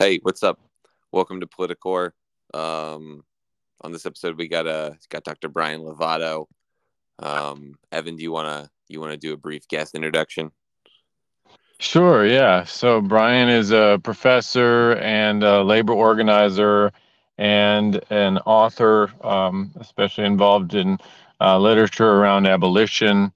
[0.00, 0.60] Hey, what's up?
[1.10, 2.12] Welcome to Politicore.
[2.54, 3.24] Um,
[3.80, 5.48] on this episode, we got uh, got Dr.
[5.48, 6.46] Brian Lovato.
[7.18, 10.52] Um, Evan, do you wanna you wanna do a brief guest introduction?
[11.80, 12.24] Sure.
[12.24, 12.62] Yeah.
[12.62, 16.92] So Brian is a professor and a labor organizer
[17.36, 20.98] and an author, um, especially involved in
[21.40, 23.32] uh, literature around abolition,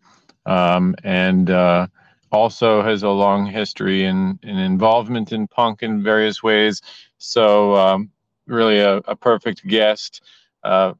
[0.46, 1.88] um, and uh,
[2.32, 6.80] also has a long history in, in involvement in punk in various ways.
[7.18, 8.10] So um,
[8.46, 10.22] really a, a, perfect guest,
[10.64, 10.94] uh,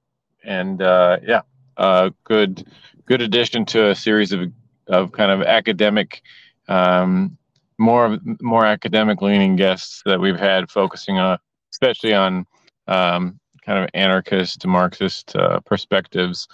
[0.45, 1.42] and uh, yeah,
[1.76, 2.66] a good
[3.06, 4.52] good addition to a series of
[4.87, 6.23] of kind of academic.
[6.68, 7.37] Um,
[7.78, 11.38] more more academic leaning guests that we've had focusing on
[11.73, 12.46] especially on
[12.87, 16.46] um, kind of anarchist marxist uh, perspectives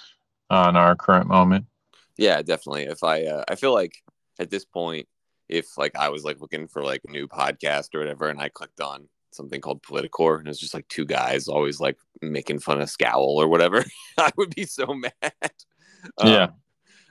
[0.49, 1.67] on our current moment
[2.17, 4.03] yeah definitely if i uh, i feel like
[4.39, 5.09] at this point,
[5.49, 8.49] if like I was like looking for like a new podcast or whatever, and I
[8.49, 12.61] clicked on something called Politicore, and it was just like two guys always like making
[12.61, 13.85] fun of Scowl or whatever,
[14.19, 15.53] I would be so mad.
[16.23, 16.45] Yeah.
[16.45, 16.55] Um,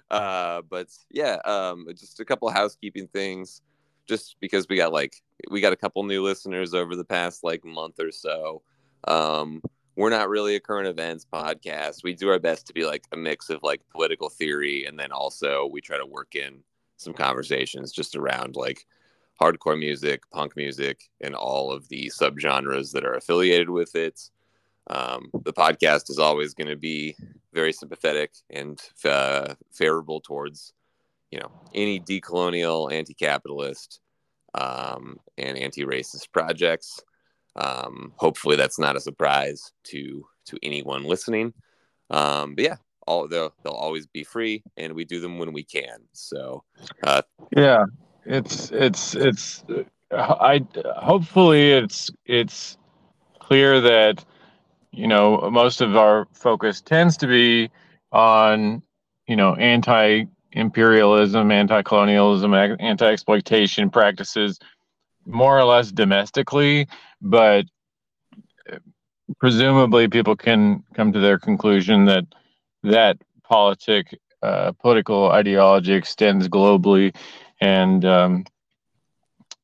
[0.09, 3.61] uh, but yeah, um, just a couple housekeeping things,
[4.07, 5.15] just because we got like
[5.49, 8.61] we got a couple new listeners over the past like month or so.
[9.07, 9.61] Um,
[9.95, 12.03] we're not really a current events podcast.
[12.03, 15.11] We do our best to be like a mix of like political theory, and then
[15.11, 16.63] also we try to work in
[16.97, 18.85] some conversations just around like
[19.41, 24.29] hardcore music, punk music, and all of the subgenres that are affiliated with it.
[24.89, 27.15] Um, the podcast is always going to be
[27.53, 30.73] very sympathetic and uh, favorable towards,
[31.29, 33.99] you know, any decolonial, anti-capitalist,
[34.53, 37.01] um, and anti-racist projects.
[37.55, 41.53] Um, hopefully, that's not a surprise to to anyone listening.
[42.09, 45.63] Um, but yeah, all they'll they'll always be free, and we do them when we
[45.63, 45.99] can.
[46.13, 46.63] So,
[47.03, 47.21] uh,
[47.55, 47.85] yeah,
[48.25, 49.63] it's it's it's.
[50.11, 50.65] I
[50.97, 52.77] hopefully it's it's
[53.39, 54.23] clear that
[54.91, 57.69] you know most of our focus tends to be
[58.11, 58.83] on
[59.27, 64.59] you know anti imperialism, anti colonialism, anti exploitation practices,
[65.25, 66.87] more or less domestically,
[67.21, 67.65] but
[69.39, 72.25] presumably people can come to their conclusion that
[72.91, 77.15] that politic uh, political ideology extends globally,
[77.59, 78.45] and um,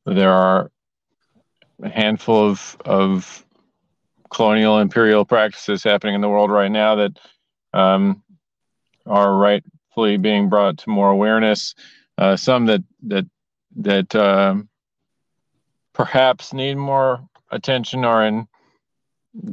[0.06, 0.72] there are
[1.82, 3.46] a handful of of
[4.30, 7.20] colonial imperial practices happening in the world right now that
[7.74, 8.24] um,
[9.06, 11.76] are rightfully being brought to more awareness.
[12.18, 13.26] Uh, some that that
[13.76, 14.70] that um,
[15.94, 18.48] perhaps need more attention are in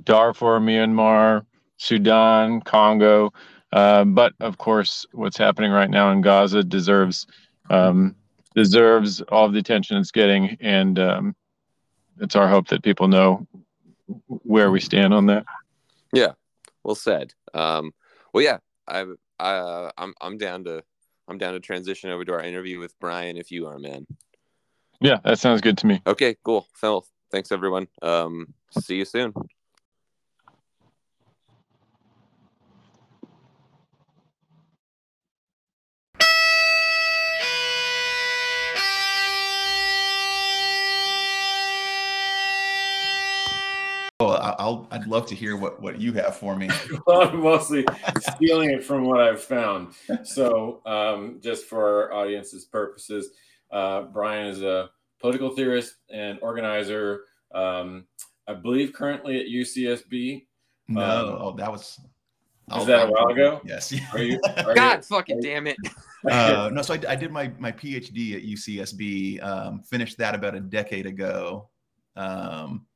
[0.04, 3.32] Darfur, Myanmar, Sudan, Congo.
[3.72, 7.26] Uh, but of course, what's happening right now in Gaza deserves
[7.70, 8.16] um,
[8.54, 11.36] deserves all the attention it's getting, and um,
[12.20, 13.46] it's our hope that people know
[14.26, 15.44] where we stand on that.
[16.12, 16.32] Yeah,
[16.82, 17.32] well said.
[17.54, 17.92] Um,
[18.32, 19.06] well, yeah, I,
[19.38, 20.82] I, uh, I'm, I'm down to,
[21.28, 24.06] I'm down to transition over to our interview with Brian if you are, man.
[25.00, 26.02] Yeah, that sounds good to me.
[26.06, 26.66] Okay, cool.
[26.74, 27.86] Phil, thanks everyone.
[28.02, 29.32] Um, see you soon.
[44.28, 46.68] I'll I'd love to hear what what you have for me.
[47.06, 47.84] well, I'm mostly
[48.34, 49.94] stealing it from what I've found.
[50.24, 53.30] So, um, just for our audience's purposes,
[53.70, 57.22] uh, Brian is a political theorist and organizer.
[57.54, 58.06] Um,
[58.46, 60.46] I believe currently at UCSB.
[60.88, 62.00] No, um, oh, that was.
[62.68, 63.60] Was that a while ago?
[63.64, 63.92] Yes.
[64.12, 65.76] Are you, are God you, fucking you, damn it.
[66.30, 69.42] Uh, no, so I, I, did my my PhD at UCSB.
[69.42, 71.68] Um, finished that about a decade ago.
[72.14, 72.86] Um,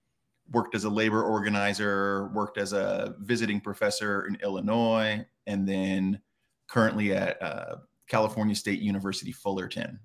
[0.50, 6.20] worked as a labor organizer, worked as a visiting professor in Illinois, and then
[6.68, 7.76] currently at uh,
[8.08, 9.98] California State University Fullerton.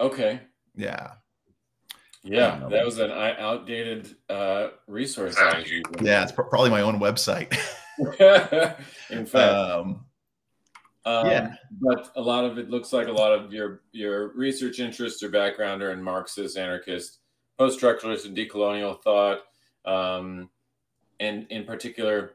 [0.00, 0.40] Okay.
[0.74, 1.12] Yeah.
[2.24, 5.36] Yeah, that was an outdated uh, resource.
[5.38, 7.56] yeah, it's probably my own website.
[9.10, 10.04] in fact, um,
[11.04, 14.78] um, yeah, but a lot of it looks like a lot of your your research
[14.78, 17.20] interests or background are in Marxist, anarchist,
[17.56, 19.40] post-structuralist, and decolonial thought
[19.84, 20.50] um,
[21.20, 22.32] and in particular,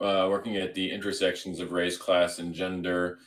[0.00, 3.18] uh, working at the intersections of race, class, and gender.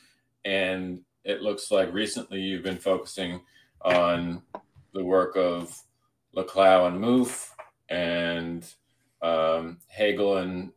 [0.44, 3.40] And it looks like recently you've been focusing
[3.82, 4.42] on
[4.92, 5.76] the work of
[6.36, 7.50] Laclau and Mouffe
[7.88, 8.64] and
[9.22, 10.70] um, Hegel and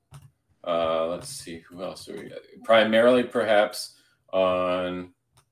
[0.63, 2.31] uh, let's see who else are we
[2.63, 3.95] primarily perhaps
[4.31, 5.11] on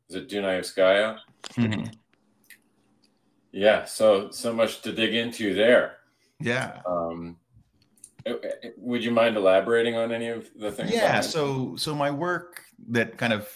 [0.09, 1.17] is it Dunayevskaya?
[1.53, 1.85] Mm-hmm.
[3.51, 5.96] Yeah, so so much to dig into there.
[6.39, 6.81] Yeah.
[6.85, 7.37] Um,
[8.25, 10.91] uh, uh, would you mind elaborating on any of the things?
[10.91, 11.21] Yeah.
[11.21, 13.49] So so my work that kind of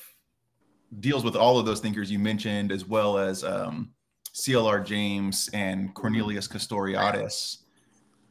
[1.00, 3.92] deals with all of those thinkers you mentioned, as well as um,
[4.34, 7.58] CLR James and Cornelius Castoriadis.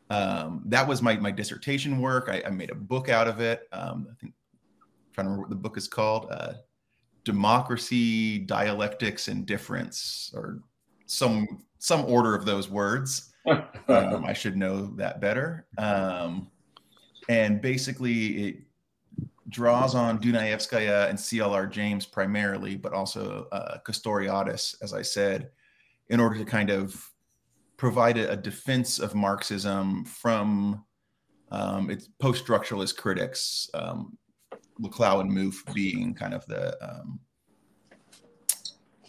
[0.09, 2.29] Um, that was my my dissertation work.
[2.29, 3.69] I, I made a book out of it.
[3.73, 6.29] Um, I think I'm trying to remember what the book is called.
[6.31, 6.55] Uh,
[7.25, 10.63] Democracy, Dialectics, and Difference, or
[11.07, 11.47] some
[11.79, 13.30] some order of those words.
[13.47, 15.67] Um, I should know that better.
[15.79, 16.51] Um,
[17.29, 18.57] and basically, it
[19.49, 25.51] draws on Dunayevskaya and CLR James primarily, but also uh, Castoriadis, as I said,
[26.09, 27.11] in order to kind of
[27.77, 30.85] provide a, a defense of Marxism from
[31.51, 34.17] um, its post-structuralist critics, um,
[34.81, 37.21] Laclau and Mouffe being kind of the um,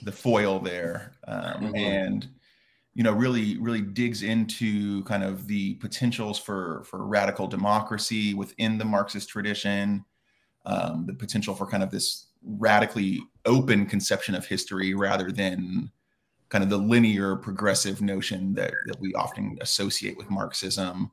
[0.04, 1.75] the foil there, um, mm-hmm.
[1.75, 2.30] and
[2.94, 8.78] you know really really digs into kind of the potentials for for radical democracy within
[8.78, 10.04] the Marxist tradition,
[10.66, 15.92] um, the potential for kind of this radically open conception of history rather than
[16.50, 21.10] kind of the linear progressive notion that, that we often associate with Marxism,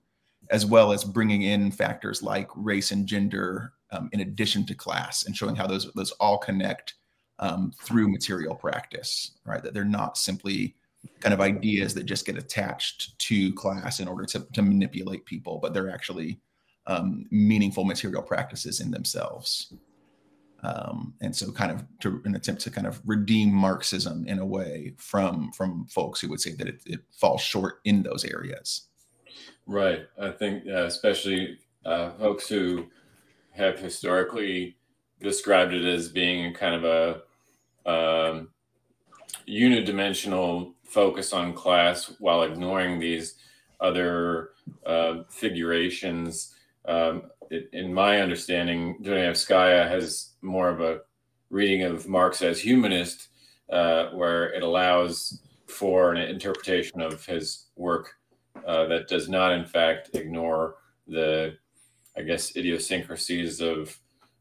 [0.51, 5.27] as well as bringing in factors like race and gender um, in addition to class
[5.27, 6.95] and showing how those, those all connect
[7.39, 9.63] um, through material practice, right?
[9.63, 10.75] That they're not simply
[11.21, 15.59] kind of ideas that just get attached to class in order to, to manipulate people,
[15.61, 16.41] but they're actually
[16.87, 19.73] um, meaningful material practices in themselves.
[20.63, 24.47] Um, and so kind of to an attempt to kind of redeem Marxism in a
[24.47, 28.89] way from from folks who would say that it, it falls short in those areas.
[29.67, 30.07] Right.
[30.21, 32.87] I think uh, especially uh, folks who
[33.53, 34.77] have historically
[35.21, 38.49] described it as being kind of a um,
[39.49, 43.35] unidimensional focus on class while ignoring these
[43.81, 44.51] other
[44.87, 46.55] uh, figurations.
[46.87, 51.01] Um, it, in my understanding, Dunayevskaya has more of a
[51.51, 53.29] reading of Marx as humanist,
[53.71, 58.15] uh, where it allows for an interpretation of his work
[58.67, 60.77] uh, that does not, in fact, ignore
[61.07, 61.57] the,
[62.17, 63.99] I guess, idiosyncrasies of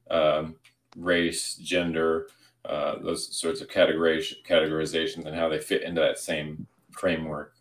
[0.10, 0.56] um,
[0.98, 2.28] race, gender,
[2.68, 7.54] uh, those sorts of categorization, categorizations, and how they fit into that same framework.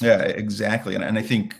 [0.00, 1.56] Yeah, exactly, and, and I think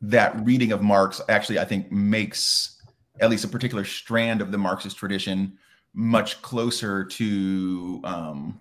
[0.00, 2.80] that reading of Marx actually, I think, makes
[3.20, 5.58] at least a particular strand of the Marxist tradition
[5.94, 8.60] much closer to, um,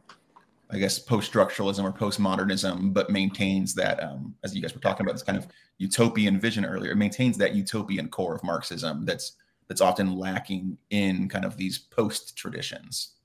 [0.72, 5.14] I guess, post-structuralism or postmodernism, but maintains that, um, as you guys were talking about,
[5.14, 5.48] this kind of
[5.78, 6.92] utopian vision earlier.
[6.92, 9.34] It maintains that utopian core of Marxism that's
[9.68, 13.17] that's often lacking in kind of these post traditions.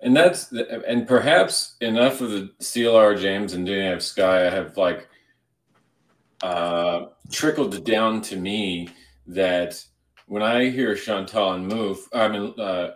[0.00, 5.08] And that's and perhaps enough of the CLR James and Dunayevskaya have like
[6.42, 8.88] uh, trickled down to me
[9.26, 9.82] that
[10.26, 12.92] when I hear Chantal and Mouffe, I mean uh,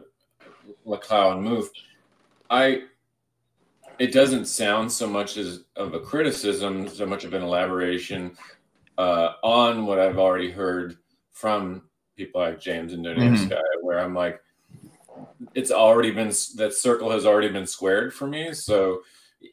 [0.87, 1.71] Laclau and Mouffe,
[2.51, 2.83] I
[3.99, 8.37] it doesn't sound so much as of a criticism, so much of an elaboration
[8.99, 10.97] uh, on what I've already heard
[11.33, 11.83] from
[12.17, 13.87] people like James and Dunayevskaya, mm-hmm.
[13.87, 14.41] where I'm like,
[15.55, 18.53] it's already been that circle has already been squared for me.
[18.53, 19.03] So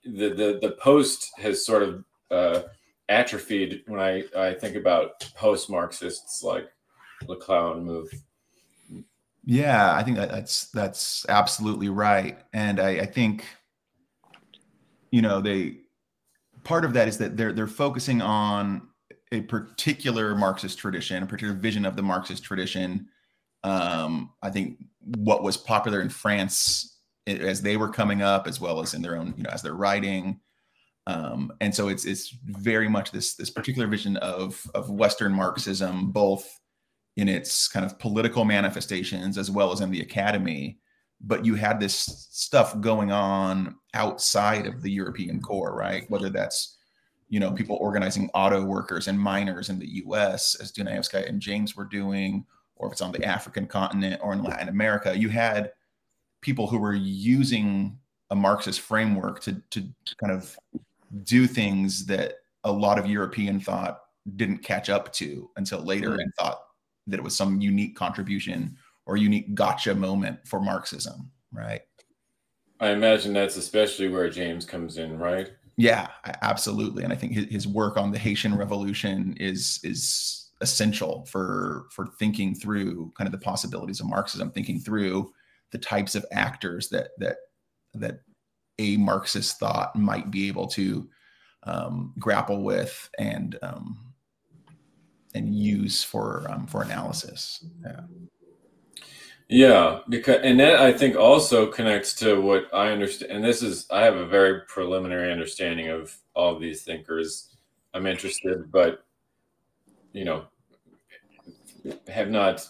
[0.03, 2.61] the the the post has sort of uh,
[3.09, 6.67] atrophied when I, I think about post Marxists like
[7.23, 8.21] Laclau and Mouffe.
[9.45, 13.45] Yeah, I think that that's that's absolutely right, and I, I think
[15.11, 15.77] you know they
[16.63, 18.89] part of that is that they're they're focusing on
[19.31, 23.07] a particular Marxist tradition, a particular vision of the Marxist tradition.
[23.63, 28.79] Um, I think what was popular in France as they were coming up, as well
[28.79, 30.39] as in their own, you know, as they're writing,
[31.07, 36.11] um, and so it's it's very much this this particular vision of of Western Marxism,
[36.11, 36.59] both
[37.15, 40.79] in its kind of political manifestations as well as in the academy.
[41.21, 46.09] But you had this stuff going on outside of the European core, right?
[46.11, 46.77] Whether that's
[47.29, 50.55] you know people organizing auto workers and miners in the U.S.
[50.55, 52.45] as Dunayevskaya and James were doing,
[52.77, 55.71] or if it's on the African continent or in Latin America, you had
[56.41, 57.97] people who were using
[58.29, 59.83] a Marxist framework to to
[60.17, 60.57] kind of
[61.23, 64.01] do things that a lot of European thought
[64.35, 66.19] didn't catch up to until later mm-hmm.
[66.19, 66.59] and thought
[67.07, 71.81] that it was some unique contribution or unique gotcha moment for Marxism, right?
[72.79, 75.51] I imagine that's especially where James comes in, right?
[75.77, 76.07] Yeah,
[76.41, 77.03] absolutely.
[77.03, 82.55] And I think his work on the Haitian Revolution is is essential for for thinking
[82.55, 85.31] through kind of the possibilities of Marxism, thinking through
[85.71, 87.37] the types of actors that that
[87.93, 88.19] that
[88.79, 91.09] a Marxist thought might be able to
[91.63, 94.13] um, grapple with and um,
[95.33, 97.65] and use for um, for analysis.
[97.83, 98.01] Yeah.
[99.49, 103.31] Yeah, because and that I think also connects to what I understand.
[103.31, 107.55] And this is I have a very preliminary understanding of all of these thinkers.
[107.93, 109.06] I'm interested, but
[110.17, 110.45] you know,
[112.07, 112.67] have not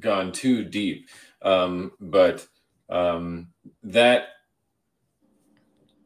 [0.00, 1.08] gone too deep.
[1.40, 2.46] Um, but
[2.90, 3.48] um,
[3.84, 4.28] that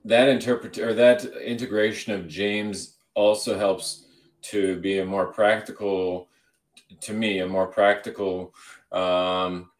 [0.04, 4.04] that interpret or that integration of James also helps
[4.42, 6.28] to be a more practical,
[7.00, 8.54] to me, a more practical
[8.92, 9.70] um,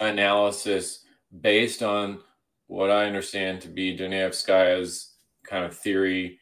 [0.00, 1.04] analysis
[1.40, 2.20] based on
[2.66, 5.14] what I understand to be Dunayevskaya's
[5.44, 6.38] kind of theory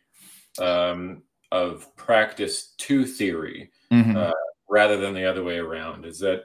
[0.59, 1.23] um,
[1.53, 4.17] of practice to theory mm-hmm.
[4.17, 4.33] uh,
[4.69, 6.05] rather than the other way around.
[6.05, 6.45] Is that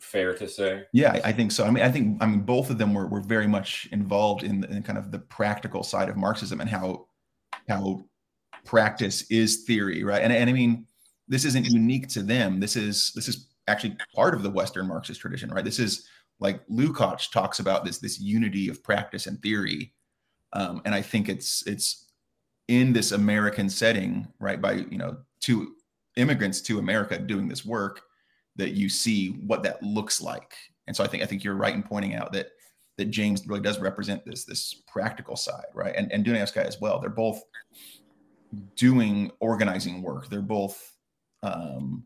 [0.00, 0.84] fair to say?
[0.92, 1.64] Yeah, I think so.
[1.64, 4.64] I mean, I think I mean both of them were, were very much involved in,
[4.64, 7.06] in kind of the practical side of Marxism and how
[7.68, 8.04] how
[8.64, 10.22] practice is theory, right?
[10.22, 10.86] And and I mean,
[11.28, 12.60] this isn't unique to them.
[12.60, 15.64] This is this is actually part of the Western Marxist tradition, right?
[15.64, 16.06] This is
[16.40, 19.92] like Lukács talks about this this unity of practice and theory,
[20.52, 22.03] um, and I think it's it's
[22.68, 24.60] in this American setting, right?
[24.60, 25.74] By you know two
[26.16, 28.02] immigrants to America doing this work
[28.56, 30.54] that you see what that looks like.
[30.86, 32.48] And so I think I think you're right in pointing out that
[32.96, 35.94] that James really does represent this this practical side, right?
[35.96, 37.00] And and Dunayevskaya as well.
[37.00, 37.42] They're both
[38.76, 40.28] doing organizing work.
[40.28, 40.92] They're both
[41.42, 42.04] um,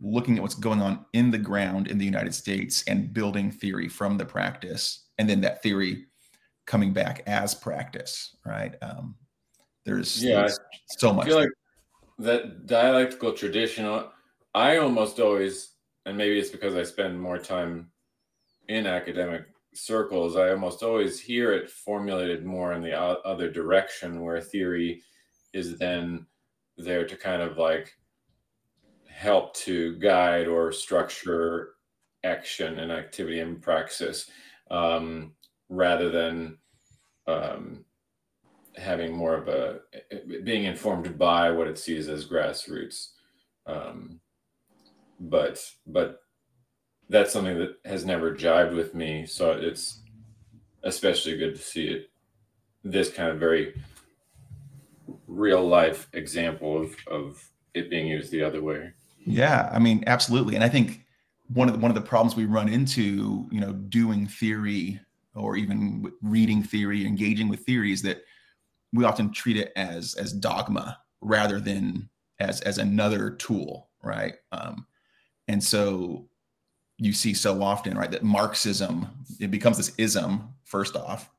[0.00, 3.88] looking at what's going on in the ground in the United States and building theory
[3.88, 6.06] from the practice, and then that theory
[6.66, 8.74] coming back as practice, right?
[8.82, 9.14] Um,
[9.86, 10.58] there's, yeah, there's
[10.98, 11.24] so much.
[11.24, 11.48] I feel like
[12.18, 14.04] that dialectical tradition.
[14.54, 15.72] I almost always,
[16.04, 17.90] and maybe it's because I spend more time
[18.68, 24.40] in academic circles, I almost always hear it formulated more in the other direction, where
[24.40, 25.02] theory
[25.52, 26.26] is then
[26.76, 27.94] there to kind of like
[29.08, 31.74] help to guide or structure
[32.24, 34.30] action and activity and praxis
[34.70, 35.32] um,
[35.68, 36.58] rather than
[37.26, 37.84] um,
[38.76, 39.80] having more of a
[40.44, 43.08] being informed by what it sees as grassroots.
[43.66, 44.20] Um,
[45.18, 46.20] but but
[47.08, 49.26] that's something that has never jived with me.
[49.26, 50.02] So it's
[50.82, 52.10] especially good to see it
[52.84, 53.80] this kind of very
[55.26, 58.92] real life example of of it being used the other way.
[59.26, 60.54] Yeah, I mean, absolutely.
[60.54, 61.04] And I think
[61.52, 65.00] one of the, one of the problems we run into, you know, doing theory
[65.34, 68.22] or even reading theory, engaging with theory, is that
[68.96, 72.08] we often treat it as as dogma rather than
[72.40, 74.34] as as another tool, right?
[74.52, 74.86] Um,
[75.48, 76.28] and so
[76.98, 79.08] you see so often, right, that Marxism
[79.40, 81.30] it becomes this ism first off,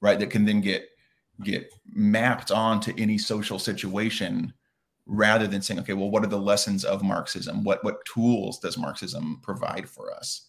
[0.00, 0.88] right, that can then get
[1.42, 4.52] get mapped onto any social situation
[5.06, 7.64] rather than saying, okay, well, what are the lessons of Marxism?
[7.64, 10.48] What what tools does Marxism provide for us?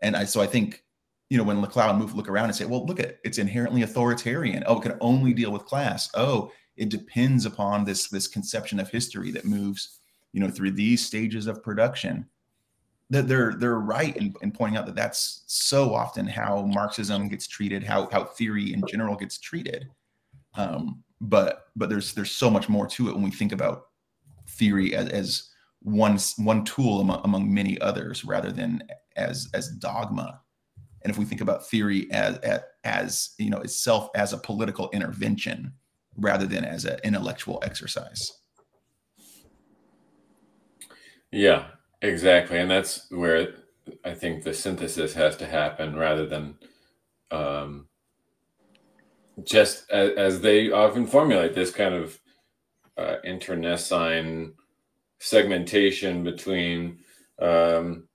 [0.00, 0.84] And I so I think,
[1.30, 4.64] you know, when and Mouffe look around and say, well, look at it's inherently authoritarian.
[4.66, 6.10] Oh, it can only deal with class.
[6.14, 10.00] Oh, it depends upon this this conception of history that moves,
[10.32, 12.26] you know, through these stages of production.
[13.10, 17.46] That they're they're right in, in pointing out that that's so often how Marxism gets
[17.46, 19.88] treated, how how theory in general gets treated.
[20.54, 23.86] Um, but but there's there's so much more to it when we think about
[24.48, 25.48] theory as, as
[25.82, 28.82] one one tool among, among many others rather than
[29.14, 30.40] as as dogma
[31.02, 32.38] and if we think about theory as
[32.84, 35.72] as, you know itself as a political intervention
[36.16, 38.32] rather than as an intellectual exercise.
[41.30, 41.66] Yeah
[42.02, 42.58] exactly.
[42.58, 43.54] And that's where
[44.04, 46.54] i think the synthesis has to happen rather than
[47.30, 47.86] um,
[49.44, 52.18] just as, as, they often formulate this kind of
[52.98, 54.52] uh, internecine
[55.20, 56.98] segmentation between
[57.40, 58.08] um,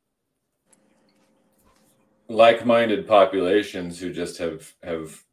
[2.27, 5.23] like-minded populations who just have have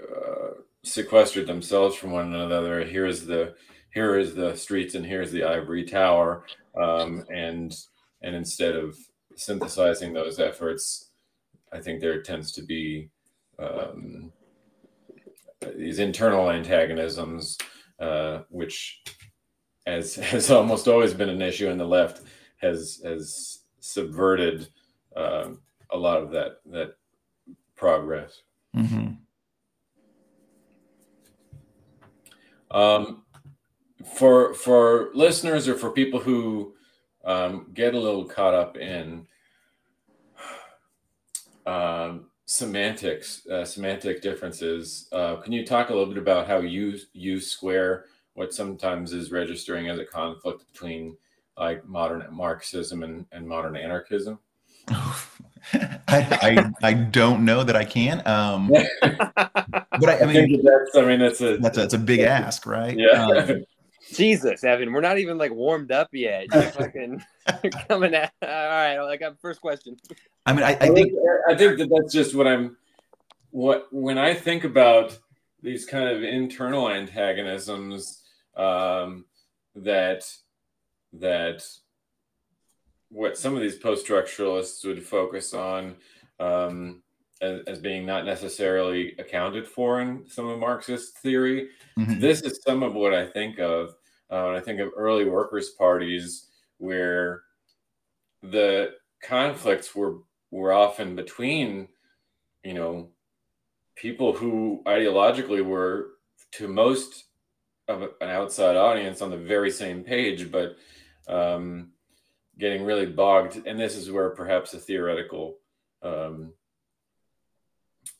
[0.00, 2.84] uh, sequestered themselves from one another.
[2.84, 3.54] Here is the
[3.92, 6.44] here is the streets and here's the ivory tower,
[6.80, 7.76] um, and
[8.22, 8.96] and instead of
[9.36, 11.10] synthesizing those efforts,
[11.72, 13.10] I think there tends to be
[13.58, 14.32] um,
[15.76, 17.58] these internal antagonisms,
[18.00, 19.02] uh, which,
[19.86, 22.22] as has almost always been an issue in the left,
[22.58, 24.68] has has subverted
[25.16, 25.48] uh,
[25.90, 26.96] a lot of that that
[27.76, 28.42] progress.
[28.76, 29.14] Mm-hmm.
[32.70, 33.22] Um,
[34.14, 36.74] for for listeners or for people who
[37.24, 39.26] um, get a little caught up in
[41.66, 45.08] um, semantics, uh, semantic differences.
[45.12, 49.32] Uh, can you talk a little bit about how you you square what sometimes is
[49.32, 51.16] registering as a conflict between
[51.58, 54.38] like modern Marxism and, and modern anarchism?
[55.72, 58.26] I, I, I don't know that I can.
[58.26, 58.68] Um,
[59.00, 62.66] but I, I mean, that's I mean that's a that's a, that's a big ask,
[62.66, 62.96] right?
[62.96, 63.26] Yeah.
[63.26, 63.64] Um,
[64.12, 66.46] Jesus, Evan, we're not even like warmed up yet.
[66.54, 67.24] You're fucking
[67.88, 68.32] coming at.
[68.40, 69.96] All right, I got first question.
[70.44, 71.12] I mean, I, I think
[71.48, 72.76] I think that that's just what I'm.
[73.50, 75.18] What when I think about
[75.62, 78.22] these kind of internal antagonisms
[78.56, 79.24] um,
[79.74, 80.24] that
[81.14, 81.66] that
[83.16, 85.96] what some of these post-structuralists would focus on
[86.38, 87.02] um,
[87.40, 91.68] as, as, being not necessarily accounted for in some of Marxist theory.
[91.98, 92.20] Mm-hmm.
[92.20, 93.94] This is some of what I think of
[94.28, 97.44] uh, when I think of early workers' parties, where
[98.42, 98.92] the
[99.22, 100.18] conflicts were
[100.50, 101.88] were often between,
[102.64, 103.08] you know,
[103.94, 106.08] people who ideologically were
[106.52, 107.24] to most
[107.88, 110.76] of an outside audience on the very same page, but
[111.28, 111.92] um,
[112.58, 113.66] getting really bogged.
[113.66, 115.58] And this is where perhaps a theoretical
[116.02, 116.52] um,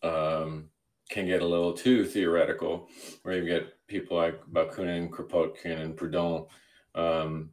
[0.03, 0.71] um,
[1.09, 2.89] can get a little too theoretical,
[3.23, 6.49] where you get people like Bakunin, Kropotkin, and Proudhon
[6.95, 7.51] um,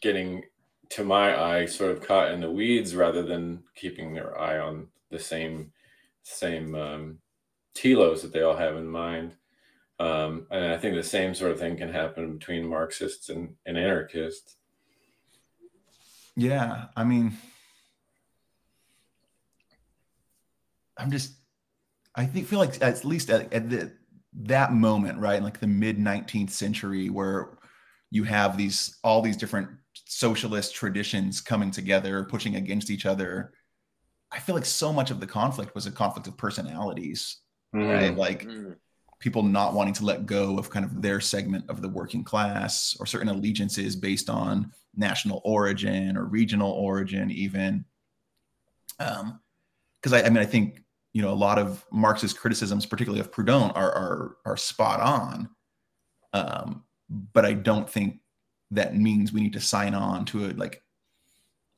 [0.00, 0.42] getting,
[0.90, 4.88] to my eye, sort of caught in the weeds rather than keeping their eye on
[5.10, 5.72] the same
[6.24, 7.18] same um,
[7.74, 9.34] telos that they all have in mind.
[10.00, 13.78] Um, and I think the same sort of thing can happen between Marxists and, and
[13.78, 14.56] anarchists.
[16.36, 17.36] Yeah, I mean,
[20.96, 21.32] I'm just,
[22.14, 23.92] I think feel like at least at, at the,
[24.42, 27.58] that moment, right, like the mid 19th century, where
[28.10, 29.68] you have these all these different
[30.06, 33.52] socialist traditions coming together, pushing against each other.
[34.32, 37.38] I feel like so much of the conflict was a conflict of personalities,
[37.74, 37.88] mm.
[37.88, 38.16] right?
[38.16, 38.74] Like mm.
[39.20, 42.96] people not wanting to let go of kind of their segment of the working class
[42.98, 47.84] or certain allegiances based on national origin or regional origin, even.
[48.98, 49.40] Um,
[50.00, 53.30] because I, I mean, I think you know a lot of Marxist criticisms, particularly of
[53.30, 55.48] Proudhon, are are are spot on.
[56.32, 56.84] Um,
[57.32, 58.20] but I don't think
[58.70, 60.82] that means we need to sign on to a like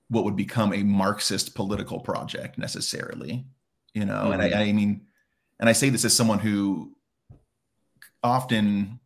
[0.08, 3.44] what would become a Marxist political project necessarily,
[3.92, 4.14] you know.
[4.14, 4.32] Mm-hmm.
[4.32, 4.58] And I, mm-hmm.
[4.58, 5.06] I mean,
[5.60, 6.92] and I say this as someone who
[8.22, 9.00] often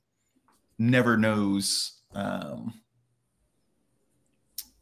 [0.78, 2.74] never knows um,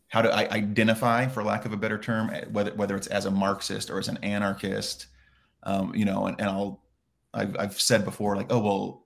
[0.09, 3.31] how to identify, for lack of a better term, eh, whether whether it's as a
[3.31, 5.07] Marxist or as an anarchist,
[5.65, 6.83] um, you know, and, and I'll
[7.35, 9.05] I've, I've said before like, oh well,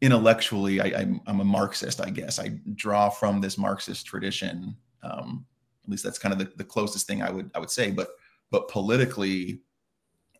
[0.00, 2.38] intellectually I, I'm I'm a Marxist, I guess.
[2.38, 4.76] I draw from this Marxist tradition.
[5.02, 5.44] Um,
[5.84, 7.90] at least that's kind of the, the closest thing I would I would say.
[7.90, 8.10] But
[8.50, 9.62] but politically,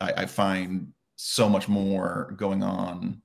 [0.01, 3.21] I, I find so much more going on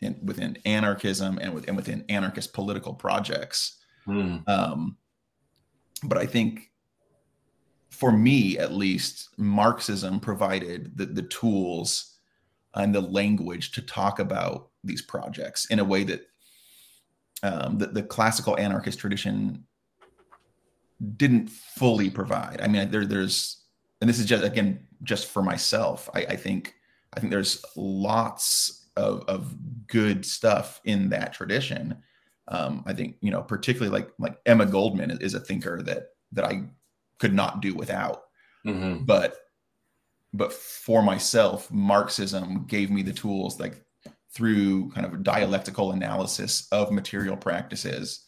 [0.00, 3.76] in, within anarchism and, with, and within anarchist political projects.
[4.06, 4.46] Mm.
[4.48, 4.96] Um,
[6.04, 6.70] but I think
[7.90, 12.18] for me at least, Marxism provided the, the tools
[12.74, 16.26] and the language to talk about these projects in a way that
[17.42, 19.64] um, the, the classical anarchist tradition
[21.16, 22.60] didn't fully provide.
[22.60, 23.64] I mean, there, there's,
[24.00, 26.08] and this is just again just for myself.
[26.14, 26.74] I, I think
[27.14, 29.56] I think there's lots of, of
[29.86, 32.02] good stuff in that tradition
[32.48, 36.44] um, I think you know, particularly like like Emma Goldman is, a thinker that that
[36.44, 36.64] I
[37.18, 38.22] could not do without.
[38.66, 39.04] Mm-hmm.
[39.04, 39.36] But
[40.32, 43.84] but for myself, Marxism gave me the tools like
[44.32, 48.24] through kind of dialectical analysis of material practices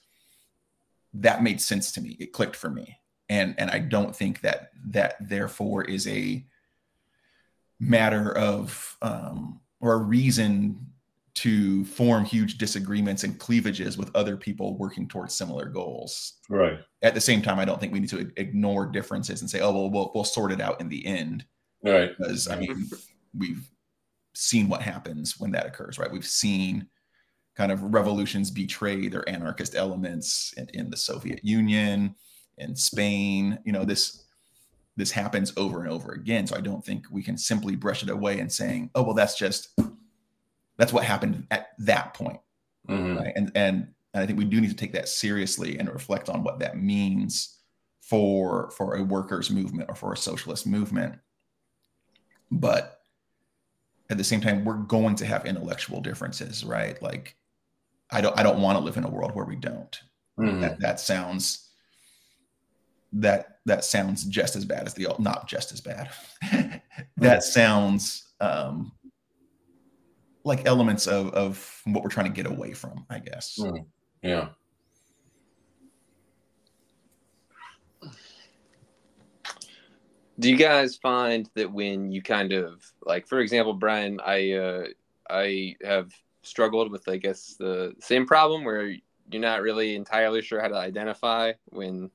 [1.14, 4.70] that made sense to me it clicked for me and and i don't think that
[4.86, 6.44] that therefore is a
[7.78, 10.86] matter of um or a reason
[11.34, 16.34] to form huge disagreements and cleavages with other people working towards similar goals.
[16.48, 16.78] Right.
[17.02, 19.72] At the same time, I don't think we need to ignore differences and say, "Oh,
[19.72, 21.44] well, we'll, we'll sort it out in the end."
[21.84, 22.10] Right.
[22.18, 22.88] Because I mean,
[23.36, 23.70] we've
[24.34, 26.10] seen what happens when that occurs, right?
[26.10, 26.86] We've seen
[27.56, 32.14] kind of revolutions betray their anarchist elements in, in the Soviet Union,
[32.58, 33.58] in Spain.
[33.64, 34.24] You know, this
[34.96, 36.46] this happens over and over again.
[36.46, 39.38] So I don't think we can simply brush it away and saying, "Oh, well, that's
[39.38, 39.70] just."
[40.80, 42.40] That's what happened at that point
[42.88, 43.16] mm-hmm.
[43.18, 43.32] right?
[43.36, 46.42] and and and i think we do need to take that seriously and reflect on
[46.42, 47.58] what that means
[48.00, 51.14] for for a workers movement or for a socialist movement
[52.50, 53.02] but
[54.08, 57.36] at the same time we're going to have intellectual differences right like
[58.10, 60.00] i don't i don't want to live in a world where we don't
[60.38, 60.60] mm-hmm.
[60.60, 61.70] that, that sounds
[63.12, 66.10] that that sounds just as bad as the old, not just as bad.
[67.16, 68.92] that sounds um,
[70.44, 73.58] like elements of of what we're trying to get away from, I guess.
[73.60, 73.86] Mm.
[74.22, 74.48] Yeah.
[80.38, 84.84] Do you guys find that when you kind of like, for example, Brian, I uh,
[85.28, 88.96] I have struggled with, I guess, the same problem where
[89.30, 92.10] you're not really entirely sure how to identify when,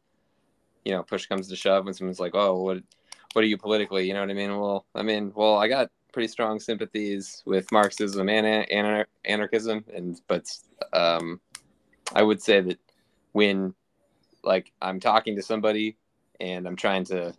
[0.84, 1.86] you know, push comes to shove.
[1.86, 2.78] When someone's like, "Oh, what,
[3.34, 4.60] what are you politically?" You know what I mean?
[4.60, 10.22] Well, I mean, well, I got pretty strong sympathies with Marxism and anar- anarchism, and
[10.28, 10.50] but
[10.94, 11.42] um,
[12.14, 12.80] I would say that
[13.34, 13.76] when,
[14.42, 15.98] like, I'm talking to somebody
[16.40, 17.34] and I'm trying to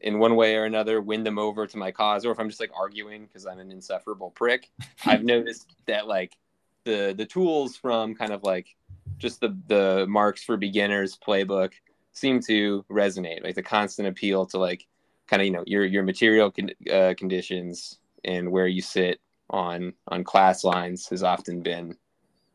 [0.00, 2.60] in one way or another win them over to my cause or if i'm just
[2.60, 4.70] like arguing because i'm an insufferable prick
[5.06, 6.36] i've noticed that like
[6.84, 8.76] the the tools from kind of like
[9.16, 11.72] just the the Marx for beginners playbook
[12.12, 14.86] seem to resonate like the constant appeal to like
[15.26, 19.92] kind of you know your your material con- uh, conditions and where you sit on
[20.08, 21.96] on class lines has often been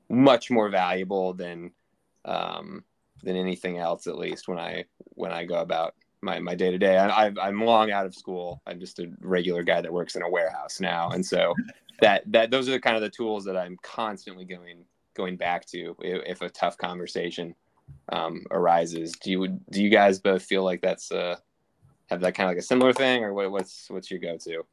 [0.10, 1.72] much more valuable than
[2.26, 2.84] um
[3.24, 4.84] than anything else at least when i
[5.16, 6.98] when i go about my my day to day.
[6.98, 8.62] I'm long out of school.
[8.68, 11.54] I'm just a regular guy that works in a warehouse now, and so
[12.02, 15.66] that that those are the kind of the tools that I'm constantly going going back
[15.68, 17.56] to if, if a tough conversation
[18.10, 19.14] um, arises.
[19.14, 21.36] Do you do you guys both feel like that's uh,
[22.10, 24.66] have that kind of like a similar thing, or what, what's what's your go to?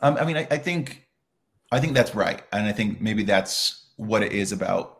[0.00, 1.06] Um, I mean, I, I think
[1.72, 4.96] I think that's right, and I think maybe that's what it is about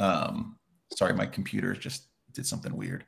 [0.00, 0.58] um,
[0.92, 3.04] Sorry, my computer just did something weird.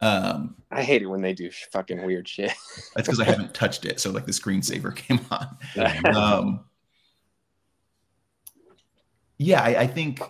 [0.00, 2.52] Um, I hate it when they do fucking weird shit.
[2.94, 6.14] that's because I haven't touched it, so like the screensaver came on.
[6.14, 6.64] um,
[9.38, 10.20] yeah, I, I, think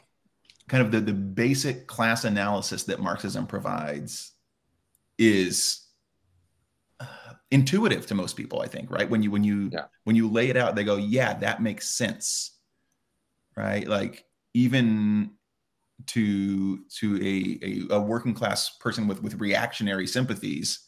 [0.68, 4.32] kind of the the basic class analysis that Marxism provides
[5.18, 5.83] is
[7.54, 8.60] intuitive to most people.
[8.60, 9.84] I think right when you when you yeah.
[10.02, 12.58] when you lay it out, they go, yeah, that makes sense,
[13.56, 13.86] right?
[13.86, 15.30] Like even
[16.06, 20.80] to to a, a, a working class person with with reactionary sympathies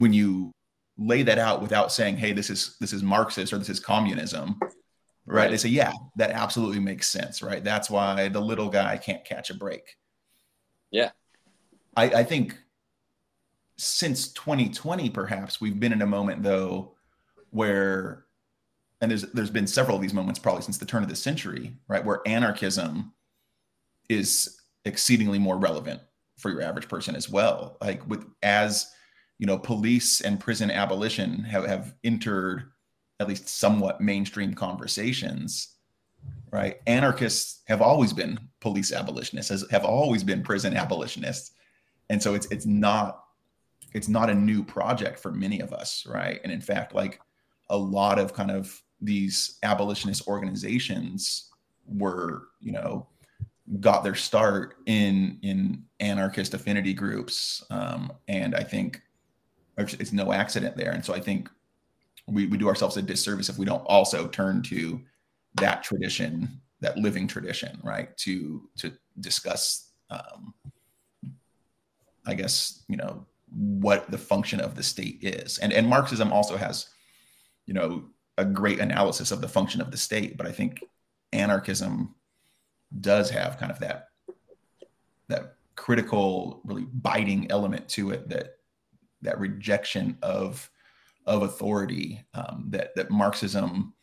[0.00, 0.50] when you
[0.96, 4.58] lay that out without saying hey this is this is marxist or this is communism
[4.60, 4.72] right,
[5.26, 5.50] right.
[5.50, 9.50] they say yeah that absolutely makes sense right that's why the little guy can't catch
[9.50, 9.96] a break
[10.90, 11.10] yeah
[11.94, 12.58] i i think
[13.82, 16.94] since 2020 perhaps we've been in a moment though
[17.50, 18.24] where
[19.00, 21.74] and there's there's been several of these moments probably since the turn of the century
[21.88, 23.12] right where anarchism
[24.08, 26.00] is exceedingly more relevant
[26.38, 27.76] for your average person as well.
[27.80, 28.90] Like with as
[29.38, 32.70] you know, police and prison abolition have, have entered
[33.18, 35.76] at least somewhat mainstream conversations,
[36.52, 36.80] right?
[36.86, 41.52] Anarchists have always been police abolitionists, have always been prison abolitionists.
[42.10, 43.21] And so it's it's not
[43.94, 46.40] it's not a new project for many of us, right?
[46.42, 47.20] And in fact, like
[47.70, 51.50] a lot of kind of these abolitionist organizations
[51.86, 53.06] were, you know,
[53.80, 59.00] got their start in in anarchist affinity groups um, and i think
[59.78, 61.48] it's no accident there and so i think
[62.26, 65.00] we, we do ourselves a disservice if we don't also turn to
[65.54, 70.52] that tradition that living tradition right to to discuss um,
[72.26, 76.56] i guess you know what the function of the state is and and marxism also
[76.56, 76.88] has
[77.66, 78.04] you know
[78.38, 80.82] a great analysis of the function of the state but i think
[81.32, 82.14] anarchism
[83.00, 84.08] does have kind of that
[85.28, 88.56] that critical, really biting element to it that
[89.22, 90.70] that rejection of
[91.26, 93.94] of authority um, that that Marxism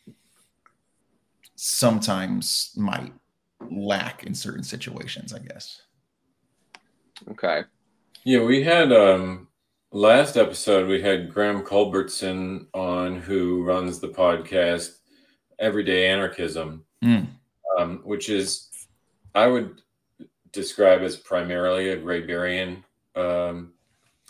[1.54, 3.12] sometimes might
[3.70, 5.82] lack in certain situations, I guess.
[7.30, 7.64] Okay.
[8.24, 9.48] Yeah, we had um
[9.92, 14.98] last episode we had Graham Culbertson on who runs the podcast
[15.58, 17.26] Everyday Anarchism, mm.
[17.78, 18.68] um, which is
[19.34, 19.80] I would
[20.52, 22.82] describe as primarily a Graeberian
[23.16, 23.72] um,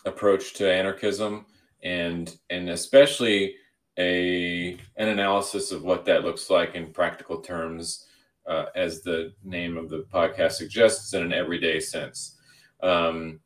[0.05, 1.47] approach to anarchism,
[1.83, 3.57] and and especially
[3.99, 8.07] a an analysis of what that looks like in practical terms,
[8.47, 12.37] uh, as the name of the podcast suggests, in an everyday sense.
[12.85, 13.41] Um,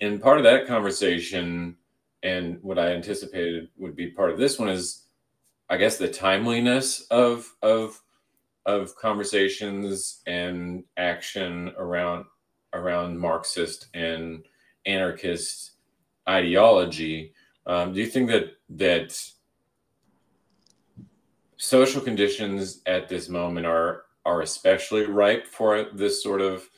[0.00, 1.76] and part of that conversation,
[2.22, 5.04] and what I anticipated would be part of this one is,
[5.68, 8.00] I guess, the timeliness of of
[8.66, 12.24] of conversations and action around
[12.72, 14.44] around Marxist and
[14.86, 15.72] anarchist
[16.28, 17.32] ideology.
[17.66, 19.20] Um, do you think that that
[21.56, 26.68] social conditions at this moment are are especially ripe for this sort of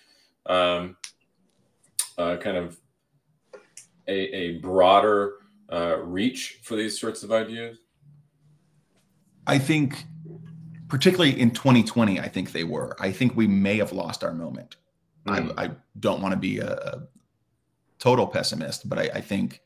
[0.47, 0.97] um,
[2.19, 2.79] uh, kind of
[4.09, 5.35] a, a broader
[5.73, 7.79] uh, reach for these sorts of ideas?
[9.47, 10.05] I think,
[10.89, 12.97] particularly in 2020, I think they were.
[13.01, 14.77] I think we may have lost our moment.
[15.27, 15.55] Mm.
[15.57, 17.03] I, I, don't want to be a, a,
[17.99, 19.61] total pessimist, but I, I think,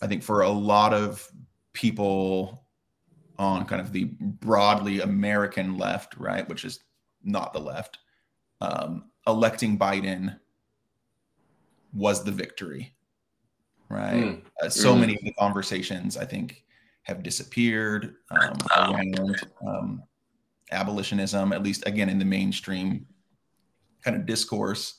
[0.00, 1.28] I think for a lot of
[1.72, 2.64] people
[3.36, 6.80] on kind of the broadly American left, right, which is
[7.24, 7.98] not the left,
[8.60, 10.38] um, electing Biden
[11.94, 12.94] was the victory,
[13.88, 14.14] right?
[14.14, 14.42] Mm.
[14.62, 15.00] Uh, so mm.
[15.00, 16.64] many of the conversations I think
[17.04, 20.02] have disappeared um, around um,
[20.72, 23.06] abolitionism, at least again in the mainstream
[24.02, 24.98] kind of discourse.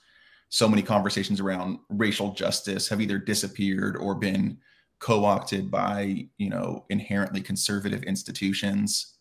[0.50, 4.58] So many conversations around racial justice have either disappeared or been
[5.00, 9.18] co-opted by you know inherently conservative institutions,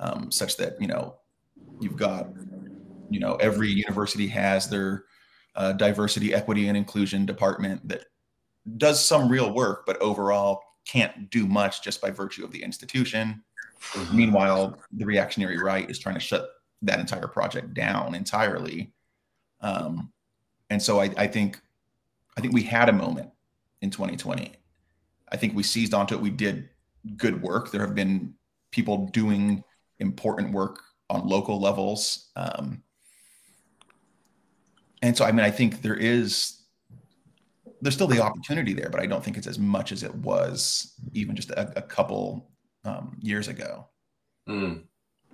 [0.00, 1.16] um, such that you know
[1.80, 2.28] you've got
[3.10, 5.04] you know every university has their
[5.54, 8.04] uh, diversity, equity, and inclusion department that
[8.76, 13.42] does some real work, but overall can't do much just by virtue of the institution.
[13.92, 14.16] Mm-hmm.
[14.16, 16.48] Meanwhile, the reactionary right is trying to shut
[16.82, 18.92] that entire project down entirely.
[19.60, 20.12] Um,
[20.70, 21.60] and so I, I think
[22.36, 23.30] I think we had a moment
[23.82, 24.52] in 2020.
[25.30, 26.20] I think we seized onto it.
[26.20, 26.70] We did
[27.16, 27.70] good work.
[27.70, 28.34] There have been
[28.70, 29.62] people doing
[29.98, 32.30] important work on local levels.
[32.36, 32.82] Um,
[35.02, 36.58] and so, I mean, I think there is
[37.80, 40.94] there's still the opportunity there, but I don't think it's as much as it was
[41.12, 42.48] even just a, a couple
[42.84, 43.88] um, years ago.
[44.48, 44.84] Mm.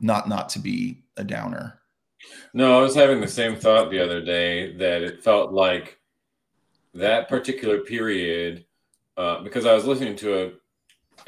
[0.00, 1.80] Not not to be a downer.
[2.52, 5.98] No, I was having the same thought the other day that it felt like
[6.94, 8.64] that particular period
[9.16, 10.52] uh, because I was listening to a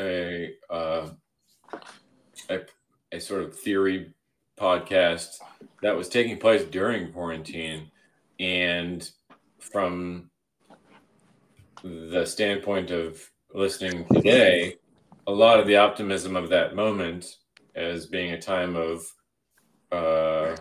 [0.00, 1.10] a, uh,
[2.48, 2.60] a
[3.12, 4.12] a sort of theory
[4.58, 5.38] podcast
[5.82, 7.90] that was taking place during quarantine,
[8.40, 9.08] and
[9.58, 10.30] from
[11.84, 13.22] the standpoint of
[13.54, 14.76] listening today,
[15.26, 17.36] a lot of the optimism of that moment
[17.74, 19.06] as being a time of
[19.92, 20.56] uh,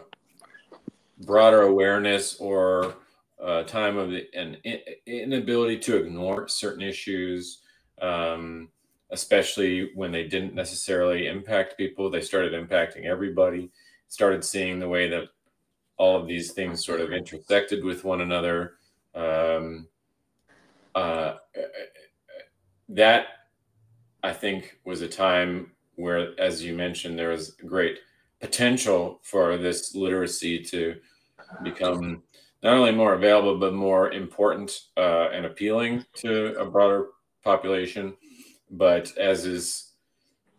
[1.25, 2.95] broader awareness or
[3.41, 4.57] a time of an
[5.05, 7.61] inability to ignore certain issues,
[8.01, 8.69] um,
[9.11, 12.09] especially when they didn't necessarily impact people.
[12.09, 13.71] They started impacting everybody,
[14.09, 15.29] started seeing the way that
[15.99, 18.75] all of these things sort of intersected with one another.
[19.13, 19.87] Um,
[20.95, 21.35] uh,
[22.87, 23.27] that
[24.23, 27.99] I think was a time where, as you mentioned, there was great
[28.39, 30.95] potential for this literacy to
[31.63, 32.23] become
[32.63, 37.07] not only more available but more important uh, and appealing to a broader
[37.43, 38.15] population.
[38.71, 39.91] But as is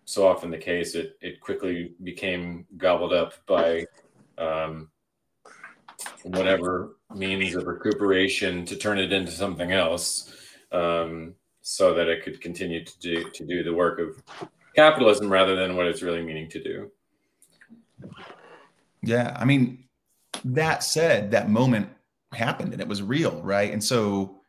[0.05, 3.87] so often the case, it it quickly became gobbled up by
[4.37, 4.91] um,
[6.25, 10.35] whatever means of recuperation to turn it into something else
[10.73, 14.23] um, so that it could continue to do to do the work of
[14.75, 16.91] capitalism rather than what it's really meaning to do.
[19.03, 19.85] Yeah, I mean,
[20.45, 21.89] that said, that moment
[22.33, 23.73] happened and it was real, right?
[23.73, 24.41] And so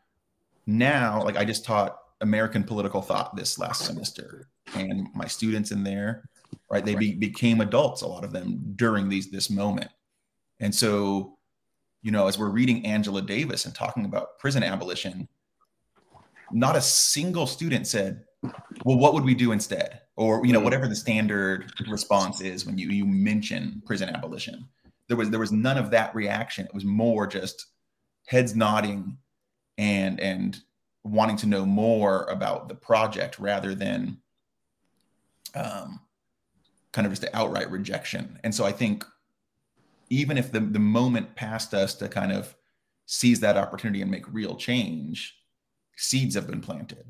[0.67, 5.83] now, like I just taught American political thought this last semester, and my students in
[5.83, 6.29] there,
[6.69, 9.89] right, they be, became adults, a lot of them during these this moment.
[10.59, 11.37] And so
[12.01, 15.27] you know, as we're reading Angela Davis and talking about prison abolition,
[16.51, 18.23] not a single student said,
[18.83, 20.01] well, what would we do instead?
[20.15, 24.67] Or, you know, whatever the standard response is when you, you mention prison abolition.
[25.07, 26.65] There was there was none of that reaction.
[26.65, 27.67] It was more just
[28.27, 29.17] heads nodding
[29.77, 30.59] and and
[31.03, 34.17] wanting to know more about the project rather than
[35.55, 35.99] um,
[36.91, 38.39] kind of just the outright rejection.
[38.43, 39.05] And so I think
[40.11, 42.53] even if the, the moment passed us to kind of
[43.05, 45.37] seize that opportunity and make real change,
[45.95, 47.05] seeds have been planted.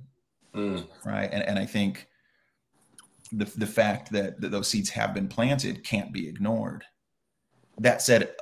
[0.54, 0.88] Mm.
[1.04, 1.30] Right.
[1.32, 2.08] And, and I think
[3.32, 6.84] the, the fact that, that those seeds have been planted can't be ignored.
[7.80, 8.36] That said,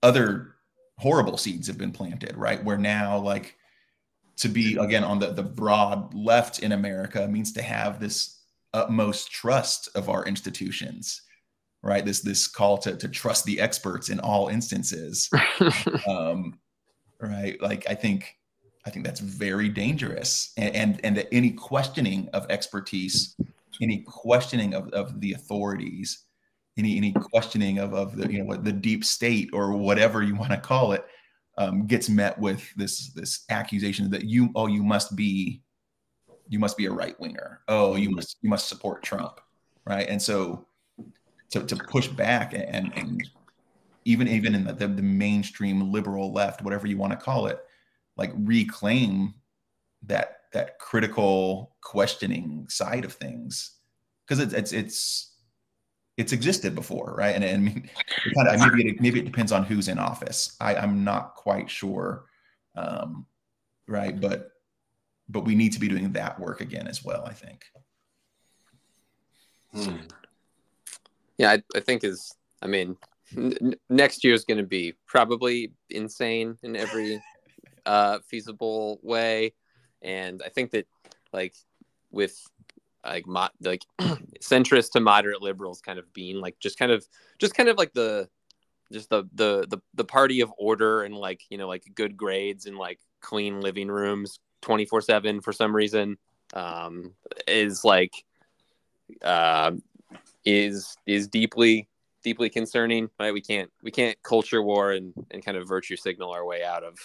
[0.00, 0.54] other
[0.98, 2.62] horrible seeds have been planted, right?
[2.62, 3.56] Where now, like,
[4.36, 9.32] to be again on the, the broad left in America means to have this utmost
[9.32, 11.22] trust of our institutions
[11.88, 12.04] right?
[12.04, 15.30] This this call to to trust the experts in all instances.
[16.08, 16.58] Um,
[17.20, 17.60] right?
[17.60, 18.36] Like i think
[18.86, 20.52] i think that's very dangerous.
[20.56, 23.36] And and, and that any questioning of expertise
[23.82, 26.24] any questioning of, of the authorities
[26.76, 30.36] any any questioning of, of the you know what the deep state or whatever you
[30.36, 31.04] want to call it
[31.56, 35.62] um, gets met with this this accusation that you oh you must be
[36.48, 37.60] you must be a right winger.
[37.66, 39.40] Oh you must you must support trump
[39.88, 40.08] right?
[40.08, 40.66] And so
[41.50, 43.28] to, to push back and, and
[44.04, 47.60] even even in the, the, the mainstream liberal left, whatever you want to call it,
[48.16, 49.34] like reclaim
[50.06, 53.78] that that critical questioning side of things
[54.26, 55.34] because it's it's it's
[56.16, 57.34] it's existed before, right?
[57.34, 57.88] And, and
[58.34, 60.56] kind of maybe it, maybe it depends on who's in office.
[60.60, 62.24] I, I'm not quite sure,
[62.74, 63.24] um,
[63.86, 64.20] right?
[64.20, 64.50] But
[65.28, 67.24] but we need to be doing that work again as well.
[67.24, 67.64] I think.
[69.72, 69.96] Hmm.
[71.38, 72.32] Yeah, I, I think is.
[72.60, 72.96] I mean,
[73.36, 77.22] n- next year is going to be probably insane in every
[77.86, 79.54] uh, feasible way,
[80.02, 80.86] and I think that
[81.32, 81.54] like
[82.10, 82.36] with
[83.04, 83.84] like mo- like
[84.42, 87.06] centrist to moderate liberals kind of being like just kind of
[87.38, 88.28] just kind of like the
[88.92, 92.66] just the the the, the party of order and like you know like good grades
[92.66, 96.16] and like clean living rooms 24 7 for some reason
[96.54, 97.12] um
[97.46, 98.12] is like
[99.22, 99.70] uh
[100.48, 101.86] is is deeply
[102.24, 103.34] deeply concerning right?
[103.34, 106.82] We can't we can't culture war and and kind of virtue signal our way out
[106.82, 106.96] of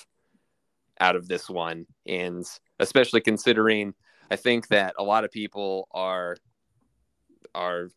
[1.00, 1.86] out of this one.
[2.06, 2.46] And
[2.80, 3.94] especially considering
[4.32, 6.38] I think that a lot of people are
[7.54, 7.90] are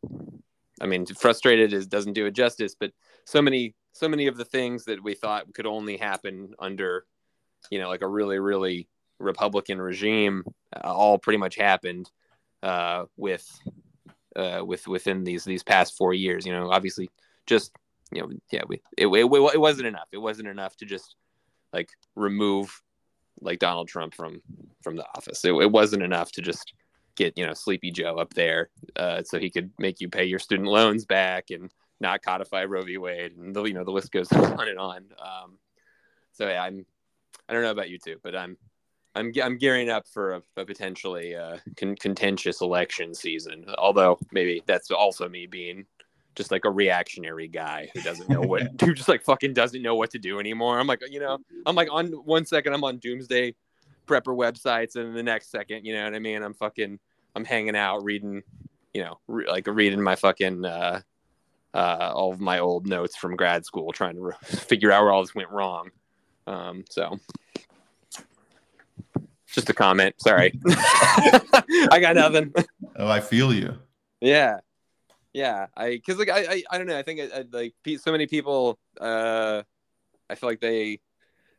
[0.80, 2.90] I mean frustrated is doesn't do it justice, but
[3.24, 7.06] so many so many of the things that we thought could only happen under
[7.70, 8.88] you know like a really really
[9.20, 10.42] Republican regime
[10.74, 12.10] uh, all pretty much happened
[12.64, 13.46] uh, with
[14.36, 16.46] uh, with within these these past four years.
[16.46, 17.10] You know, obviously,
[17.46, 17.72] just
[18.12, 20.08] you know, yeah, we it, it, it wasn't enough.
[20.12, 21.16] It wasn't enough to just
[21.72, 22.82] like remove
[23.40, 24.40] like Donald Trump from
[24.82, 25.44] from the office.
[25.44, 26.72] It, it wasn't enough to just
[27.16, 30.38] get you know Sleepy Joe up there uh, so he could make you pay your
[30.38, 32.98] student loans back and not codify Roe v.
[32.98, 35.04] Wade, and the you know the list goes on and on.
[35.18, 35.58] Um,
[36.32, 36.84] so yeah, I'm
[37.48, 38.56] I don't know about you two, but I'm
[39.16, 43.64] I'm I'm gearing up for a, a potentially uh, con- contentious election season.
[43.78, 45.86] Although maybe that's also me being
[46.36, 49.96] just like a reactionary guy who doesn't know what who just like fucking doesn't know
[49.96, 50.78] what to do anymore.
[50.78, 53.54] I'm like, you know, I'm like on one second I'm on doomsday
[54.06, 56.42] prepper websites and the next second, you know what I mean?
[56.42, 57.00] I'm fucking
[57.34, 58.42] I'm hanging out reading,
[58.94, 61.00] you know, re- like reading my fucking uh
[61.74, 65.12] uh all of my old notes from grad school trying to re- figure out where
[65.12, 65.90] all this went wrong.
[66.46, 67.18] Um so
[69.56, 70.14] just a comment.
[70.20, 70.52] Sorry.
[70.68, 72.54] I got nothing.
[72.94, 73.76] Oh, I feel you.
[74.20, 74.60] Yeah
[75.36, 78.10] yeah i because like I, I i don't know i think I, I, like so
[78.10, 79.62] many people uh
[80.30, 80.98] i feel like they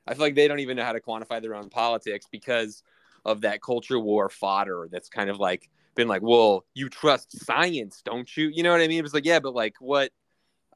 [0.07, 2.81] i feel like they don't even know how to quantify their own politics because
[3.23, 8.01] of that culture war fodder that's kind of like been like well you trust science
[8.03, 10.11] don't you you know what i mean it's like yeah but like what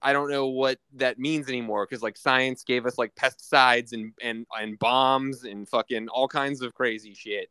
[0.01, 4.13] i don't know what that means anymore because like science gave us like pesticides and
[4.21, 7.49] and and bombs and fucking all kinds of crazy shit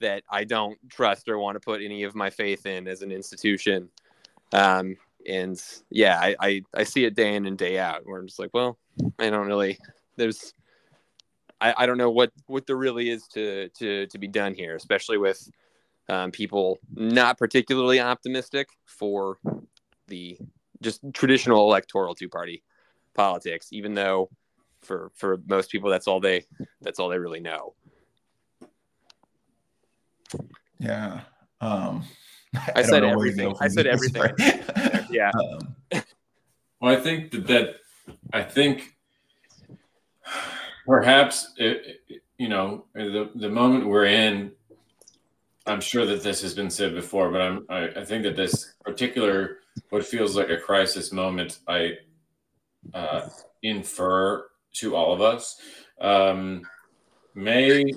[0.00, 3.12] that i don't trust or want to put any of my faith in as an
[3.12, 3.88] institution.
[4.52, 8.26] Um, and yeah, I, I, I see it day in and day out where I'm
[8.26, 8.78] just like, well,
[9.18, 9.78] I don't really,
[10.16, 10.54] there's,
[11.60, 14.76] I, I don't know what, what there really is to, to, to be done here,
[14.76, 15.50] especially with
[16.08, 19.38] um, people not particularly optimistic for
[20.08, 20.38] the
[20.84, 22.62] just traditional electoral two party
[23.14, 24.30] politics, even though
[24.82, 26.44] for, for most people, that's all they,
[26.80, 27.74] that's all they really know.
[30.78, 31.20] Yeah.
[31.60, 32.04] Um,
[32.54, 33.54] I, I said everything.
[33.60, 34.32] I said everything.
[35.10, 35.30] yeah.
[35.34, 35.74] Um,
[36.80, 37.74] well, I think that, that
[38.32, 38.94] I think
[40.86, 42.00] perhaps it,
[42.38, 44.52] you know the the moment we're in.
[45.66, 48.74] I'm sure that this has been said before, but I'm I, I think that this
[48.84, 49.58] particular
[49.90, 51.94] what feels like a crisis moment, I
[52.92, 53.28] uh,
[53.62, 55.60] infer to all of us,
[56.00, 56.62] um,
[57.34, 57.92] may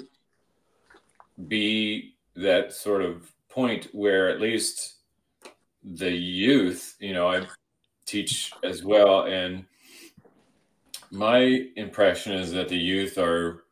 [1.48, 4.96] be that sort of point where at least
[5.84, 7.46] the youth, you know, I
[8.06, 9.66] teach as well, and
[11.12, 13.66] my impression is that the youth are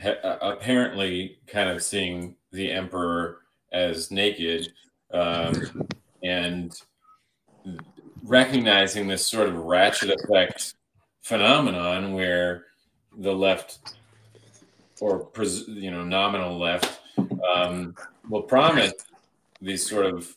[0.00, 3.40] ha- apparently kind of seeing the emperor
[3.72, 4.72] as naked
[5.12, 5.88] um,
[6.22, 6.80] and
[8.24, 10.74] recognizing this sort of ratchet effect
[11.22, 12.64] phenomenon where
[13.18, 13.96] the left
[15.00, 15.28] or
[15.66, 17.00] you know nominal left
[17.54, 17.94] um,
[18.28, 18.92] will promise
[19.60, 20.36] these sort of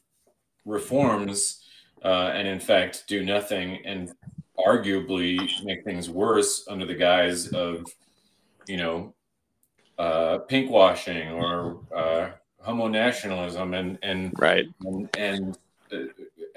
[0.65, 1.63] reforms
[2.03, 4.11] uh, and in fact do nothing and
[4.67, 7.85] arguably make things worse under the guise of
[8.67, 9.13] you know
[10.01, 15.57] uh, pink washing or uh, homo nationalism and and right and, and
[15.93, 15.97] uh,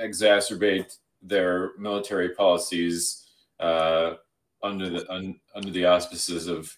[0.00, 3.26] exacerbate their military policies
[3.60, 4.14] uh,
[4.62, 6.74] under the un, under the auspices of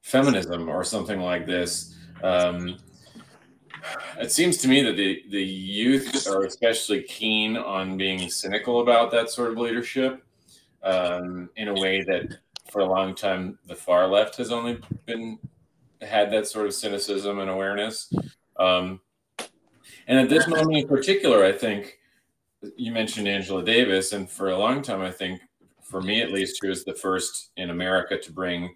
[0.00, 2.78] feminism or something like this um,
[4.18, 9.10] it seems to me that the, the youth are especially keen on being cynical about
[9.10, 10.24] that sort of leadership.
[10.82, 12.38] um, in a way that
[12.70, 15.38] for a long time the far left has only been
[16.02, 18.12] had that sort of cynicism and awareness.
[18.56, 19.00] Um,
[20.06, 21.98] and at this moment in particular, I think
[22.76, 25.40] you mentioned Angela Davis, and for a long time, I think
[25.82, 28.74] for me at least, she was the first in America to bring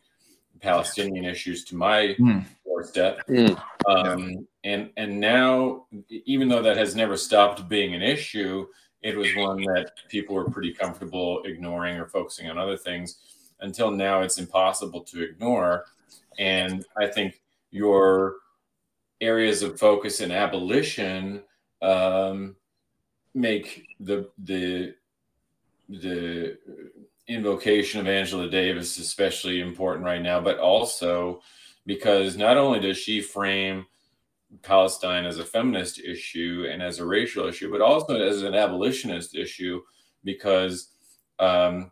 [0.60, 2.44] Palestinian issues to my mm.
[2.64, 3.20] doorstep.
[3.28, 3.60] Mm.
[3.88, 8.66] Um, and and now, even though that has never stopped being an issue,
[9.02, 13.18] it was one that people were pretty comfortable ignoring or focusing on other things.
[13.60, 15.84] Until now, it's impossible to ignore.
[16.38, 18.36] And I think your
[19.20, 21.42] areas of focus in abolition
[21.80, 22.56] um,
[23.34, 24.94] make the the
[25.88, 26.58] the
[27.28, 31.40] invocation of Angela Davis especially important right now, but also
[31.86, 33.86] because not only does she frame
[34.62, 39.34] Palestine as a feminist issue and as a racial issue, but also as an abolitionist
[39.34, 39.80] issue
[40.24, 40.90] because
[41.38, 41.90] um,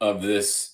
[0.00, 0.73] of this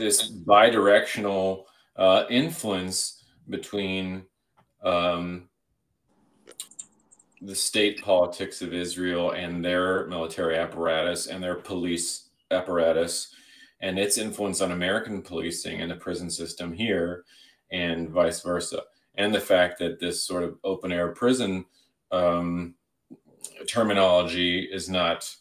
[0.00, 1.64] this bidirectional
[1.96, 4.24] uh, influence between
[4.82, 5.48] um,
[7.42, 13.34] the state politics of Israel and their military apparatus and their police apparatus
[13.80, 17.24] and its influence on American policing and the prison system here
[17.70, 18.82] and vice versa.
[19.16, 21.64] And the fact that this sort of open air prison
[22.10, 22.74] um,
[23.66, 25.34] terminology is not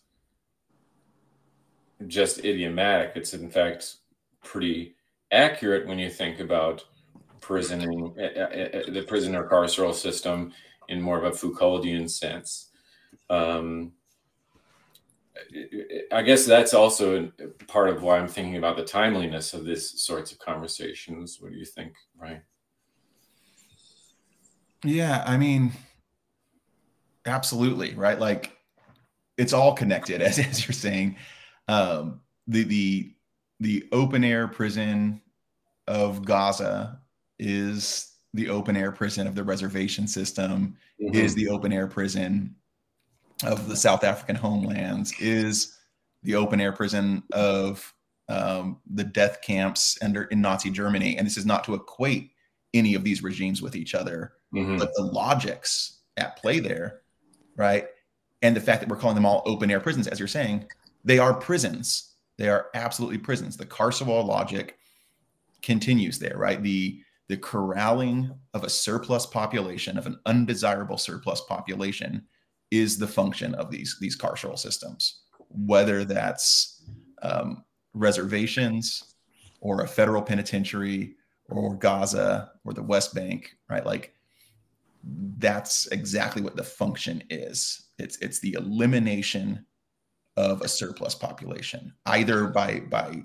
[2.07, 3.95] just idiomatic, it's in fact
[4.43, 4.95] pretty
[5.31, 6.83] accurate when you think about
[7.41, 10.53] prisoning, uh, uh, the prisoner carceral system
[10.87, 12.71] in more of a Foucauldian sense.
[13.29, 13.93] Um,
[16.11, 17.31] I guess that's also
[17.67, 21.37] part of why I'm thinking about the timeliness of this sorts of conversations.
[21.39, 22.41] What do you think, Brian?
[24.83, 25.71] Yeah, I mean,
[27.25, 28.19] absolutely, right?
[28.19, 28.57] Like
[29.37, 31.17] it's all connected, as, as you're saying.
[31.67, 33.13] Um, the the
[33.59, 35.21] the open air prison
[35.87, 36.99] of Gaza
[37.39, 41.15] is the open air prison of the reservation system mm-hmm.
[41.15, 42.55] is the open air prison
[43.43, 45.77] of the South African homelands is
[46.23, 47.93] the open air prison of
[48.27, 51.17] um, the death camps under in Nazi Germany.
[51.17, 52.31] And this is not to equate
[52.73, 54.77] any of these regimes with each other, mm-hmm.
[54.77, 57.01] but the logics at play there,
[57.55, 57.87] right?
[58.41, 60.65] And the fact that we're calling them all open air prisons, as you're saying,
[61.03, 62.08] they are prisons.
[62.39, 63.57] They are absolutely prisons.
[63.57, 64.77] The carceral logic
[65.61, 66.63] continues there, right?
[66.63, 72.25] The the corralling of a surplus population, of an undesirable surplus population,
[72.71, 75.23] is the function of these these carceral systems.
[75.49, 76.81] Whether that's
[77.21, 79.15] um, reservations
[79.59, 81.15] or a federal penitentiary
[81.49, 83.85] or Gaza or the West Bank, right?
[83.85, 84.13] Like
[85.03, 87.87] that's exactly what the function is.
[87.97, 89.65] It's it's the elimination
[90.39, 93.21] of a surplus population, either by by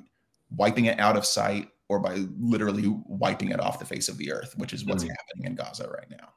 [0.50, 4.32] wiping it out of sight or by literally wiping it off the face of the
[4.32, 5.12] earth, which is what's mm-hmm.
[5.12, 6.28] happening in Gaza right now.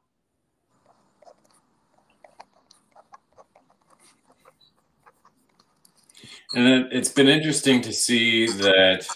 [6.54, 9.06] And it's been interesting to see that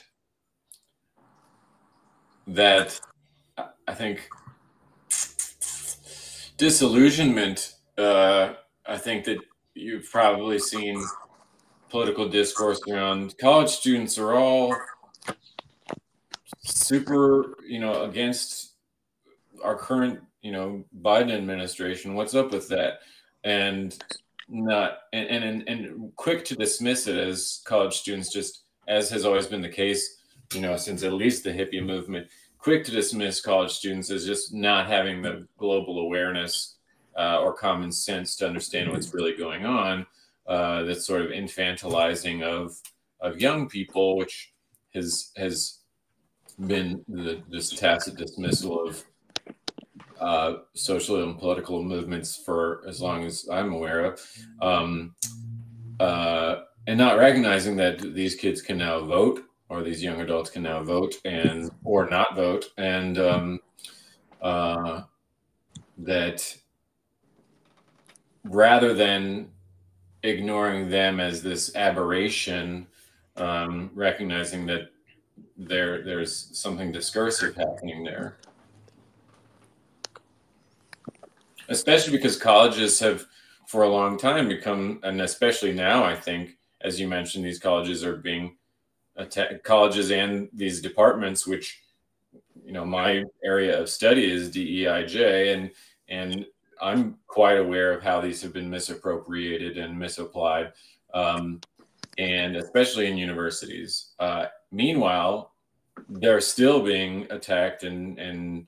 [2.48, 3.00] that
[3.86, 4.28] I think
[6.56, 7.74] disillusionment.
[7.96, 8.54] Uh,
[8.86, 9.38] I think that
[9.74, 11.02] you've probably seen
[11.92, 14.74] political discourse around college students are all
[16.62, 18.72] super, you know, against
[19.62, 22.14] our current, you know, Biden administration.
[22.14, 23.00] What's up with that?
[23.44, 23.96] And
[24.48, 29.46] not and and and quick to dismiss it as college students, just as has always
[29.46, 30.22] been the case,
[30.54, 32.26] you know, since at least the hippie movement.
[32.56, 36.76] Quick to dismiss college students as just not having the global awareness
[37.18, 40.06] uh, or common sense to understand what's really going on.
[40.46, 42.76] Uh, that sort of infantilizing of
[43.20, 44.52] of young people, which
[44.92, 45.78] has has
[46.66, 49.04] been the, this tacit dismissal of
[50.20, 54.20] uh, social and political movements for as long as I'm aware of,
[54.60, 55.14] um,
[56.00, 60.64] uh, and not recognizing that these kids can now vote, or these young adults can
[60.64, 63.60] now vote and or not vote, and um,
[64.40, 65.02] uh,
[65.98, 66.56] that
[68.44, 69.48] rather than
[70.22, 72.86] ignoring them as this aberration,
[73.36, 74.90] um, recognizing that
[75.56, 78.36] there there's something discursive happening there.
[81.68, 83.26] Especially because colleges have
[83.72, 88.04] for a long time become and especially now i think as you mentioned these colleges
[88.04, 88.54] are being
[89.62, 91.80] colleges and these departments which
[92.66, 95.70] you know my area of study is DEIJ and
[96.08, 96.44] and
[96.82, 100.72] I'm quite aware of how these have been misappropriated and misapplied
[101.14, 101.60] um,
[102.18, 104.12] and especially in universities.
[104.18, 105.52] Uh, meanwhile,
[106.08, 108.66] they're still being attacked, and and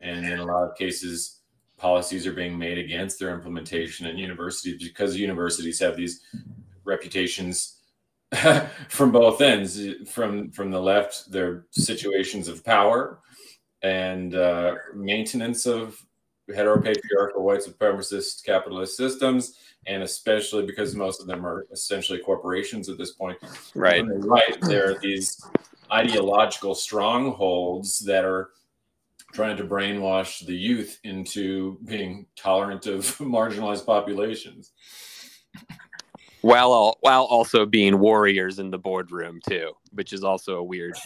[0.00, 1.40] and in a lot of cases,
[1.76, 6.22] policies are being made against their implementation in universities because universities have these
[6.84, 7.80] reputations
[8.88, 9.80] from both ends.
[10.08, 13.20] From from the left, they're situations of power
[13.82, 16.04] and uh, maintenance of
[16.50, 22.98] heteropatriarchal white supremacist capitalist systems, and especially because most of them are essentially corporations at
[22.98, 23.38] this point.
[23.74, 24.04] Right.
[24.06, 24.60] Right.
[24.62, 25.44] There are these
[25.92, 28.50] ideological strongholds that are
[29.32, 34.72] trying to brainwash the youth into being tolerant of marginalized populations.
[36.42, 40.96] While while also being warriors in the boardroom too, which is also a weird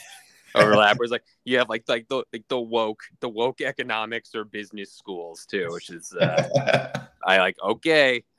[0.55, 0.99] overlap.
[0.99, 4.45] Where it's like you have like like the like the woke the woke economics or
[4.45, 8.23] business schools too, which is uh, I like okay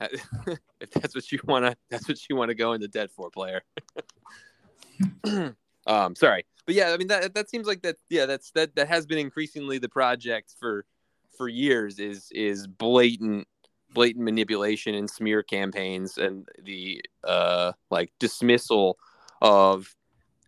[0.80, 3.30] if that's what you want to that's what you want to go into debt for,
[3.30, 3.62] player.
[5.86, 7.96] um, sorry, but yeah, I mean that that seems like that.
[8.08, 10.84] Yeah, that's that that has been increasingly the project for
[11.36, 13.46] for years is is blatant
[13.94, 18.98] blatant manipulation and smear campaigns and the uh like dismissal
[19.40, 19.94] of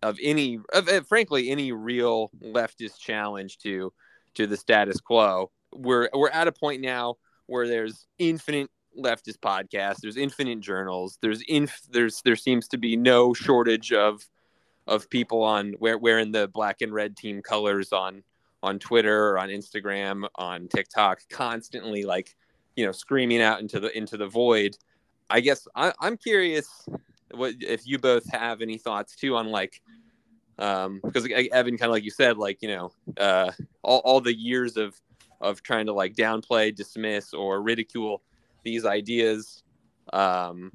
[0.03, 3.91] of any of, frankly any real leftist challenge to
[4.35, 5.51] to the status quo.
[5.73, 7.15] We're we're at a point now
[7.47, 12.95] where there's infinite leftist podcasts there's infinite journals there's inf there's there seems to be
[12.95, 14.21] no shortage of
[14.87, 18.23] of people on where wearing the black and red team colors on
[18.63, 22.35] on Twitter or on Instagram on TikTok constantly like
[22.75, 24.77] you know screaming out into the into the void.
[25.29, 26.87] I guess I, I'm curious
[27.31, 29.81] what if you both have any thoughts too on like
[30.59, 33.51] um because evan kind of like you said like you know uh
[33.81, 34.99] all, all the years of
[35.41, 38.21] of trying to like downplay dismiss or ridicule
[38.63, 39.63] these ideas
[40.13, 40.71] um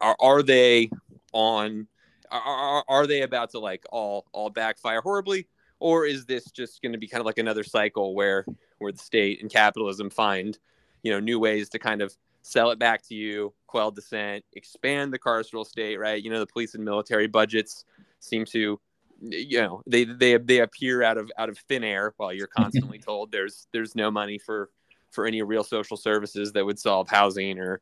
[0.00, 0.90] are, are they
[1.32, 1.86] on
[2.30, 5.48] are, are they about to like all all backfire horribly?
[5.78, 8.44] Or is this just going to be kind of like another cycle where
[8.78, 10.58] where the state and capitalism find
[11.02, 15.12] you know new ways to kind of sell it back to you, quell dissent, expand
[15.12, 16.22] the carceral state, right?
[16.22, 17.84] You know, the police and military budgets
[18.20, 18.80] seem to
[19.22, 22.98] you know they they they appear out of out of thin air while you're constantly
[22.98, 24.70] told there's there's no money for
[25.10, 27.80] for any real social services that would solve housing or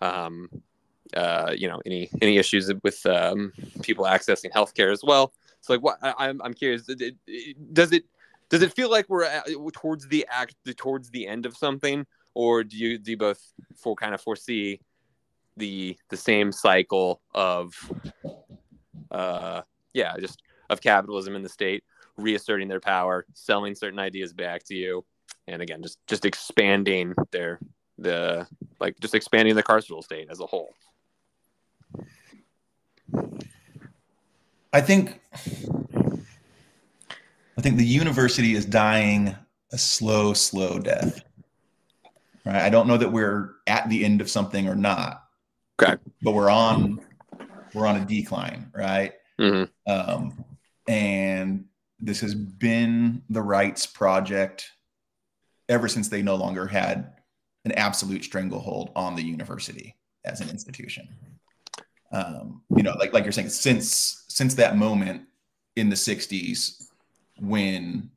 [0.00, 0.48] um
[1.14, 3.52] uh you know any any issues with um
[3.82, 6.88] people accessing healthcare as well so like what I, am I'm curious
[7.72, 8.04] does it
[8.48, 12.64] does it feel like we're at, towards the act towards the end of something or
[12.64, 13.40] do you do you both
[13.76, 14.80] for kind of foresee
[15.56, 17.74] the the same cycle of
[19.10, 19.62] uh
[19.92, 21.82] yeah just of capitalism in the state
[22.16, 25.04] reasserting their power selling certain ideas back to you
[25.48, 27.58] and again just just expanding their
[27.98, 28.46] the
[28.80, 30.70] like just expanding the carceral state as a whole?
[34.72, 35.20] I think
[37.58, 39.34] i think the university is dying
[39.72, 41.20] a slow slow death
[42.50, 42.62] right?
[42.62, 45.22] I don't know that we're at the end of something or not.
[45.80, 45.96] Okay.
[46.22, 47.00] But we're on
[47.72, 49.12] we're on a decline, right?
[49.40, 49.90] Mm-hmm.
[49.90, 50.44] Um,
[50.88, 51.66] and
[52.00, 54.68] this has been the rights project
[55.68, 57.12] ever since they no longer had
[57.64, 61.08] an absolute stranglehold on the university as an institution.
[62.12, 65.22] Um, you know, like like you're saying, since since that moment
[65.76, 66.82] in the '60s,
[67.38, 68.10] when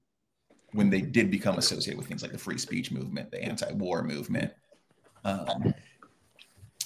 [0.73, 4.51] when they did become associated with things like the free speech movement, the anti-war movement.
[5.23, 5.73] Um,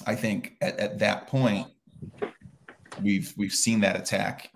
[0.06, 1.66] I think at, at that point,
[3.02, 4.52] we've we've seen that attack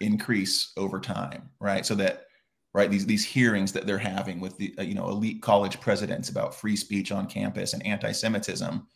[0.00, 1.84] increase over time, right?
[1.86, 2.26] So that
[2.72, 6.30] right these these hearings that they're having with the uh, you know elite college presidents
[6.30, 8.86] about free speech on campus and anti-Semitism,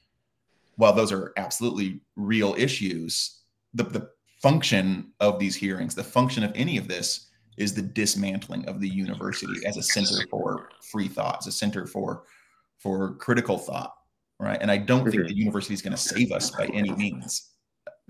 [0.76, 3.42] while those are absolutely real issues,
[3.74, 4.10] the the
[4.42, 8.88] function of these hearings, the function of any of this is the dismantling of the
[8.88, 12.24] university as a center for free thought, as a center for
[12.78, 13.94] for critical thought,
[14.38, 14.58] right?
[14.60, 15.28] And I don't think mm-hmm.
[15.28, 17.52] the university is going to save us by any means,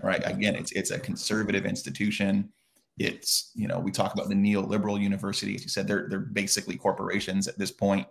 [0.01, 0.21] right?
[0.25, 2.51] Again, it's it's a conservative institution.
[2.97, 6.77] It's you know we talk about the neoliberal university, as you said, they're they're basically
[6.77, 8.07] corporations at this point,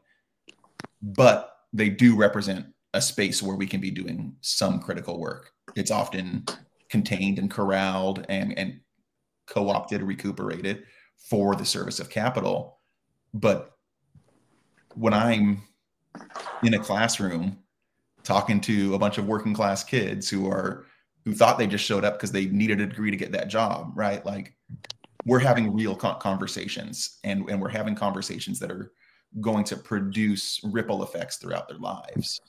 [1.02, 5.50] but they do represent a space where we can be doing some critical work.
[5.74, 6.44] It's often
[6.88, 8.80] contained and corralled and and
[9.46, 10.84] co-opted, recuperated
[11.16, 12.78] for the service of capital.
[13.32, 13.72] But
[14.94, 15.62] when I'm
[16.62, 17.58] in a classroom
[18.22, 20.86] talking to a bunch of working class kids who are
[21.24, 23.92] who thought they just showed up because they needed a degree to get that job,
[23.94, 24.24] right?
[24.26, 24.54] Like
[25.24, 28.92] we're having real conversations and, and we're having conversations that are
[29.40, 32.40] going to produce ripple effects throughout their lives.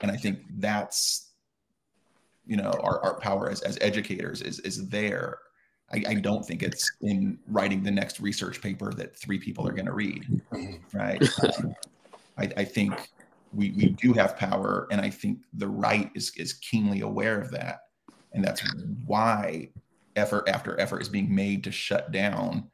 [0.00, 1.32] And I think that's
[2.46, 5.38] you know our, our power as, as educators is is there
[5.92, 9.72] I, I don't think it's in writing the next research paper that three people are
[9.72, 10.42] going to read
[10.92, 11.22] right?
[11.42, 11.74] Um,
[12.36, 13.10] I, I think
[13.52, 17.50] we, we do have power and i think the right is, is keenly aware of
[17.52, 17.80] that.
[18.34, 18.62] And that's
[19.06, 19.70] why
[20.16, 22.70] effort after effort is being made to shut down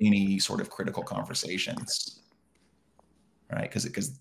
[0.00, 2.22] any sort of critical conversations
[3.52, 3.62] right?
[3.62, 4.18] Because because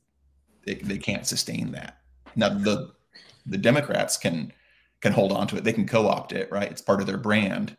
[0.65, 1.97] they, they can't sustain that.
[2.36, 2.91] Now the
[3.45, 4.53] the democrats can
[4.99, 5.63] can hold on to it.
[5.63, 6.69] They can co-opt it right?
[6.69, 7.78] It's part of their brand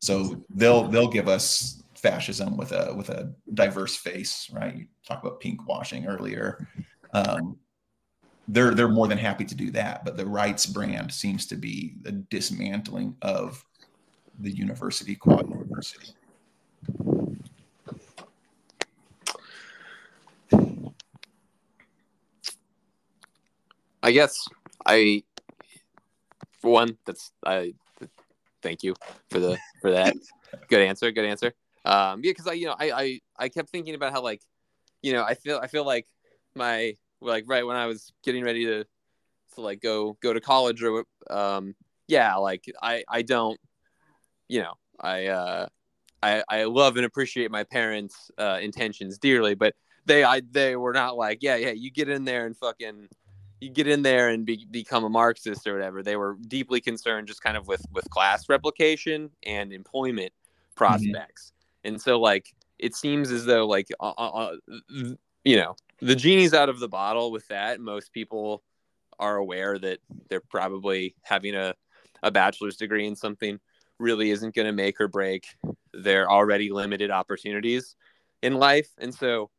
[0.00, 5.22] so they'll they'll give us fascism with a with a diverse face right you talk
[5.22, 6.66] about pink washing earlier
[7.12, 7.56] um,
[8.48, 11.94] they're they're more than happy to do that but the rights brand seems to be
[12.02, 13.62] the dismantling of
[14.40, 16.14] the university quad university
[24.02, 24.48] I guess
[24.86, 25.24] I,
[26.60, 27.74] for one, that's I.
[28.62, 28.94] Thank you
[29.30, 30.14] for the for that.
[30.68, 31.10] good answer.
[31.10, 31.52] Good answer.
[31.84, 34.42] Um, yeah, because I, you know, I, I I kept thinking about how like,
[35.02, 36.06] you know, I feel I feel like
[36.54, 38.84] my like right when I was getting ready to
[39.54, 41.74] to like go go to college or um
[42.08, 43.58] yeah like I I don't
[44.48, 45.66] you know I uh
[46.22, 49.74] I I love and appreciate my parents' uh, intentions dearly, but
[50.06, 53.08] they I they were not like yeah yeah you get in there and fucking
[53.60, 56.02] you get in there and be, become a Marxist or whatever.
[56.02, 60.32] They were deeply concerned just kind of with with class replication and employment
[60.74, 61.52] prospects.
[61.52, 61.88] Mm-hmm.
[61.88, 64.56] And so like it seems as though like uh, uh, uh,
[65.44, 67.80] you know the genie's out of the bottle with that.
[67.80, 68.62] Most people
[69.18, 69.98] are aware that
[70.28, 71.74] they're probably having a
[72.22, 73.58] a bachelor's degree in something
[73.98, 75.46] really isn't going to make or break
[75.92, 77.96] their already limited opportunities
[78.42, 78.88] in life.
[78.98, 79.50] And so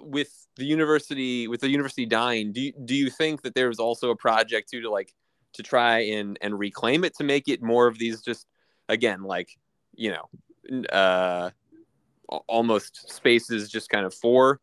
[0.00, 4.10] with the university with the university dying do you, do you think that there's also
[4.10, 5.12] a project too to like
[5.52, 8.46] to try and and reclaim it to make it more of these just
[8.88, 9.50] again like
[9.94, 11.50] you know uh
[12.48, 14.60] almost spaces just kind of for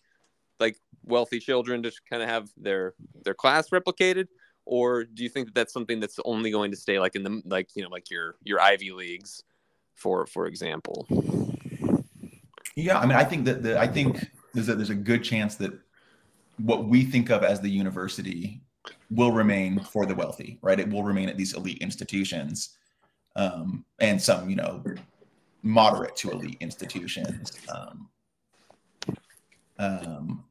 [0.60, 4.28] like wealthy children to kind of have their their class replicated?
[4.66, 7.42] Or do you think that that's something that's only going to stay like in the
[7.46, 9.44] like you know like your your ivy leagues
[9.96, 11.06] for for example?
[12.76, 14.18] Yeah i mean i think that the i think
[14.54, 15.74] there's a, there's a good chance that
[16.58, 18.62] what we think of as the university
[19.10, 20.80] will remain for the wealthy, right?
[20.80, 22.78] It will remain at these elite institutions,
[23.36, 24.84] um, and some, you know,
[25.64, 27.54] moderate to elite institutions.
[27.74, 28.10] Um,
[29.80, 30.44] um,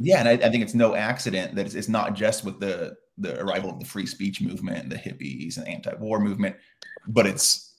[0.00, 2.96] yeah, and I, I, think it's no accident that it's, it's, not just with the
[3.18, 6.56] the arrival of the free speech movement, the hippies, and anti-war movement,
[7.06, 7.76] but it's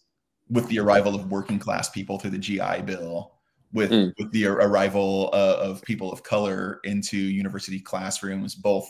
[0.49, 3.34] with the arrival of working class people through the GI Bill
[3.75, 4.13] with mm.
[4.17, 8.89] with the arrival uh, of people of color into university classrooms, both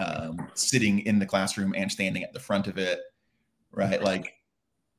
[0.00, 3.00] um, sitting in the classroom and standing at the front of it,
[3.72, 4.02] right?
[4.02, 4.34] Like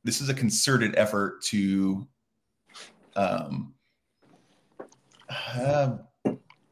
[0.05, 2.07] this is a concerted effort to,
[3.17, 3.73] um,
[5.29, 5.97] uh,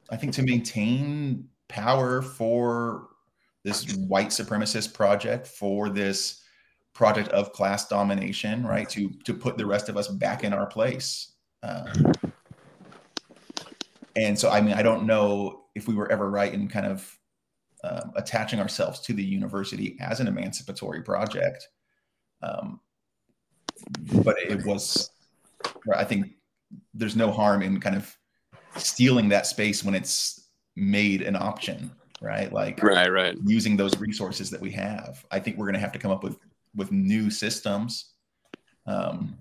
[0.10, 3.10] I think, to maintain power for
[3.64, 6.41] this white supremacist project, for this
[6.93, 8.88] project of class domination, right?
[8.89, 11.34] To to put the rest of us back in our place.
[11.64, 12.14] Um,
[14.18, 17.18] and so, I mean, I don't know if we were ever right in kind of
[17.84, 21.68] um, attaching ourselves to the university as an emancipatory project.
[22.41, 22.80] Um,
[24.24, 25.11] but it was,
[25.93, 26.34] I think
[26.95, 28.18] there's no harm in kind of
[28.76, 32.51] stealing that space when it's made an option, right?
[32.51, 33.38] Like right, right.
[33.45, 35.24] using those resources that we have.
[35.30, 36.38] I think we're going to have to come up with
[36.76, 38.13] with new systems
[38.88, 39.38] um,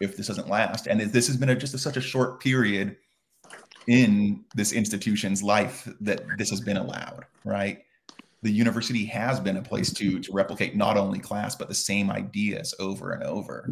[0.00, 0.86] if this doesn't last.
[0.86, 2.96] And this has been a, just a, such a short period
[3.88, 7.82] in this institution's life that this has been allowed, right?
[8.42, 12.10] The university has been a place to to replicate not only class but the same
[12.10, 13.70] ideas over and over,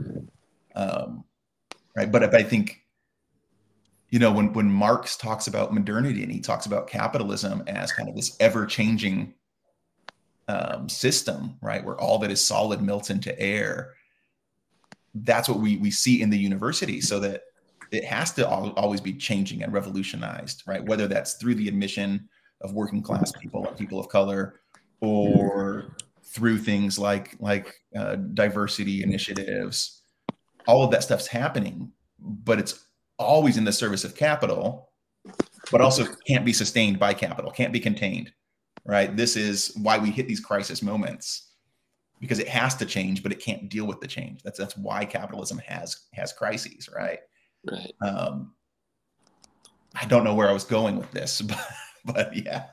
[0.74, 1.24] um,
[1.96, 2.10] right?
[2.10, 2.80] But if I think,
[4.10, 8.08] you know, when when Marx talks about modernity and he talks about capitalism as kind
[8.08, 9.34] of this ever changing
[10.48, 13.94] um, system, right, where all that is solid melts into air.
[15.14, 17.42] That's what we we see in the university, so that
[17.94, 20.84] it has to always be changing and revolutionized, right?
[20.84, 22.28] Whether that's through the admission
[22.60, 24.60] of working class people, people of color,
[25.00, 30.02] or through things like like uh, diversity initiatives.
[30.66, 32.86] All of that stuff's happening, but it's
[33.18, 34.90] always in the service of capital,
[35.70, 38.32] but also can't be sustained by capital, can't be contained,
[38.84, 39.14] right?
[39.14, 41.50] This is why we hit these crisis moments
[42.20, 44.42] because it has to change, but it can't deal with the change.
[44.42, 47.18] That's that's why capitalism has has crises, right?
[47.70, 47.94] Right.
[48.02, 48.52] Um,
[49.94, 51.66] I don't know where I was going with this, but,
[52.04, 52.64] but yeah.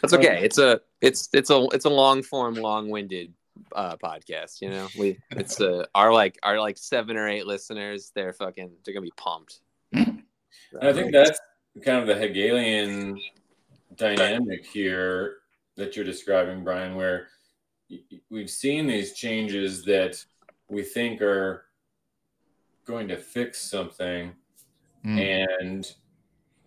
[0.00, 0.42] That's okay.
[0.42, 3.32] It's a it's it's a it's a long form, long winded
[3.74, 4.60] uh, podcast.
[4.60, 8.10] You know, we it's uh, our like our like seven or eight listeners.
[8.14, 9.60] They're fucking they're gonna be pumped.
[9.94, 11.38] I think that's
[11.84, 13.20] kind of the Hegelian
[13.96, 15.36] dynamic here
[15.76, 17.28] that you're describing, Brian, where
[18.30, 20.22] we've seen these changes that
[20.68, 21.66] we think are
[22.84, 24.32] going to fix something,
[25.04, 25.54] mm.
[25.58, 25.92] and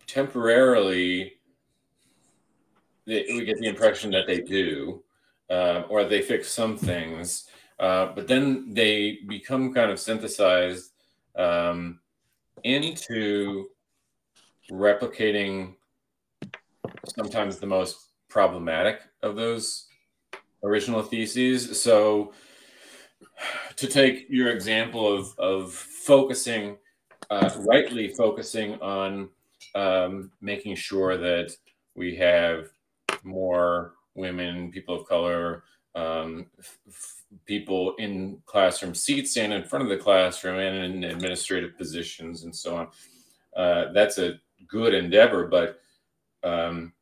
[0.05, 1.33] temporarily
[3.05, 5.01] we get the impression that they do,
[5.49, 7.47] uh, or they fix some things,
[7.79, 10.91] uh, but then they become kind of synthesized
[11.35, 11.99] um,
[12.63, 13.67] into
[14.71, 15.75] replicating
[17.15, 19.87] sometimes the most problematic of those
[20.63, 21.81] original theses.
[21.81, 22.33] So,
[23.75, 26.77] to take your example of, of focusing,
[27.29, 29.29] uh, rightly focusing on
[29.75, 31.55] um, making sure that
[31.95, 32.69] we have
[33.23, 35.63] more women, people of color,
[35.95, 41.77] um, f- people in classroom seats and in front of the classroom and in administrative
[41.77, 42.87] positions and so on.
[43.55, 45.79] Uh, that's a good endeavor, but
[46.43, 46.93] um,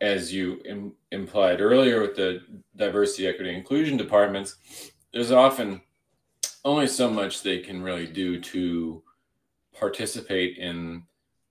[0.00, 2.42] as you Im- implied earlier with the
[2.76, 4.56] diversity, equity, inclusion departments,
[5.12, 5.80] there's often
[6.64, 9.02] only so much they can really do to
[9.78, 11.02] participate in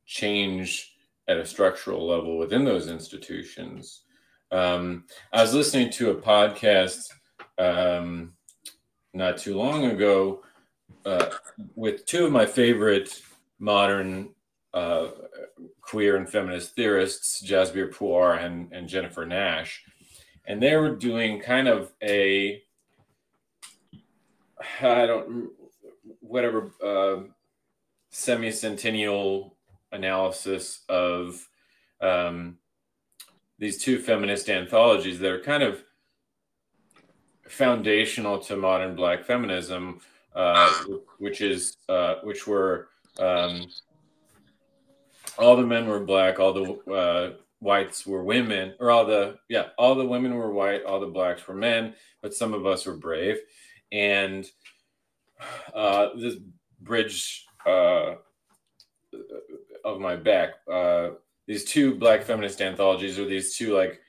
[0.06, 0.96] change
[1.28, 4.04] at a structural level within those institutions.
[4.52, 7.10] Um, I was listening to a podcast
[7.58, 8.34] um,
[9.14, 10.44] not too long ago
[11.06, 11.30] uh,
[11.76, 13.22] with two of my favorite
[13.60, 14.30] modern
[14.74, 15.08] uh,
[15.86, 19.84] queer and feminist theorists, Jasbir Puar and, and Jennifer Nash.
[20.48, 22.62] And they were doing kind of a,
[24.82, 25.50] I don't,
[26.22, 27.30] whatever, uh,
[28.10, 29.56] semi centennial
[29.92, 31.48] analysis of
[32.02, 32.58] um,
[33.60, 35.84] these two feminist anthologies that are kind of
[37.48, 40.02] foundational to modern Black feminism,
[40.36, 40.72] uh,
[41.20, 43.68] which is uh, which were um,
[45.38, 49.68] all the men were black, all the uh, whites were women, or all the yeah,
[49.78, 52.98] all the women were white, all the blacks were men, but some of us were
[52.98, 53.38] brave,
[53.92, 54.46] and
[55.74, 56.36] uh, this
[56.82, 58.16] bridge uh,
[59.84, 60.56] of my back.
[60.72, 61.10] Uh,
[61.48, 64.00] these two black feminist anthologies are these two like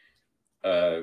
[0.64, 1.02] uh,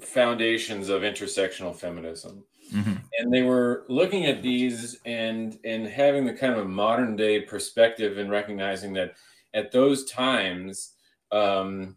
[0.00, 2.44] foundations of intersectional feminism.
[2.72, 2.94] Mm-hmm.
[3.18, 8.18] And they were looking at these and and having the kind of modern day perspective
[8.18, 9.14] and recognizing that
[9.54, 10.94] at those times,
[11.30, 11.96] um,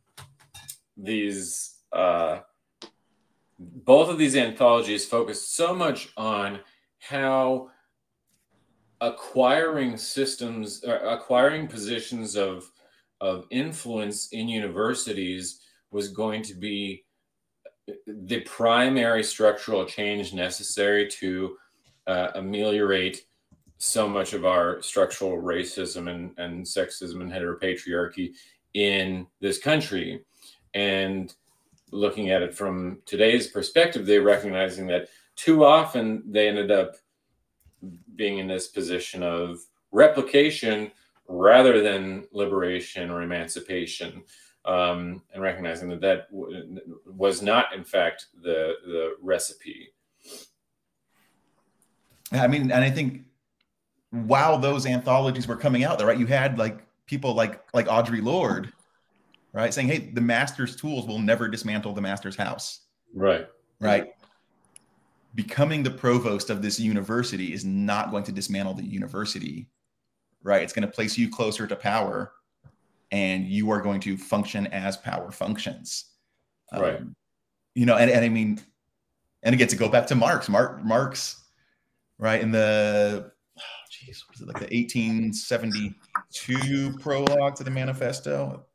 [0.96, 2.40] these uh,
[3.60, 6.60] both of these anthologies focused so much on
[7.00, 7.72] how
[9.02, 12.72] acquiring systems, uh, acquiring positions of
[13.20, 17.04] of influence in universities was going to be
[18.06, 21.58] the primary structural change necessary to
[22.08, 23.26] uh, ameliorate
[23.78, 28.34] so much of our structural racism and, and sexism and heteropatriarchy
[28.74, 30.22] in this country.
[30.74, 31.34] And
[31.92, 36.96] looking at it from today's perspective, they're recognizing that too often they ended up
[38.16, 39.60] being in this position of
[39.92, 40.92] replication
[41.28, 44.24] rather than liberation or emancipation,
[44.68, 49.90] um, and recognizing that that w- was not, in fact, the the recipe.
[52.32, 53.22] I mean, and I think
[54.12, 58.24] while those anthologies were coming out, there, right, you had like people like like Audre
[58.24, 58.72] Lorde,
[59.54, 62.82] right, saying, "Hey, the master's tools will never dismantle the master's house."
[63.14, 63.48] Right.
[63.80, 64.14] Right
[65.38, 69.70] becoming the provost of this university is not going to dismantle the university,
[70.42, 70.64] right?
[70.64, 72.34] It's going to place you closer to power
[73.12, 76.12] and you are going to function as power functions.
[76.74, 76.98] Right.
[76.98, 77.16] Um,
[77.76, 78.60] you know, and, and I mean,
[79.44, 81.46] and again, to go back to Marx, Mark, Marx,
[82.18, 83.32] right, in the,
[83.90, 88.66] geez, was it like the 1872 prologue to the manifesto?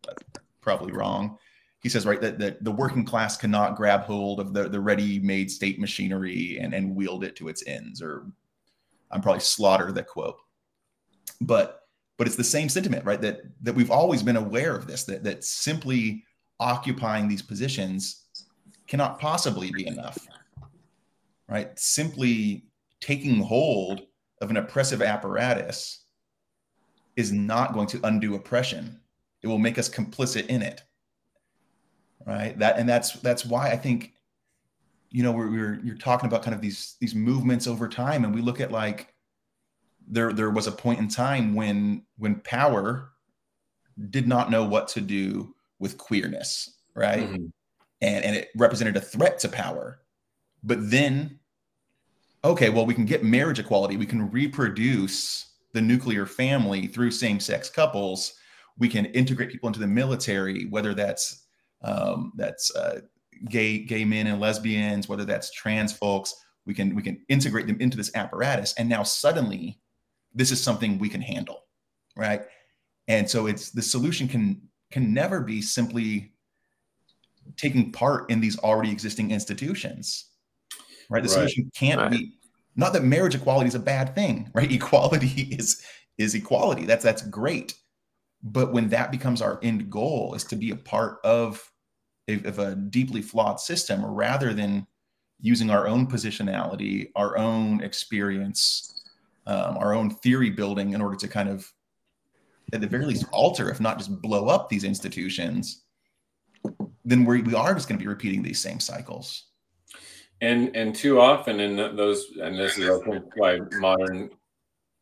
[0.60, 1.38] Probably wrong
[1.82, 5.50] he says right that, that the working class cannot grab hold of the, the ready-made
[5.50, 8.26] state machinery and, and wield it to its ends or
[9.10, 10.38] i'm probably slaughter the quote
[11.40, 11.81] but
[12.18, 13.20] but it's the same sentiment right?
[13.20, 16.24] That that we've always been aware of this that that simply
[16.60, 18.24] occupying these positions
[18.86, 20.18] cannot possibly be enough
[21.48, 21.78] right?
[21.78, 22.64] Simply
[23.00, 24.02] taking hold
[24.40, 26.04] of an oppressive apparatus
[27.16, 28.98] is not going to undo oppression.
[29.42, 30.82] It will make us complicit in it
[32.26, 32.58] right?
[32.58, 34.12] That and that's that's why i think
[35.10, 38.34] you know we're, we're you're talking about kind of these these movements over time and
[38.34, 39.11] we look at like
[40.08, 43.10] there there was a point in time when when power
[44.10, 47.24] did not know what to do with queerness, right?
[47.24, 47.46] Mm-hmm.
[48.00, 50.00] And and it represented a threat to power.
[50.62, 51.38] But then,
[52.44, 53.96] okay, well, we can get marriage equality.
[53.96, 58.34] We can reproduce the nuclear family through same-sex couples.
[58.78, 61.46] We can integrate people into the military, whether that's
[61.82, 63.00] um, that's uh,
[63.48, 66.34] gay gay men and lesbians, whether that's trans folks.
[66.64, 69.80] We can we can integrate them into this apparatus, and now suddenly,
[70.34, 71.64] this is something we can handle,
[72.16, 72.42] right?
[73.08, 74.60] And so it's the solution can
[74.90, 76.32] can never be simply
[77.56, 80.30] taking part in these already existing institutions,
[81.10, 81.22] right?
[81.22, 81.34] The right.
[81.34, 82.10] solution can't right.
[82.10, 82.34] be
[82.76, 84.70] not that marriage equality is a bad thing, right?
[84.70, 85.82] Equality is
[86.18, 86.84] is equality.
[86.84, 87.74] That's that's great.
[88.42, 91.70] But when that becomes our end goal is to be a part of
[92.28, 94.86] of a deeply flawed system rather than
[95.40, 99.01] using our own positionality, our own experience,
[99.46, 101.70] um, our own theory building in order to kind of,
[102.72, 105.82] at the very least, alter, if not just blow up these institutions,
[107.04, 109.46] then we we are just going to be repeating these same cycles.
[110.40, 113.00] And and too often in those, and this is
[113.36, 114.30] why modern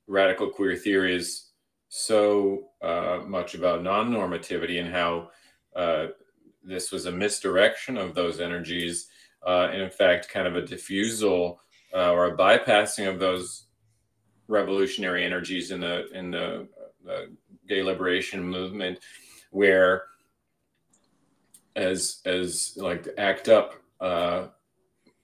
[0.07, 1.51] radical queer theory is
[1.89, 5.31] so uh, much about non-normativity and how
[5.75, 6.07] uh,
[6.63, 9.09] this was a misdirection of those energies,
[9.47, 11.61] uh, and in fact, kind of a diffusal
[11.95, 13.67] uh, or a bypassing of those
[14.51, 16.69] revolutionary energies in the in the,
[17.05, 17.31] the
[17.69, 18.99] gay liberation movement,
[19.51, 20.05] where
[21.77, 24.47] as as like the ACT UP uh,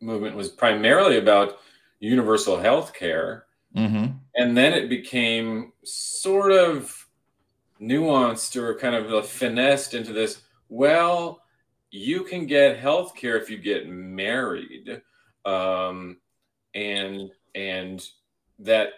[0.00, 1.58] movement was primarily about
[2.00, 3.46] universal health care.
[3.74, 4.12] Mm-hmm.
[4.36, 7.06] And then it became sort of
[7.80, 11.42] nuanced or kind of finessed into this well,
[11.90, 15.02] you can get health care if you get married.
[15.44, 16.18] Um,
[16.74, 18.06] and and
[18.58, 18.90] that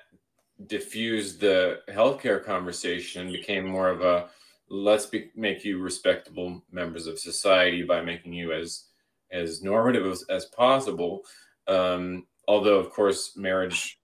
[0.66, 4.28] diffused the healthcare conversation became more of a
[4.70, 8.86] let's be, make you respectable members of society by making you as
[9.30, 11.22] as normative as, as possible
[11.68, 14.00] um, although of course marriage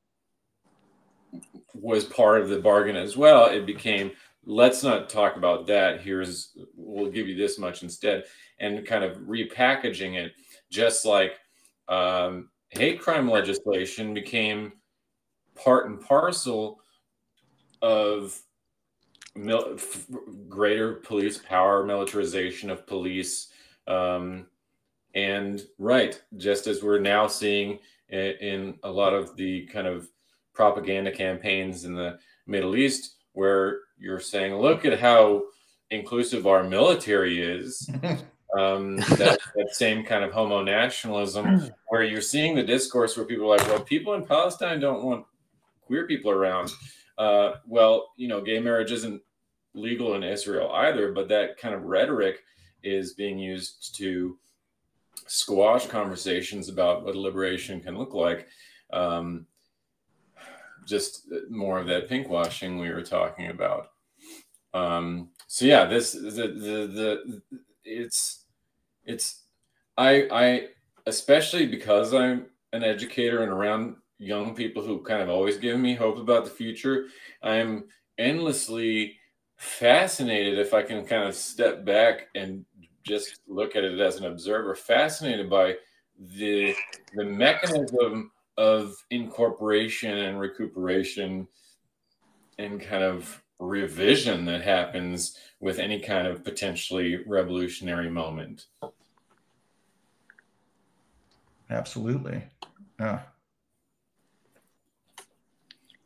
[1.75, 4.13] was part of the bargain as well it became
[4.47, 6.01] let's not talk about that.
[6.01, 8.25] Here's, we'll give you this much instead.
[8.59, 10.33] And kind of repackaging it,
[10.71, 11.39] just like
[11.89, 14.73] um, hate crime legislation became
[15.55, 16.81] part and parcel
[17.83, 18.41] of
[19.35, 19.79] mil-
[20.49, 23.49] greater police power, militarization of police.
[23.87, 24.47] Um,
[25.15, 27.79] and right, just as we're now seeing
[28.09, 30.09] in, in a lot of the kind of
[30.53, 35.43] propaganda campaigns in the Middle East, where you're saying, look at how
[35.91, 37.89] inclusive our military is.
[38.59, 43.47] um, that, that, same kind of homo nationalism, where you're seeing the discourse where people
[43.47, 45.27] are like, well, people in Palestine don't want
[45.87, 46.73] queer people around.
[47.19, 49.23] Uh, well, you know, gay marriage isn't
[49.75, 52.43] legal in Israel either, but that kind of rhetoric
[52.83, 54.39] is being used to
[55.27, 58.47] squash conversations about what liberation can look like.
[58.93, 59.47] Um,
[60.87, 63.89] just more of that pink washing we were talking about.
[64.75, 67.43] Um, so yeah, this the, the the
[67.85, 68.45] it's
[69.05, 69.43] it's
[69.97, 70.69] I I
[71.07, 75.95] especially because I'm an educator and around young people who kind of always give me
[75.95, 77.07] hope about the future.
[77.43, 77.85] I'm
[78.19, 79.19] endlessly
[79.57, 82.65] fascinated if I can kind of step back and
[83.03, 85.77] just look at it as an observer, fascinated by
[86.19, 86.75] the
[87.15, 91.47] the mechanism of incorporation and recuperation
[92.59, 98.67] and kind of revision that happens with any kind of potentially revolutionary moment.
[101.71, 102.45] Absolutely.
[103.01, 103.23] Yeah.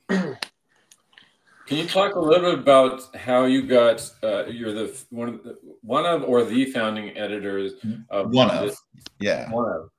[0.09, 4.11] Can you talk a little bit about how you got?
[4.23, 7.73] Uh, you're the one of the, one of or the founding editors
[8.09, 8.75] of one of
[9.21, 9.91] yeah one of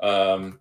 [0.00, 0.58] um,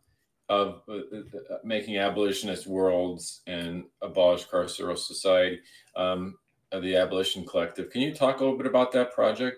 [0.49, 5.59] of uh, uh, making abolitionist worlds and abolish carceral society,
[5.95, 6.35] um,
[6.71, 7.89] the Abolition Collective.
[7.89, 9.57] Can you talk a little bit about that project?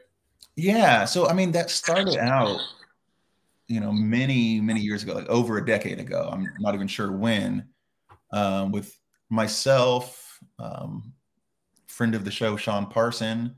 [0.55, 1.05] Yeah.
[1.05, 2.59] So, I mean, that started out,
[3.67, 6.29] you know, many, many years ago, like over a decade ago.
[6.31, 7.67] I'm not even sure when,
[8.31, 8.98] um, with
[9.29, 11.13] myself, um,
[11.87, 13.55] friend of the show, Sean Parson,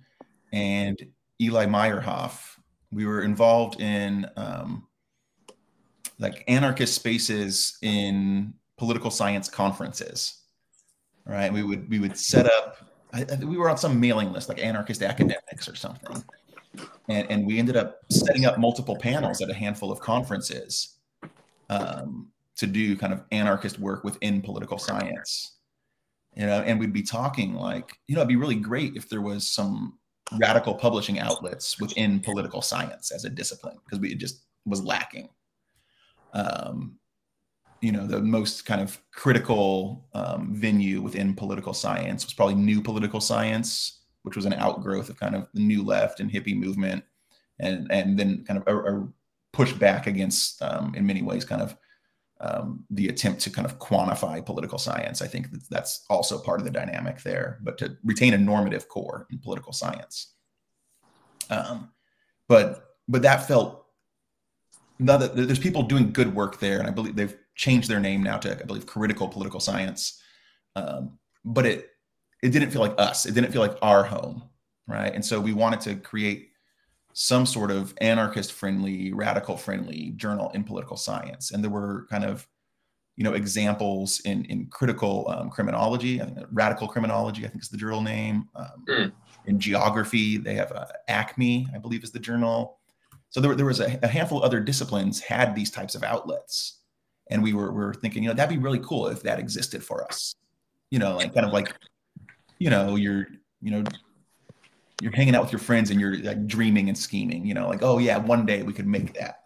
[0.52, 0.98] and
[1.40, 2.58] Eli Meyerhoff.
[2.92, 4.88] We were involved in um,
[6.20, 10.42] like anarchist spaces in political science conferences
[11.26, 11.52] right?
[11.52, 12.78] We would we would set up
[13.14, 16.24] I, we were on some mailing list like anarchist academics or something.
[17.10, 21.00] And, and we ended up setting up multiple panels at a handful of conferences
[21.70, 25.58] um, to do kind of anarchist work within political science
[26.36, 29.22] you know and we'd be talking like you know it'd be really great if there
[29.22, 29.98] was some
[30.40, 35.30] radical publishing outlets within political science as a discipline because we just was lacking.
[36.34, 36.98] Um,
[37.82, 42.82] you know, the most kind of critical um, venue within political science was probably New
[42.82, 47.04] Political Science, which was an outgrowth of kind of the New Left and hippie movement,
[47.60, 49.08] and and then kind of a, a
[49.52, 51.76] push back against, um, in many ways, kind of
[52.42, 55.22] um, the attempt to kind of quantify political science.
[55.22, 58.88] I think that that's also part of the dynamic there, but to retain a normative
[58.88, 60.34] core in political science.
[61.50, 61.92] Um,
[62.50, 63.86] but but that felt
[64.98, 68.24] now that there's people doing good work there, and I believe they've changed their name
[68.24, 70.20] now to I believe critical political science.
[70.76, 71.90] Um, but it
[72.42, 73.28] it didn't feel like us.
[73.28, 74.50] It didn't feel like our home,
[74.88, 75.14] right?
[75.14, 76.51] And so we wanted to create
[77.14, 81.52] some sort of anarchist friendly, radical friendly journal in political science.
[81.52, 82.48] And there were kind of,
[83.18, 88.02] you know, examples in, in critical um, criminology, radical criminology, I think is the journal
[88.02, 88.48] name.
[88.56, 89.12] Um, mm.
[89.46, 92.80] In geography, they have uh, ACME, I believe is the journal.
[93.30, 96.80] So there, there was a, a, handful of other disciplines had these types of outlets.
[97.30, 99.84] And we were, we were thinking, you know, that'd be really cool if that existed
[99.84, 100.36] for us.
[100.90, 101.74] You know, like kind of like,
[102.60, 103.28] you know, you're,
[103.62, 103.84] you know,
[105.02, 107.82] you're hanging out with your friends and you're like dreaming and scheming, you know, like,
[107.82, 109.44] oh yeah, one day we could make that.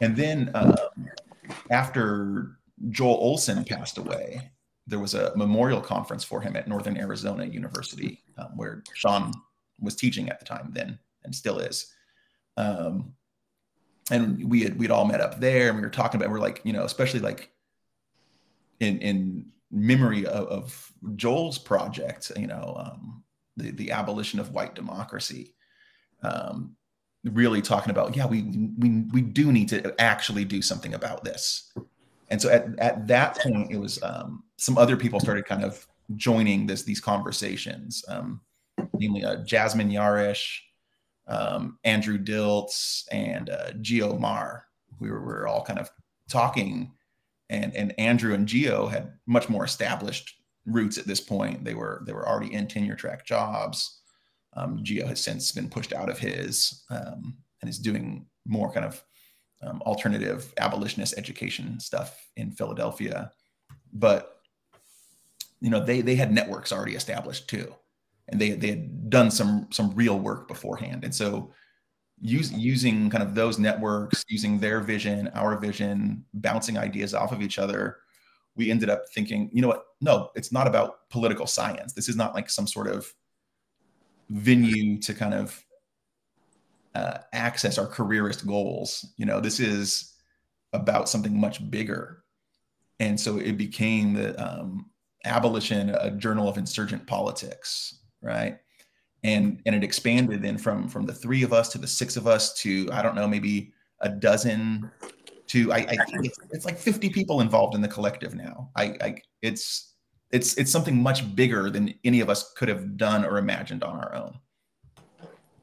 [0.00, 0.74] And then um,
[1.70, 2.58] after
[2.90, 4.50] Joel Olson passed away,
[4.86, 9.32] there was a memorial conference for him at Northern Arizona University, um, where Sean
[9.80, 11.92] was teaching at the time then and still is.
[12.56, 13.14] Um,
[14.10, 16.60] and we had we'd all met up there and we were talking about we're like
[16.64, 17.50] you know especially like
[18.80, 23.23] in in memory of, of Joel's project you know um,
[23.56, 25.54] the, the abolition of white democracy.
[26.22, 26.76] Um,
[27.24, 28.42] really talking about, yeah, we,
[28.78, 31.72] we, we do need to actually do something about this.
[32.30, 35.86] And so at, at that point, it was um, some other people started kind of
[36.16, 38.40] joining this these conversations, um,
[38.94, 40.58] namely uh, Jasmine Yarish,
[41.28, 44.66] um, Andrew Dilts, and uh, Geo Maher.
[45.00, 45.90] We were, we were all kind of
[46.28, 46.92] talking,
[47.50, 50.34] and and Andrew and Geo had much more established
[50.66, 51.64] roots at this point.
[51.64, 54.00] They were they were already in tenure track jobs.
[54.54, 58.86] Um, Geo has since been pushed out of his um, and is doing more kind
[58.86, 59.02] of
[59.62, 63.30] um, alternative abolitionist education stuff in Philadelphia.
[63.92, 64.36] But
[65.60, 67.74] you know they they had networks already established too,
[68.28, 71.04] and they they had done some some real work beforehand.
[71.04, 71.52] And so
[72.20, 77.42] use, using kind of those networks, using their vision, our vision, bouncing ideas off of
[77.42, 77.98] each other
[78.56, 79.84] we ended up thinking, you know what?
[80.00, 81.92] No, it's not about political science.
[81.92, 83.12] This is not like some sort of
[84.30, 85.64] venue to kind of
[86.94, 89.12] uh, access our careerist goals.
[89.16, 90.14] You know, this is
[90.72, 92.24] about something much bigger.
[93.00, 94.90] And so it became the um,
[95.24, 98.58] abolition, a journal of insurgent politics, right?
[99.24, 102.26] And and it expanded then from from the three of us to the six of
[102.26, 104.90] us to I don't know maybe a dozen
[105.48, 108.70] to I, I think it's, it's, like 50 people involved in the collective now.
[108.76, 109.94] I, I it's
[110.30, 113.96] it's it's something much bigger than any of us could have done or imagined on
[113.96, 114.38] our own.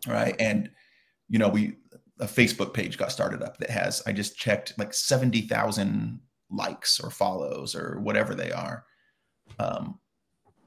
[0.07, 0.35] Right.
[0.39, 0.69] And
[1.29, 1.77] you know, we
[2.19, 6.19] a Facebook page got started up that has I just checked like 70,000
[6.51, 8.85] likes or follows or whatever they are.
[9.59, 9.99] Um,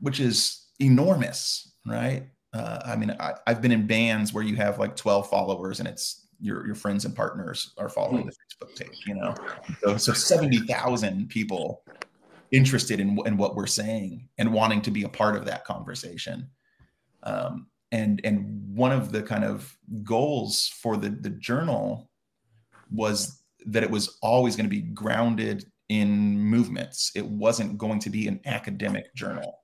[0.00, 2.26] which is enormous, right?
[2.52, 5.88] Uh, I mean, I, I've been in bands where you have like 12 followers and
[5.88, 8.28] it's your your friends and partners are following hmm.
[8.28, 9.02] the Facebook page.
[9.06, 9.34] You know,
[9.82, 11.82] so, so seventy thousand people
[12.50, 16.48] interested in in what we're saying and wanting to be a part of that conversation.
[17.22, 22.10] Um, and and one of the kind of goals for the the journal
[22.90, 27.12] was that it was always going to be grounded in movements.
[27.14, 29.60] It wasn't going to be an academic journal.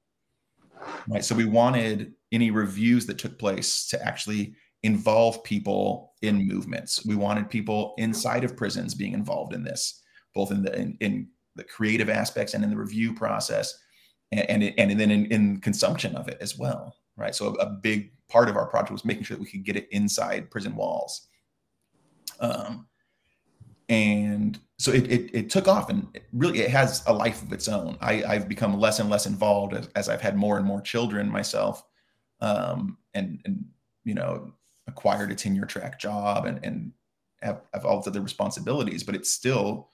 [1.09, 1.25] Right.
[1.25, 7.05] So we wanted any reviews that took place to actually involve people in movements.
[7.05, 10.03] We wanted people inside of prisons being involved in this,
[10.35, 13.79] both in the in, in the creative aspects and in the review process,
[14.33, 16.97] and and, and then in, in consumption of it as well.
[17.17, 17.35] Right.
[17.35, 19.77] So a, a, big part of our project was making sure that we could get
[19.77, 21.29] it inside prison walls.
[22.39, 22.87] Um,
[23.91, 27.53] and so it, it, it took off and it really it has a life of
[27.53, 27.99] its own.
[28.01, 31.29] I, I've become less and less involved as, as I've had more and more children
[31.29, 31.85] myself.
[32.41, 33.65] Um, and, and,
[34.05, 34.55] you know,
[34.91, 36.93] acquired a tenure track job and, and
[37.43, 39.89] have, have all the other responsibilities, but it's still,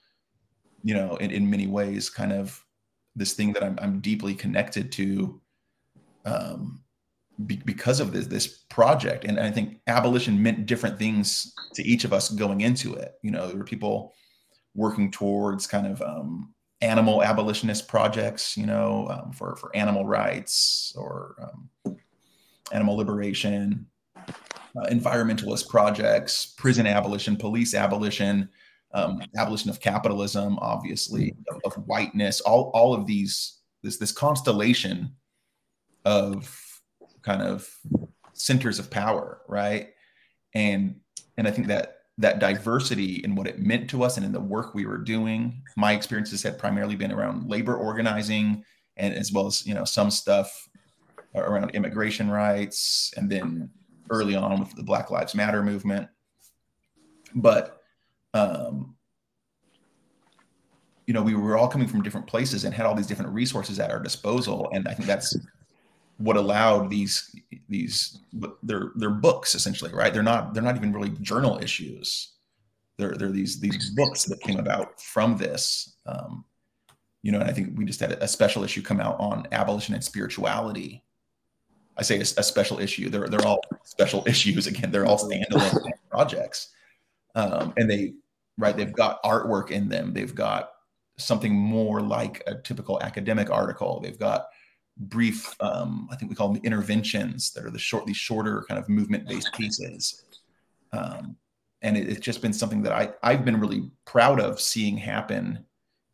[0.82, 2.64] you know, in, in many ways, kind of
[3.14, 5.40] this thing that I'm, I'm deeply connected to
[6.24, 6.82] um,
[7.46, 9.24] be, because of this, this project.
[9.24, 13.12] And I think abolition meant different things to each of us going into it.
[13.22, 14.14] You know, there were people
[14.74, 20.94] working towards kind of um, animal abolitionist projects, you know, um, for, for animal rights
[20.96, 21.96] or, um,
[22.72, 23.86] animal liberation,
[24.76, 28.48] uh, environmentalist projects, prison abolition, police abolition,
[28.94, 35.10] um, abolition of capitalism, obviously, of, of, whiteness, all, all of these, this, this constellation
[36.04, 36.80] of
[37.22, 37.68] kind of
[38.32, 39.88] centers of power, right?
[40.54, 41.00] And
[41.36, 44.40] and I think that that diversity in what it meant to us and in the
[44.40, 48.64] work we were doing, my experiences had primarily been around labor organizing
[48.96, 50.68] and as well as you know some stuff
[51.34, 53.68] around immigration rights and then
[54.10, 56.08] early on with the Black Lives Matter movement.
[57.34, 57.82] But
[58.34, 58.96] um,
[61.06, 63.78] you know, we were all coming from different places and had all these different resources
[63.78, 65.36] at our disposal, and I think that's
[66.18, 67.34] what allowed these
[67.68, 68.18] these
[68.62, 70.12] they're they're books essentially, right?
[70.12, 72.32] They're not they're not even really journal issues.
[72.98, 75.96] They're they're these these books that came about from this.
[76.06, 76.44] Um,
[77.22, 79.94] you know, and I think we just had a special issue come out on abolition
[79.94, 81.02] and spirituality.
[81.96, 83.08] I say a, a special issue.
[83.08, 84.66] They're they're all special issues.
[84.66, 86.68] Again, they're all standalone projects,
[87.34, 88.14] um, and they
[88.58, 88.76] right.
[88.76, 90.12] They've got artwork in them.
[90.12, 90.70] They've got
[91.18, 94.00] something more like a typical academic article.
[94.00, 94.48] They've got
[94.96, 98.78] brief, um, I think we call them interventions that are the short, these shorter kind
[98.78, 100.24] of movement-based pieces.
[100.92, 101.36] Um,
[101.82, 105.64] and it, it's just been something that I, I've been really proud of seeing happen,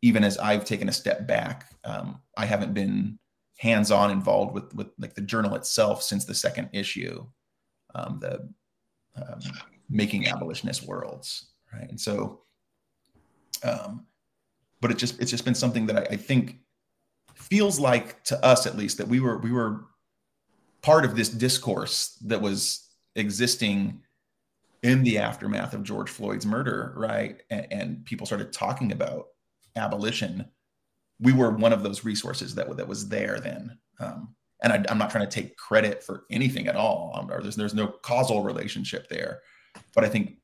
[0.01, 1.69] even as I've taken a step back.
[1.83, 3.19] Um, I haven't been
[3.57, 7.25] hands-on involved with with like the journal itself since the second issue,
[7.95, 8.49] um, the
[9.15, 9.39] um,
[9.89, 11.89] making abolitionist worlds, right?
[11.89, 12.41] And so,
[13.63, 14.05] um,
[14.81, 16.59] but it just it's just been something that I, I think
[17.35, 19.85] feels like to us at least that we were we were
[20.81, 24.01] part of this discourse that was existing
[24.83, 27.41] in the aftermath of George Floyd's murder, right?
[27.49, 29.27] And, and, people started talking about
[29.77, 30.45] abolition.
[31.23, 33.77] We were one of those resources that that was there then.
[33.99, 37.41] Um, and I, am not trying to take credit for anything at all, um, or
[37.41, 39.41] there's there's no causal relationship there.
[39.93, 40.37] But I think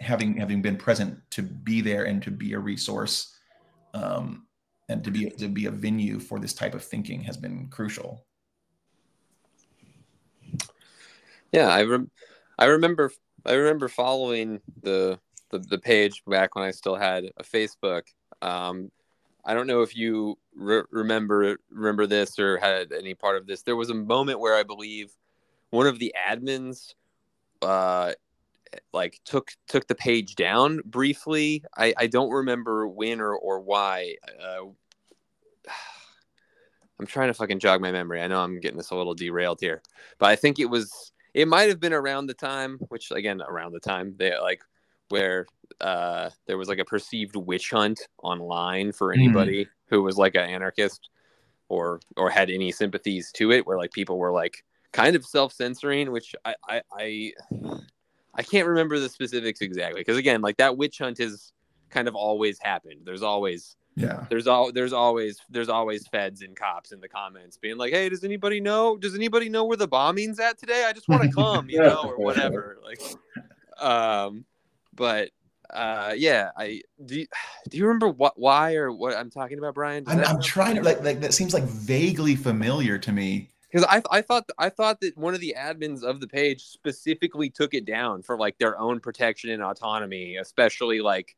[0.00, 3.36] having having been present to be there and to be a resource
[3.94, 4.46] um,
[4.88, 8.24] and to be to be a venue for this type of thinking has been crucial.
[11.52, 12.10] Yeah, I rem-
[12.58, 13.12] I remember
[13.44, 15.18] I remember following the,
[15.50, 18.02] the the page back when I still had a Facebook.
[18.42, 18.90] Um,
[19.50, 23.62] I don't know if you re- remember remember this or had any part of this.
[23.62, 25.10] There was a moment where I believe
[25.70, 26.94] one of the admins
[27.60, 28.12] uh,
[28.92, 31.64] like took took the page down briefly.
[31.76, 34.14] I, I don't remember when or or why.
[34.40, 34.66] Uh,
[37.00, 38.22] I'm trying to fucking jog my memory.
[38.22, 39.82] I know I'm getting this a little derailed here,
[40.20, 43.72] but I think it was it might have been around the time, which again around
[43.72, 44.62] the time they like
[45.08, 45.46] where
[45.80, 49.20] uh, there was like a perceived witch hunt online for hmm.
[49.20, 49.68] anybody mm.
[49.86, 51.10] who was like an anarchist
[51.68, 55.52] or or had any sympathies to it, where like people were like kind of self
[55.52, 57.32] censoring, which I I, I
[58.34, 61.52] I can't remember the specifics exactly because again, like that witch hunt is
[61.90, 63.00] kind of always happened.
[63.04, 64.24] There's always yeah.
[64.30, 68.08] There's all there's always there's always feds and cops in the comments being like, "Hey,
[68.08, 68.96] does anybody know?
[68.96, 70.84] Does anybody know where the bombing's at today?
[70.86, 73.00] I just want to come, you know, or whatever." Like
[73.80, 74.44] um
[74.94, 75.30] but
[75.72, 77.26] uh yeah, I do you,
[77.68, 80.04] do you remember what why or what I'm talking about, Brian?
[80.06, 84.02] I'm, I'm trying to like like that seems like vaguely familiar to me because I,
[84.10, 87.84] I thought I thought that one of the admins of the page specifically took it
[87.84, 91.36] down for like their own protection and autonomy, especially like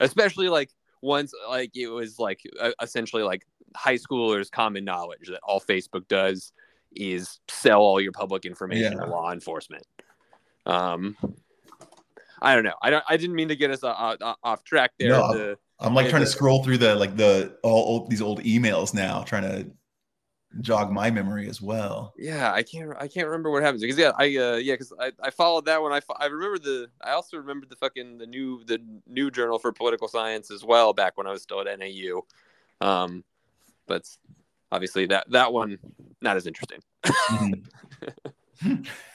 [0.00, 0.70] especially like
[1.02, 3.46] once like it was like uh, essentially like
[3.76, 6.52] high schoolers common knowledge that all Facebook does
[6.96, 9.04] is sell all your public information yeah.
[9.04, 9.84] to law enforcement.
[10.66, 11.16] Um,
[12.44, 12.74] I don't know.
[12.82, 13.04] I don't.
[13.08, 15.08] I didn't mean to get us uh, uh, off track there.
[15.08, 18.42] No, the, I'm like trying the, to scroll through the like the all, these old
[18.42, 19.70] emails now, trying to
[20.60, 22.12] jog my memory as well.
[22.18, 25.12] Yeah, I can't I can't remember what happens because yeah I uh, yeah because I,
[25.22, 28.62] I followed that one I, I remember the I also remembered the fucking the new
[28.64, 32.26] the new journal for political science as well back when I was still at NAU,
[32.86, 33.24] um,
[33.86, 34.06] but
[34.70, 35.78] obviously that that one
[36.20, 36.80] not as interesting.
[37.06, 38.82] Mm-hmm.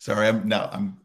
[0.00, 0.96] Sorry, I'm now I'm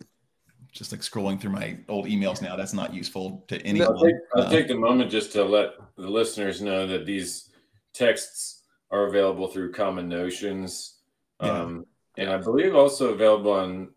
[0.71, 2.55] just like scrolling through my old emails now.
[2.55, 3.89] That's not useful to anyone.
[3.89, 7.49] I'll take, I'll uh, take a moment just to let the listeners know that these
[7.93, 10.99] texts are available through Common Notions.
[11.43, 11.51] Yeah.
[11.51, 11.85] Um,
[12.17, 13.89] and I believe also available on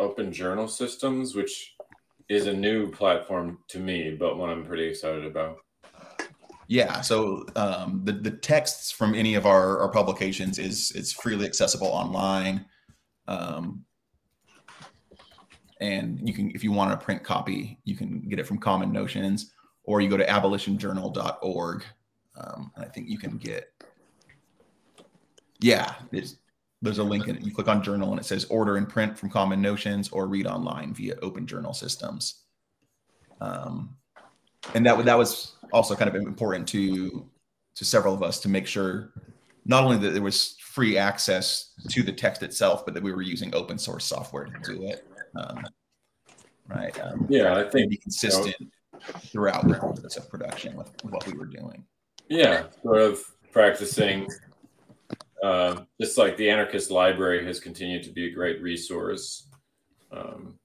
[0.00, 1.76] Open Journal Systems, which
[2.28, 5.58] is a new platform to me, but one I'm pretty excited about.
[6.66, 11.46] Yeah, so um, the the texts from any of our, our publications is it's freely
[11.46, 12.64] accessible online.
[13.28, 13.84] Um,
[15.80, 18.92] and you can if you want a print copy you can get it from common
[18.92, 19.52] notions
[19.84, 21.84] or you go to abolitionjournal.org
[22.36, 23.70] Um, and I think you can get,
[25.60, 26.38] yeah, there's,
[26.98, 29.62] a link and you click on journal and it says order and print from Common
[29.62, 32.42] Notions or read online via Open Journal Systems.
[33.40, 33.96] Um,
[34.74, 37.26] and that that was also kind of important to
[37.76, 39.14] to several of us to make sure
[39.64, 43.22] not only that there was free access to the text itself, but that we were
[43.22, 45.06] using open source software to do it.
[45.36, 45.64] Um,
[46.68, 46.98] right.
[47.00, 51.26] Um, yeah, I think be consistent you know, throughout the process of production with what
[51.26, 51.84] we were doing.
[52.28, 53.20] Yeah, sort of
[53.52, 54.28] practicing.
[55.42, 59.48] Uh, just like the Anarchist Library has continued to be a great resource,
[60.10, 60.58] um,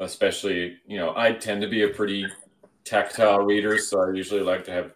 [0.00, 2.26] especially you know I tend to be a pretty
[2.84, 4.92] tactile reader, so I usually like to have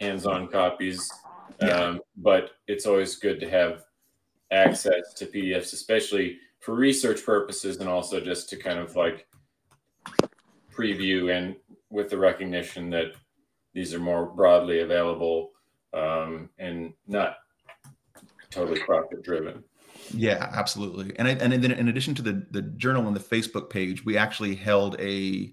[0.00, 1.10] hands-on copies.
[1.60, 1.68] Yeah.
[1.68, 3.84] Um, but it's always good to have
[4.52, 9.26] access to PDFs, especially for research purposes, and also just to kind of like
[10.72, 11.56] preview and
[11.90, 13.12] with the recognition that
[13.74, 15.50] these are more broadly available
[15.94, 17.36] um, and not
[18.50, 19.62] totally profit driven.
[20.14, 21.12] Yeah, absolutely.
[21.18, 24.16] And I, and then in addition to the the journal and the Facebook page, we
[24.16, 25.52] actually held a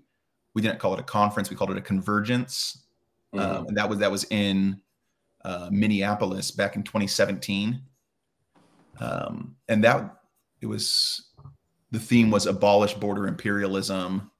[0.53, 2.86] we didn't call it a conference, we called it a convergence,
[3.34, 3.57] mm-hmm.
[3.57, 4.82] um, and that was that was in
[5.44, 7.82] uh, Minneapolis back in 2017.
[8.99, 10.19] Um, and that
[10.61, 11.32] it was
[11.91, 14.32] the theme was abolish border imperialism,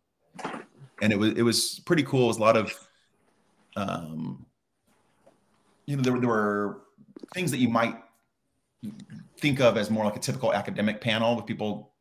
[1.02, 2.26] and it was it was pretty cool.
[2.26, 2.74] It was a lot of
[3.76, 4.46] um,
[5.86, 6.82] you know there, there were
[7.34, 7.96] things that you might
[9.40, 11.94] think of as more like a typical academic panel with people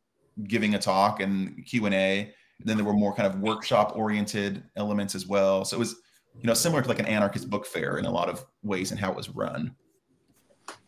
[0.45, 2.33] giving a talk and Q and A.
[2.61, 5.65] Then there were more kind of workshop oriented elements as well.
[5.65, 5.97] So it was
[6.41, 9.01] you know similar to like an anarchist book fair in a lot of ways and
[9.01, 9.75] how it was run.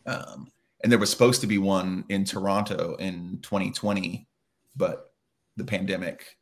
[0.05, 0.47] Um,
[0.83, 4.27] and there was supposed to be one in Toronto in 2020,
[4.75, 5.11] but
[5.55, 6.37] the pandemic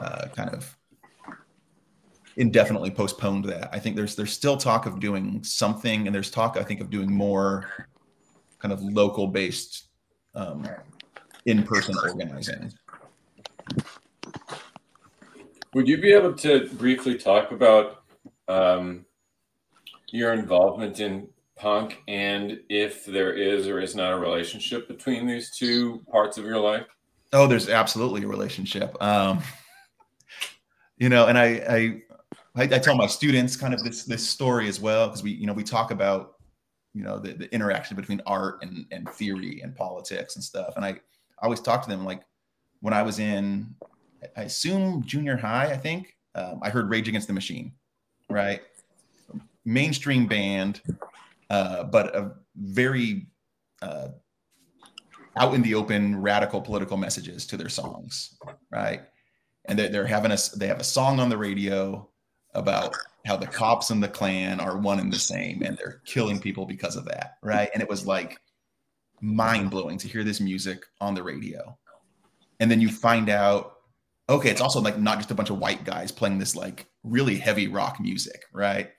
[0.00, 0.76] uh, kind of
[2.36, 3.68] indefinitely postponed that.
[3.72, 6.90] I think there's there's still talk of doing something, and there's talk I think of
[6.90, 7.88] doing more
[8.58, 9.88] kind of local based
[10.34, 10.66] um,
[11.46, 12.72] in person organizing.
[15.74, 18.04] Would you be able to briefly talk about
[18.46, 19.06] um,
[20.10, 21.28] your involvement in
[21.62, 26.44] punk and if there is or is not a relationship between these two parts of
[26.44, 26.86] your life?
[27.32, 29.00] Oh, there's absolutely a relationship.
[29.00, 29.40] Um,
[30.98, 32.02] you know, and I, I
[32.54, 35.46] I, I, tell my students kind of this this story as well because we you
[35.46, 36.34] know we talk about
[36.94, 40.84] you know the, the interaction between art and and theory and politics and stuff and
[40.84, 42.22] I, I always talk to them like
[42.80, 43.74] when I was in
[44.36, 47.72] I assume junior high I think um, I heard Rage Against the Machine
[48.28, 48.60] right
[49.64, 50.82] mainstream band
[51.52, 53.28] uh, but a very
[53.80, 54.08] uh,
[55.36, 58.36] out in the open radical political messages to their songs
[58.70, 59.02] right
[59.66, 62.08] and they're, they're having a they have a song on the radio
[62.54, 66.40] about how the cops and the Klan are one and the same and they're killing
[66.40, 67.38] people because of that.
[67.42, 67.70] Right.
[67.72, 68.38] And it was like
[69.20, 71.76] mind blowing to hear this music on the radio.
[72.60, 73.74] And then you find out,
[74.28, 77.36] okay, it's also like not just a bunch of white guys playing this like really
[77.36, 78.42] heavy rock music.
[78.52, 78.90] Right.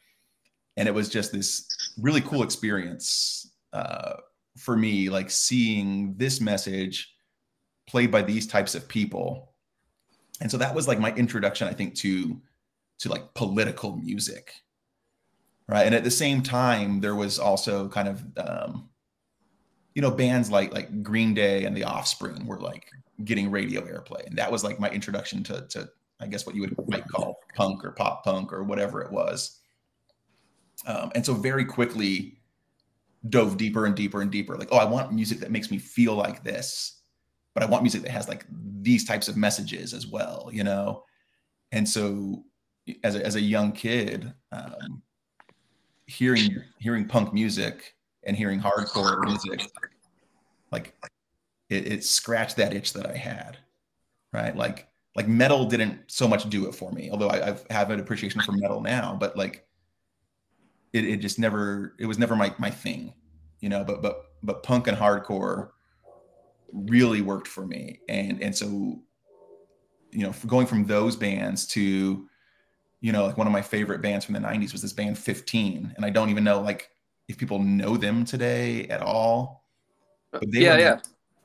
[0.77, 4.13] And it was just this really cool experience uh,
[4.57, 7.13] for me, like seeing this message
[7.87, 9.53] played by these types of people.
[10.41, 12.41] And so that was like my introduction, I think, to
[12.99, 14.53] to like political music
[15.67, 15.85] right?
[15.85, 18.89] And at the same time there was also kind of um
[19.95, 22.89] you know bands like like green day and the offspring were like
[23.23, 24.25] getting radio airplay.
[24.27, 25.89] And that was like my introduction to to
[26.19, 29.61] i guess what you would might call punk or pop punk or whatever it was
[30.87, 32.39] um, and so very quickly
[33.29, 36.13] dove deeper and deeper and deeper like oh i want music that makes me feel
[36.13, 37.01] like this
[37.53, 38.45] but i want music that has like
[38.81, 41.03] these types of messages as well you know
[41.71, 42.43] and so
[43.03, 45.01] as a, as a young kid, um,
[46.05, 49.67] hearing hearing punk music and hearing hardcore music,
[50.71, 50.93] like
[51.69, 53.57] it, it scratched that itch that I had,
[54.31, 54.55] right?
[54.55, 57.99] Like like metal didn't so much do it for me, although I I've, have an
[57.99, 59.65] appreciation for metal now, but like
[60.93, 63.13] it, it just never it was never my my thing,
[63.59, 63.83] you know.
[63.83, 65.69] But but but punk and hardcore
[66.71, 69.01] really worked for me, and and so
[70.11, 72.27] you know going from those bands to
[73.03, 75.93] you know, like one of my favorite bands from the 90s was this band 15.
[75.97, 76.89] And I don't even know like
[77.27, 79.65] if people know them today at all.
[80.31, 80.99] But they yeah, were, yeah.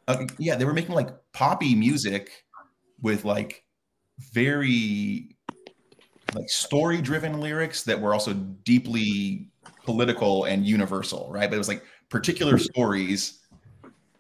[0.07, 2.31] Uh, yeah, they were making like poppy music
[3.03, 3.65] with like
[4.33, 5.37] very
[6.35, 9.49] like story driven lyrics that were also deeply
[9.85, 11.49] political and universal, right?
[11.49, 13.41] But it was like particular stories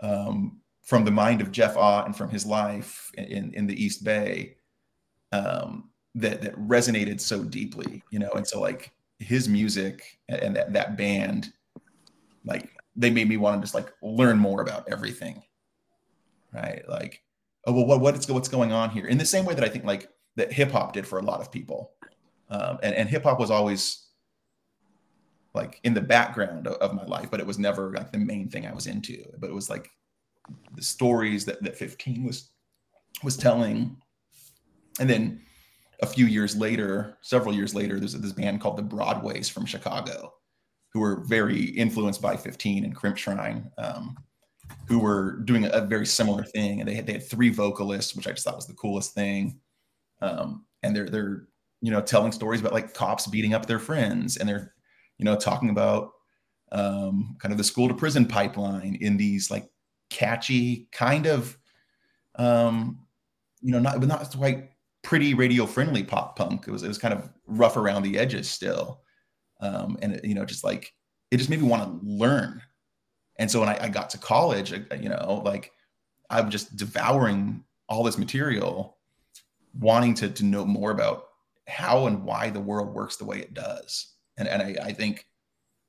[0.01, 4.05] um, from the mind of Jeff Ott and from his life in, in the East
[4.05, 4.56] Bay
[5.32, 8.30] um, that that resonated so deeply, you know.
[8.35, 11.52] And so like his music and that, that band,
[12.44, 15.43] like they made me want to just like learn more about everything.
[16.52, 16.82] Right.
[16.89, 17.22] Like,
[17.66, 19.06] oh, well, what, what's, what's going on here?
[19.06, 21.40] In the same way that I think like that hip hop did for a lot
[21.40, 21.93] of people.
[22.51, 24.07] Um, and, and hip hop was always
[25.55, 28.49] like in the background of, of, my life, but it was never like the main
[28.49, 29.23] thing I was into.
[29.39, 29.91] But it was like
[30.75, 32.51] the stories that, that 15 was
[33.23, 33.97] was telling.
[35.01, 35.41] And then
[36.01, 40.33] a few years later, several years later, there's this band called the Broadways from Chicago,
[40.93, 44.16] who were very influenced by 15 and Crimpshrine, um,
[44.87, 46.81] who were doing a, a, very similar thing.
[46.81, 49.61] And they had they had three vocalists, which I just thought was the coolest thing.
[50.20, 51.49] Um, and they're they're
[51.81, 54.75] you know telling stories about like cops beating up their friends, and they're
[55.19, 56.11] you know talking about
[56.73, 59.69] um, kind of the school to prison pipeline in these like
[60.11, 61.57] catchy kind of
[62.37, 63.01] um,
[63.61, 64.71] you know not but not quite
[65.03, 66.67] pretty radio friendly pop punk.
[66.67, 69.03] It was it was kind of rough around the edges still,
[69.61, 70.93] um, and it, you know just like
[71.31, 72.63] it just made me want to learn.
[73.39, 75.71] And so when I, I got to college, you know, like
[76.31, 78.99] I'm just devouring all this material,
[79.79, 81.28] wanting to to know more about
[81.69, 84.15] how and why the world works the way it does.
[84.36, 85.27] And and I, I think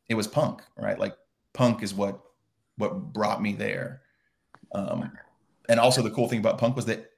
[0.07, 0.99] it was punk, right?
[0.99, 1.15] Like
[1.53, 2.21] punk is what
[2.77, 4.01] what brought me there.
[4.73, 5.11] Um,
[5.67, 7.11] and also the cool thing about punk was that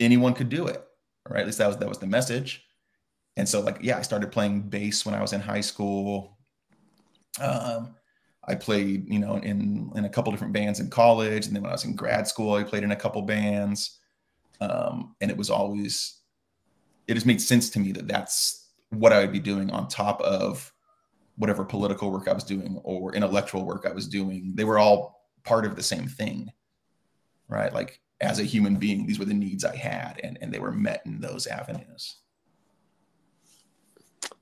[0.00, 0.86] anyone could do it
[1.30, 1.40] right?
[1.40, 2.64] At least that was that was the message.
[3.36, 6.38] And so, like, yeah, I started playing bass when I was in high school.
[7.40, 7.94] Um,
[8.44, 11.70] I played, you know, in in a couple different bands in college, and then when
[11.70, 13.98] I was in grad school, I played in a couple bands.
[14.60, 16.15] Um, and it was always,
[17.06, 20.20] it just made sense to me that that's what I would be doing on top
[20.22, 20.72] of
[21.36, 24.52] whatever political work I was doing or intellectual work I was doing.
[24.54, 26.50] They were all part of the same thing,
[27.48, 27.72] right?
[27.72, 30.72] Like as a human being, these were the needs I had, and, and they were
[30.72, 32.16] met in those avenues.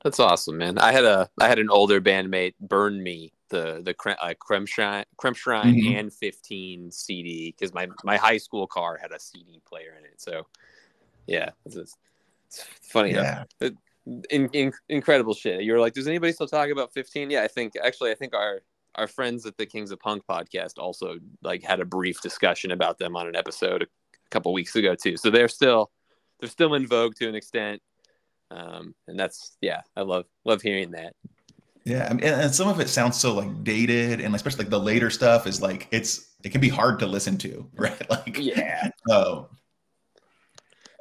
[0.02, 0.78] That's awesome, man.
[0.78, 5.76] I had a I had an older bandmate burn me the the uh, Crimpshrine, Crimpshrine
[5.76, 5.98] mm-hmm.
[5.98, 10.20] and 15 CD because my my high school car had a CD player in it.
[10.20, 10.46] So
[11.26, 11.50] yeah,
[12.76, 13.12] it's funny.
[13.12, 13.44] Yeah.
[13.60, 13.74] It,
[14.30, 15.62] in, in, incredible shit.
[15.62, 17.30] You were like, does anybody still talk about 15?
[17.30, 18.60] Yeah, I think actually I think our
[18.96, 22.98] our friends at the Kings of Punk podcast also like had a brief discussion about
[22.98, 23.86] them on an episode a
[24.30, 25.16] couple weeks ago too.
[25.16, 25.90] So they're still
[26.40, 27.82] they're still in vogue to an extent,
[28.50, 31.14] um, and that's yeah, I love love hearing that.
[31.84, 35.10] Yeah, and, and some of it sounds so like dated, and especially like the later
[35.10, 38.10] stuff is like it's it can be hard to listen to, right?
[38.10, 39.48] Like yeah, oh,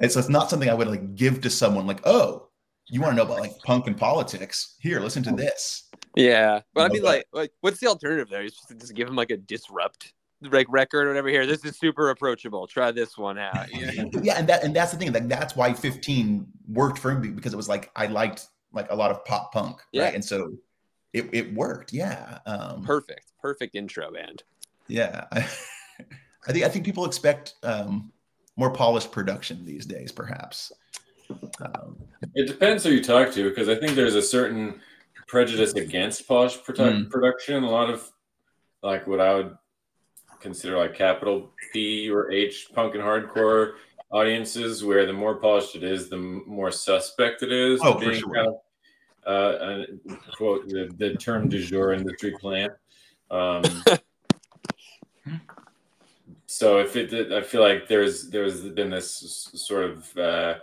[0.04, 2.48] and so it's not something I would like give to someone like oh
[2.86, 5.84] you want to know about like punk and politics here listen to this
[6.16, 8.44] yeah, but I mean, like, like, what's the alternative there?
[8.44, 11.28] Just, just give him like a disrupt like record or whatever.
[11.28, 12.66] Here, this is super approachable.
[12.66, 13.72] Try this one out.
[13.72, 13.90] Yeah,
[14.22, 15.12] yeah and that and that's the thing.
[15.12, 18.94] Like that's why 15 worked for me because it was like I liked like a
[18.94, 20.04] lot of pop punk, yeah.
[20.04, 20.14] right?
[20.14, 20.52] And so
[21.12, 21.92] it it worked.
[21.92, 22.38] Yeah.
[22.46, 24.44] Um, perfect, perfect intro band.
[24.86, 25.38] Yeah, I,
[26.46, 28.12] I think I think people expect um,
[28.56, 30.72] more polished production these days, perhaps.
[31.60, 31.96] Um,
[32.34, 34.80] it depends who you talk to because I think there's a certain
[35.26, 37.10] prejudice against posh produ- mm.
[37.10, 37.64] production.
[37.64, 38.08] A lot of
[38.82, 39.56] like what I would
[40.40, 43.72] consider like capital P or H punk and hardcore
[44.10, 47.80] audiences, where the more polished it is, the more suspect it is.
[47.82, 48.34] Oh, for sure.
[48.34, 48.54] Kind of,
[49.26, 49.84] uh,
[50.36, 52.72] quote the, the term du jour industry plant.
[53.30, 53.62] Um,
[56.54, 60.54] so if it, I feel like there's there's been this sort of uh,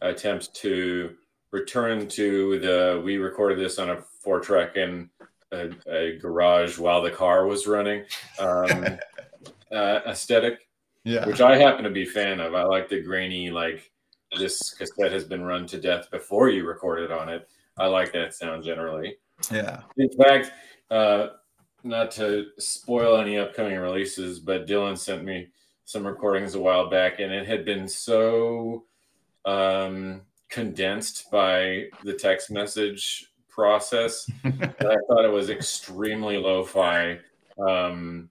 [0.00, 1.16] attempt to
[1.50, 5.10] return to the we recorded this on a four track in
[5.50, 8.04] a, a, garage while the car was running
[8.38, 8.86] um,
[9.72, 10.68] uh, aesthetic.
[11.02, 11.26] Yeah.
[11.26, 12.54] Which I happen to be a fan of.
[12.54, 13.90] I like the grainy, like
[14.38, 17.48] this cassette has been run to death before you recorded on it.
[17.76, 19.16] I like that sound generally.
[19.50, 19.80] Yeah.
[19.96, 20.52] In fact,
[20.92, 21.28] uh,
[21.82, 25.48] not to spoil any upcoming releases, but Dylan sent me
[25.84, 28.84] some recordings a while back, and it had been so
[29.44, 34.30] um, condensed by the text message process.
[34.44, 37.18] I thought it was extremely lo-fi.
[37.58, 38.30] Um,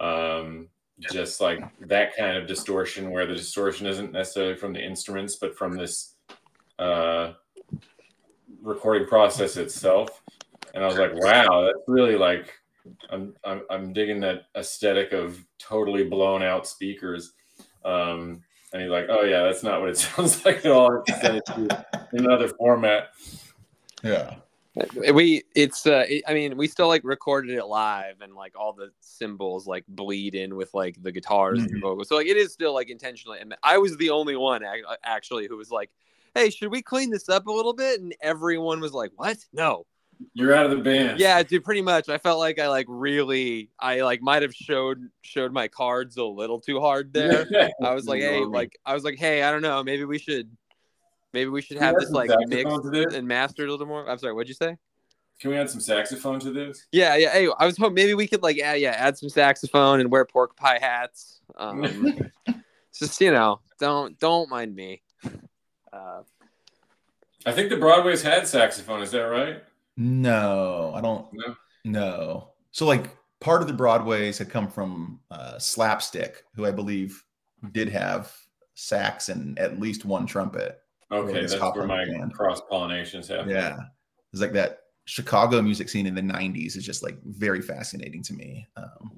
[0.00, 0.68] um,
[1.10, 5.56] just like that kind of distortion where the distortion isn't necessarily from the instruments, but
[5.56, 6.14] from this
[6.78, 7.32] uh,
[8.60, 10.22] recording process itself.
[10.74, 12.52] And I was like, wow, that's really like,
[13.10, 17.32] I'm, I'm, I'm digging that aesthetic of totally blown out speakers.
[17.84, 18.42] Um,
[18.72, 21.02] and he's like, oh yeah, that's not what it sounds like at all.
[21.06, 21.68] It's in
[22.12, 23.10] another format.
[24.02, 24.36] Yeah
[25.12, 28.72] we it's uh it, i mean we still like recorded it live and like all
[28.72, 31.74] the cymbals like bleed in with like the guitars mm-hmm.
[31.74, 34.62] and vocals so like it is still like intentionally and i was the only one
[35.04, 35.90] actually who was like
[36.34, 39.84] hey should we clean this up a little bit and everyone was like what no
[40.34, 41.18] You're out of the band.
[41.18, 42.08] Yeah, dude, pretty much.
[42.08, 46.24] I felt like I like really I like might have showed showed my cards a
[46.24, 47.46] little too hard there.
[47.82, 50.50] I was like, hey, like I was like, hey, I don't know, maybe we should
[51.32, 54.08] maybe we should have this like mixed and mastered a little more.
[54.08, 54.76] I'm sorry, what'd you say?
[55.40, 56.86] Can we add some saxophone to this?
[56.92, 57.32] Yeah, yeah.
[57.32, 60.24] Hey, I was hoping maybe we could like add, yeah, add some saxophone and wear
[60.24, 61.40] pork pie hats.
[61.56, 62.30] Um,
[62.96, 65.02] just you know, don't don't mind me.
[65.92, 66.22] Uh,
[67.44, 69.02] I think the Broadway's had saxophone.
[69.02, 69.64] Is that right?
[69.96, 71.26] No, I don't.
[71.32, 71.54] No.
[71.84, 72.48] no.
[72.70, 77.22] So like part of the Broadways had come from uh, Slapstick, who I believe
[77.72, 78.32] did have
[78.74, 80.78] sax and at least one trumpet.
[81.10, 83.50] Okay, that's where my cross pollinations happen.
[83.50, 83.78] Yeah,
[84.32, 88.32] it's like that Chicago music scene in the '90s is just like very fascinating to
[88.32, 88.66] me.
[88.76, 89.10] Um,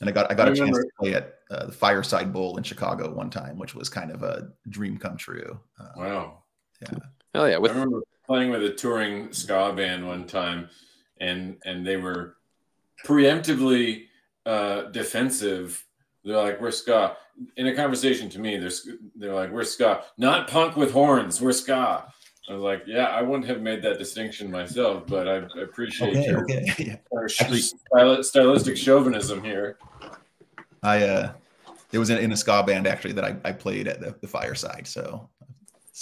[0.00, 2.56] and I got I got I a chance to play at uh, the Fireside Bowl
[2.56, 5.60] in Chicago one time, which was kind of a dream come true.
[5.78, 6.42] Um, wow.
[6.80, 6.98] Yeah.
[7.36, 7.58] Oh yeah.
[7.58, 10.68] With- I remember playing with a touring ska band one time,
[11.20, 12.36] and and they were
[13.04, 14.06] preemptively
[14.46, 15.84] uh, defensive.
[16.24, 17.16] They're like, "We're ska."
[17.56, 18.70] In a conversation to me, they're
[19.16, 21.40] they're like, "We're ska, not punk with horns.
[21.40, 22.12] We're ska."
[22.48, 26.26] I was like, yeah, I wouldn't have made that distinction myself, but I, appreciate okay,
[26.26, 27.00] your, okay.
[27.22, 27.60] Actually,
[28.22, 29.78] stylistic chauvinism here.
[30.82, 31.32] I uh,
[31.92, 34.26] it was in, in, a ska band actually that I, I played at the, the
[34.26, 35.28] fireside, so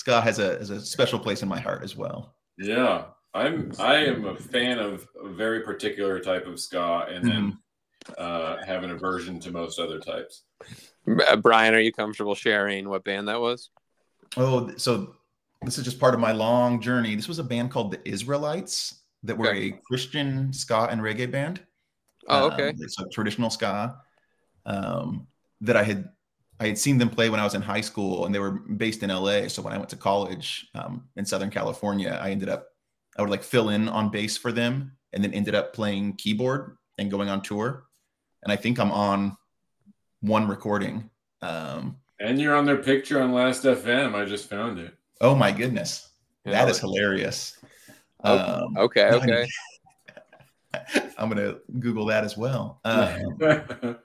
[0.00, 2.34] ska has a has a special place in my heart as well.
[2.56, 3.04] Yeah,
[3.34, 8.12] I'm I am a fan of a very particular type of ska, and then mm-hmm.
[8.16, 10.44] uh, have an aversion to most other types.
[11.42, 13.68] Brian, are you comfortable sharing what band that was?
[14.38, 15.16] Oh, so
[15.62, 17.14] this is just part of my long journey.
[17.14, 19.68] This was a band called the Israelites that were okay.
[19.68, 21.60] a Christian ska and reggae band.
[22.26, 22.70] Oh, okay.
[22.70, 23.96] Um, it's a traditional ska
[24.64, 25.26] um,
[25.60, 26.08] that I had
[26.60, 29.02] I had seen them play when I was in high school, and they were based
[29.02, 29.48] in LA.
[29.48, 32.68] So when I went to college um, in Southern California, I ended up
[33.16, 36.76] I would like fill in on bass for them, and then ended up playing keyboard
[36.98, 37.84] and going on tour.
[38.42, 39.36] And I think I'm on
[40.20, 41.10] one recording.
[41.42, 44.14] Um, and you're on their picture on Last FM.
[44.14, 44.94] I just found it.
[45.22, 46.10] Oh my goodness,
[46.44, 46.52] yeah.
[46.52, 47.58] that is hilarious.
[48.22, 49.48] Oh, um, okay, okay.
[51.18, 52.80] I'm gonna Google that as well.
[52.84, 53.96] Um,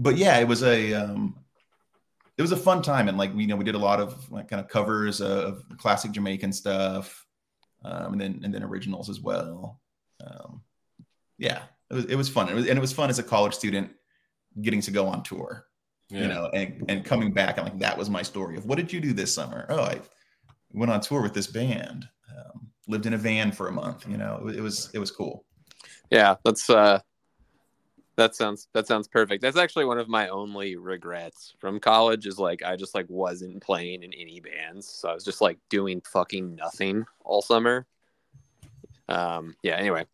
[0.00, 1.34] but yeah, it was a um,
[2.38, 4.30] it was a fun time, and like we you know we did a lot of
[4.30, 7.26] like kind of covers of classic Jamaican stuff,
[7.84, 9.80] um, and then and then originals as well.
[10.24, 10.62] Um,
[11.36, 12.48] yeah, it was it was fun.
[12.48, 13.90] It was and it was fun as a college student
[14.62, 15.66] getting to go on tour.
[16.10, 16.22] Yeah.
[16.22, 18.92] You know, and and coming back, I'm like, that was my story of what did
[18.92, 19.66] you do this summer?
[19.68, 20.00] Oh, I
[20.72, 22.08] went on tour with this band.
[22.30, 24.08] Um, lived in a van for a month.
[24.08, 25.44] You know, it, it, was it was cool.
[26.10, 27.00] Yeah, that's uh,
[28.18, 29.42] that sounds that sounds perfect.
[29.42, 32.26] That's actually one of my only regrets from college.
[32.26, 35.56] Is like I just like wasn't playing in any bands, so I was just like
[35.70, 37.86] doing fucking nothing all summer.
[39.08, 39.54] Um.
[39.62, 39.76] Yeah.
[39.76, 40.04] Anyway.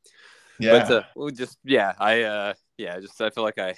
[0.61, 0.87] Yeah.
[0.87, 3.75] But uh, just yeah, I uh yeah, just I feel like I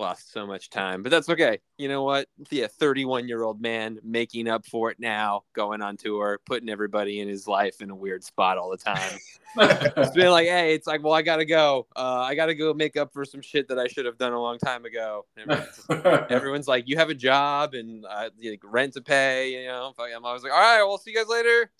[0.00, 1.60] lost so much time, but that's okay.
[1.78, 2.26] You know what?
[2.50, 7.20] Yeah, 31 year old man making up for it now, going on tour, putting everybody
[7.20, 9.18] in his life in a weird spot all the time.
[9.56, 11.86] it's been like, hey, it's like, well, I gotta go.
[11.94, 14.40] Uh, I gotta go make up for some shit that I should have done a
[14.40, 15.26] long time ago.
[15.36, 15.86] Everyone's,
[16.30, 19.52] everyone's like, you have a job and uh, like rent to pay.
[19.52, 21.70] You know, I'm always like, all right, we'll see you guys later.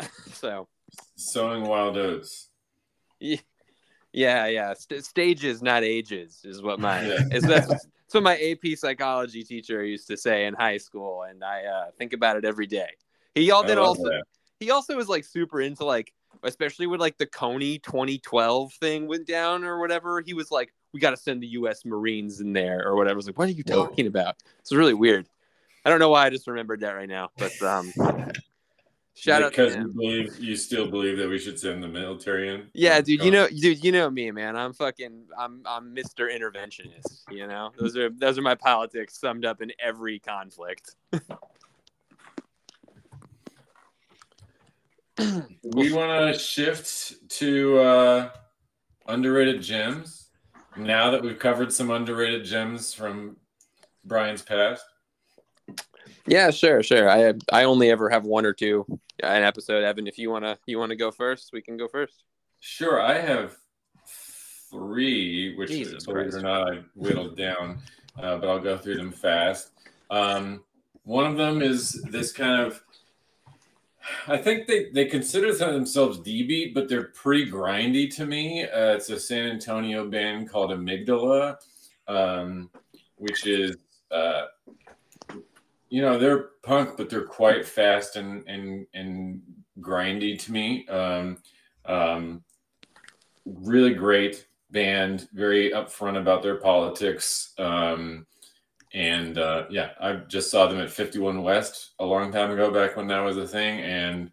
[0.32, 0.68] so,
[1.16, 2.48] sowing wild oats.
[3.20, 3.36] Yeah.
[4.14, 4.74] Yeah, yeah.
[4.74, 7.18] St- stages, not ages, is what my yeah.
[7.32, 11.42] is that's, that's what my AP psychology teacher used to say in high school, and
[11.42, 12.90] I uh, think about it every day.
[13.34, 14.04] He all did also.
[14.04, 14.22] That.
[14.60, 16.12] He also was like super into like,
[16.44, 20.20] especially when like the Kony 2012 thing went down or whatever.
[20.20, 21.84] He was like, we got to send the U.S.
[21.84, 23.16] Marines in there or whatever.
[23.16, 24.10] I was like, what are you talking Whoa.
[24.10, 24.36] about?
[24.60, 25.28] It's really weird.
[25.84, 27.92] I don't know why I just remembered that right now, but um,
[29.16, 32.66] Shout out because you believe you still believe that we should send the military in.
[32.74, 33.22] Yeah, dude.
[33.22, 33.84] You know, dude.
[33.84, 34.56] You know me, man.
[34.56, 35.26] I'm fucking.
[35.38, 35.62] I'm.
[35.64, 36.28] I'm Mr.
[36.36, 37.22] Interventionist.
[37.30, 40.96] You know, those are those are my politics summed up in every conflict.
[45.18, 48.30] we want to shift to uh,
[49.06, 50.30] underrated gems.
[50.76, 53.36] Now that we've covered some underrated gems from
[54.04, 54.84] Brian's past.
[56.26, 57.10] Yeah, sure, sure.
[57.10, 58.86] I I only ever have one or two
[59.22, 59.84] an episode.
[59.84, 62.24] Evan, if you wanna you wanna go first, we can go first.
[62.60, 63.56] Sure, I have
[64.70, 66.36] three, which Jesus believe Christ.
[66.36, 67.78] it or not, I whittled down,
[68.18, 69.72] uh, but I'll go through them fast.
[70.10, 70.64] Um,
[71.04, 72.82] one of them is this kind of.
[74.28, 78.64] I think they, they consider themselves D beat, but they're pretty grindy to me.
[78.64, 81.56] Uh, it's a San Antonio band called Amygdala,
[82.06, 82.70] um,
[83.16, 83.76] which is
[84.10, 84.42] uh,
[85.94, 89.40] you know they're punk but they're quite fast and and and
[89.80, 91.38] grindy to me um
[91.86, 92.42] Um,
[93.44, 97.52] really great band, very upfront about their politics.
[97.58, 98.26] Um,
[98.92, 102.96] and uh, yeah, I just saw them at 51 West a long time ago, back
[102.96, 104.30] when that was a thing, and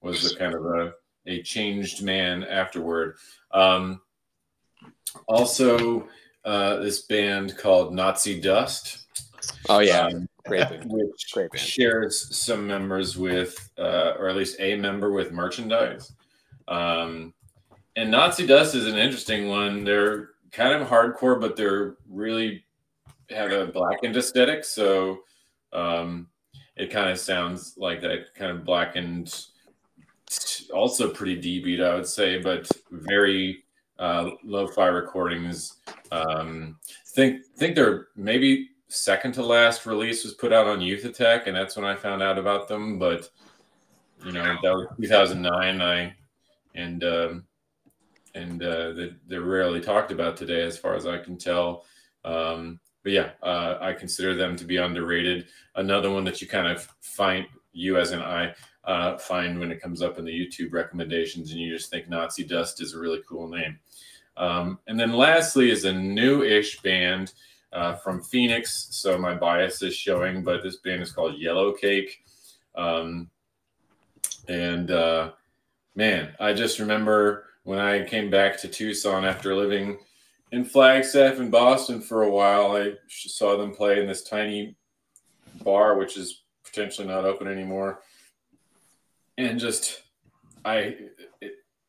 [0.00, 0.92] was a kind of a,
[1.26, 3.16] a changed man afterward.
[3.52, 4.00] Um,
[5.26, 6.08] also,
[6.44, 9.01] uh, this band called Nazi Dust.
[9.68, 10.66] Oh yeah, um, great.
[10.86, 11.60] Which great band.
[11.60, 16.12] shares some members with, uh, or at least a member with merchandise.
[16.68, 17.34] Um,
[17.96, 19.84] and Nazi Dust is an interesting one.
[19.84, 22.64] They're kind of hardcore, but they're really
[23.30, 24.64] have a blackened aesthetic.
[24.64, 25.20] So
[25.72, 26.28] um,
[26.76, 29.46] it kind of sounds like that kind of blackened,
[30.72, 33.64] also pretty D beat, I would say, but very
[33.98, 35.76] uh, lo-fi recordings.
[36.10, 36.76] Um,
[37.08, 41.56] think think they're maybe second to last release was put out on Youth Attack, and
[41.56, 42.98] that's when I found out about them.
[42.98, 43.28] But
[44.24, 45.80] you know, that was 2009.
[45.80, 46.14] I
[46.74, 47.44] and um,
[48.34, 48.92] and uh,
[49.26, 51.84] they're rarely talked about today, as far as I can tell.
[52.24, 55.46] Um, but yeah, uh, I consider them to be underrated.
[55.74, 58.54] Another one that you kind of find you as an I
[58.84, 62.44] uh, find when it comes up in the YouTube recommendations, and you just think Nazi
[62.44, 63.78] Dust is a really cool name.
[64.36, 67.34] Um, and then lastly is a new-ish band
[67.72, 68.88] uh, from Phoenix.
[68.90, 72.22] So my bias is showing, but this band is called Yellow Cake.
[72.74, 73.30] Um,
[74.48, 75.32] and uh,
[75.94, 79.98] man, I just remember when I came back to Tucson after living
[80.50, 84.76] in Flagstaff in Boston for a while, I saw them play in this tiny
[85.62, 88.02] bar, which is potentially not open anymore.
[89.38, 90.02] And just,
[90.64, 90.96] I,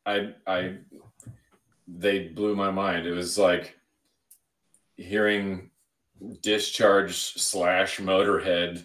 [0.06, 0.76] I, I,
[1.86, 3.06] they blew my mind.
[3.06, 3.78] It was like
[4.96, 5.70] hearing
[6.42, 8.84] discharge slash motorhead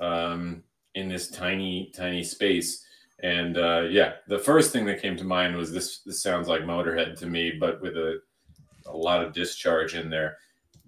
[0.00, 0.62] um,
[0.94, 2.84] in this tiny, tiny space
[3.24, 6.00] and uh, yeah, the first thing that came to mind was this.
[6.00, 8.20] This sounds like Motorhead to me, but with a
[8.86, 10.36] a lot of discharge in there.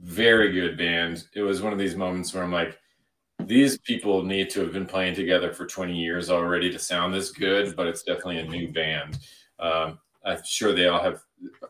[0.02, 1.24] Very good band.
[1.34, 2.78] It was one of these moments where I'm like,
[3.40, 7.30] these people need to have been playing together for 20 years already to sound this
[7.30, 9.18] good, but it's definitely a new band.
[9.58, 11.22] Um, I'm sure they all have.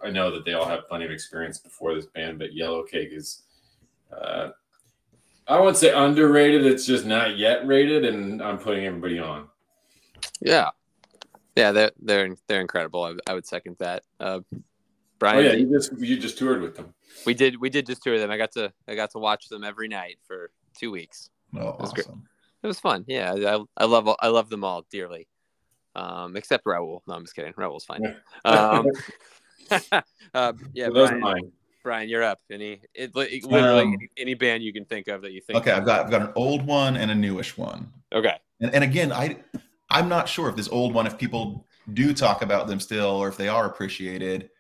[0.03, 3.11] I know that they all have plenty of experience before this band, but Yellow Cake
[3.13, 3.43] is.
[4.13, 4.51] Uh,
[5.49, 6.67] I won't say underrated.
[6.67, 9.49] It's just not yet rated, and I'm putting everybody on.
[10.41, 10.71] Yeah,
[11.57, 13.03] yeah, they're they're they're incredible.
[13.05, 14.03] I, I would second that.
[14.19, 14.41] Uh,
[15.19, 16.93] Brian, oh, yeah, you just you just toured with them.
[17.25, 18.31] We did we did just tour them.
[18.31, 21.31] I got to I got to watch them every night for two weeks.
[21.55, 21.95] Oh, it was awesome.
[21.95, 22.07] great.
[22.63, 23.05] It was fun.
[23.07, 25.29] Yeah, I, I love I love them all dearly.
[25.95, 27.01] Um, except Raul.
[27.07, 27.55] No, I'm just kidding.
[27.55, 28.17] Raul's fine.
[28.45, 28.87] um,
[30.35, 31.53] uh, yeah, well, Brian,
[31.87, 32.41] Brian, you're up.
[32.51, 35.61] Any it, literally um, any, any, band you can think of that you think.
[35.61, 35.79] Okay, of.
[35.79, 37.89] I've got I've got an old one and a newish one.
[38.13, 38.35] Okay.
[38.61, 39.37] And, and again, I
[39.89, 41.65] I'm not sure if this old one, if people
[41.95, 44.51] do talk about them still, or if they are appreciated.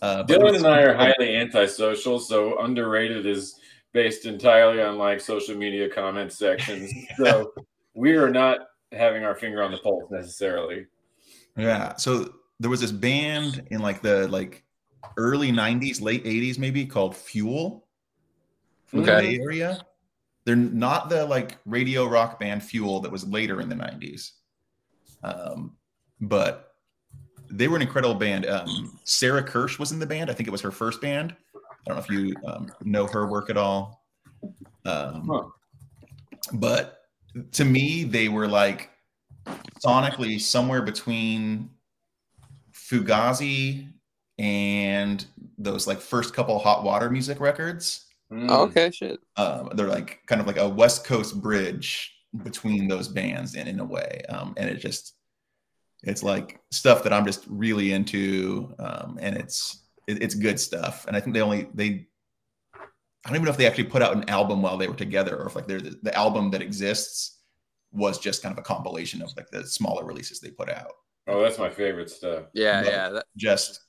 [0.00, 3.60] Uh, Dylan and I are highly antisocial, so underrated is
[3.92, 6.90] based entirely on like social media comment sections.
[7.18, 7.52] So
[7.92, 8.60] we are not
[8.92, 10.86] having our finger on the pulse necessarily.
[11.58, 11.96] Yeah.
[11.96, 14.64] So there was this band in like the like
[15.16, 17.86] early 90s, late 80s, maybe called Fuel
[18.86, 19.20] from okay.
[19.20, 19.80] the Bay Area.
[20.44, 24.32] They're not the like radio rock band Fuel that was later in the 90s.
[25.22, 25.76] Um,
[26.20, 26.74] but
[27.50, 28.46] they were an incredible band.
[28.46, 30.30] Um, Sarah Kirsch was in the band.
[30.30, 31.36] I think it was her first band.
[31.54, 34.04] I don't know if you um, know her work at all.
[34.84, 35.42] Um, huh.
[36.54, 37.00] But
[37.52, 38.90] to me, they were like
[39.84, 41.70] sonically somewhere between
[42.72, 43.88] Fugazi
[44.40, 45.26] and
[45.58, 48.06] those like first couple hot water music records.
[48.32, 48.46] Mm.
[48.48, 49.20] Oh, okay, shit.
[49.36, 53.80] Um, they're like kind of like a West Coast bridge between those bands in, in
[53.80, 54.22] a way.
[54.30, 55.14] Um, and it just,
[56.04, 58.72] it's like stuff that I'm just really into.
[58.78, 61.04] Um, and it's, it, it's good stuff.
[61.06, 62.06] And I think they only, they,
[62.74, 65.36] I don't even know if they actually put out an album while they were together
[65.36, 67.40] or if like they're the, the album that exists
[67.92, 70.92] was just kind of a compilation of like the smaller releases they put out.
[71.26, 72.44] Oh, that's my favorite stuff.
[72.54, 72.82] Yeah.
[72.82, 73.08] But yeah.
[73.10, 73.80] That- just,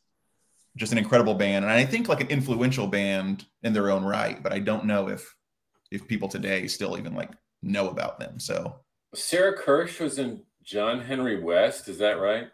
[0.77, 1.65] just an incredible band.
[1.65, 5.09] And I think like an influential band in their own right, but I don't know
[5.09, 5.35] if,
[5.91, 7.31] if people today still even like
[7.61, 8.39] know about them.
[8.39, 8.79] So
[9.13, 11.89] Sarah Kirsch was in John Henry West.
[11.89, 12.47] Is that right?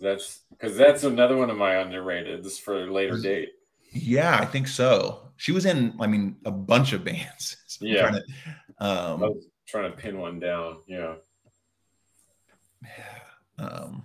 [0.00, 2.44] That's because that's another one of my underrated.
[2.44, 3.50] This for a later date.
[3.92, 5.30] Yeah, I think so.
[5.36, 7.56] She was in, I mean, a bunch of bands.
[7.66, 8.02] So yeah.
[8.02, 8.20] Trying to,
[8.78, 10.78] um, I was trying to pin one down.
[10.86, 11.14] Yeah.
[13.58, 14.04] Um,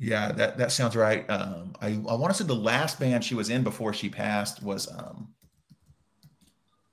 [0.00, 1.28] yeah, that, that sounds right.
[1.28, 4.62] Um, I, I want to say the last band she was in before she passed
[4.62, 5.28] was um,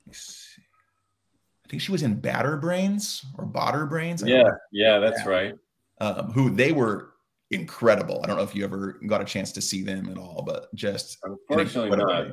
[0.09, 4.21] I think she was in Batter Brains or Botter Brains.
[4.25, 5.29] Yeah, yeah, that's yeah.
[5.29, 5.55] right.
[5.99, 7.13] Um, who they were
[7.51, 8.21] incredible.
[8.23, 10.73] I don't know if you ever got a chance to see them at all, but
[10.75, 12.27] just unfortunately not,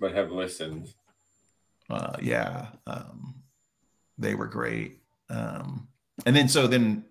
[0.00, 0.92] but have listened.
[1.90, 3.34] Uh, yeah, um,
[4.18, 5.00] they were great.
[5.28, 5.88] Um,
[6.26, 7.04] and then so then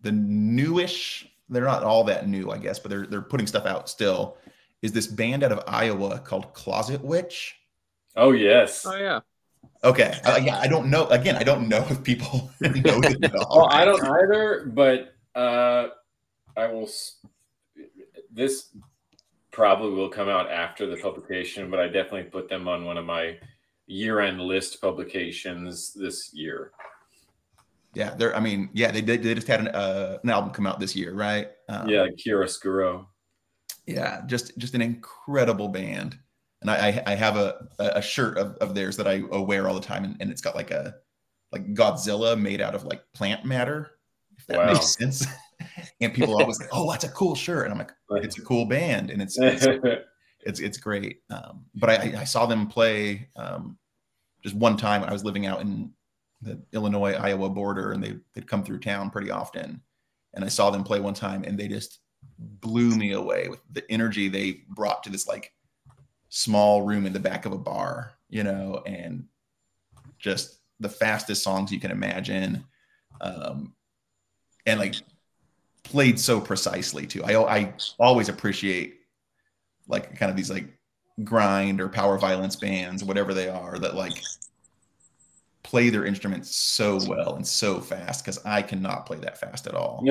[0.00, 3.88] the newish, they're not all that new, I guess, but they're they're putting stuff out
[3.88, 4.36] still.
[4.82, 7.56] Is this band out of Iowa called Closet Witch?
[8.16, 8.84] Oh yes.
[8.86, 9.20] Oh yeah.
[9.82, 10.18] Okay.
[10.24, 11.06] Uh, yeah, I don't know.
[11.08, 13.62] Again, I don't know if people know them at all.
[13.62, 15.88] Oh, I don't either, but uh,
[16.56, 16.88] I will.
[18.32, 18.74] This
[19.52, 23.04] probably will come out after the publication, but I definitely put them on one of
[23.04, 23.38] my
[23.86, 26.72] year-end list publications this year.
[27.94, 28.34] Yeah, they're.
[28.36, 29.22] I mean, yeah, they did.
[29.22, 31.48] They just had an, uh, an album come out this year, right?
[31.68, 33.06] Um, yeah, Chiaroscuro.
[33.86, 36.18] Yeah, just just an incredible band,
[36.60, 39.80] and I I, have a a shirt of, of theirs that I wear all the
[39.80, 40.94] time, and, and it's got like a
[41.52, 43.92] like Godzilla made out of like plant matter.
[44.36, 44.72] If that wow.
[44.72, 45.26] makes sense.
[46.00, 47.92] and people always like, "Oh, that's a cool shirt," and I'm like,
[48.24, 49.66] "It's a cool band," and it's it's
[50.44, 51.20] it's, it's great.
[51.30, 53.78] Um, but I, I saw them play um,
[54.42, 55.00] just one time.
[55.00, 55.92] When I was living out in
[56.44, 59.80] the Illinois Iowa border, and they they'd come through town pretty often.
[60.34, 62.00] And I saw them play one time, and they just
[62.38, 65.52] blew me away with the energy they brought to this like
[66.28, 69.24] small room in the back of a bar, you know, and
[70.18, 72.64] just the fastest songs you can imagine.
[73.20, 73.74] Um,
[74.66, 74.94] and like
[75.82, 77.24] played so precisely too.
[77.24, 78.96] I I always appreciate
[79.86, 80.66] like kind of these like
[81.22, 84.14] grind or power violence bands, whatever they are, that like
[85.74, 89.74] play their instruments so well and so fast because I cannot play that fast at
[89.74, 90.06] all.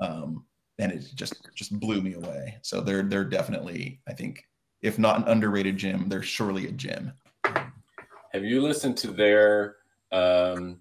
[0.00, 0.46] um,
[0.78, 2.56] and it just just blew me away.
[2.62, 4.48] So they're they're definitely, I think,
[4.80, 7.12] if not an underrated gym, they're surely a gym.
[8.32, 9.76] Have you listened to their
[10.10, 10.80] um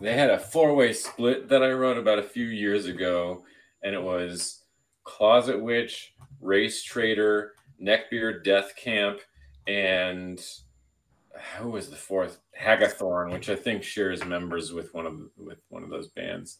[0.00, 3.44] they had a four-way split that I wrote about a few years ago,
[3.82, 4.62] and it was
[5.04, 9.20] Closet Witch, Racetraitor, Neckbeard Death Camp,
[9.66, 10.42] and
[11.58, 12.38] who was the fourth?
[12.60, 16.58] Hagathorn, which I think shares members with one of with one of those bands.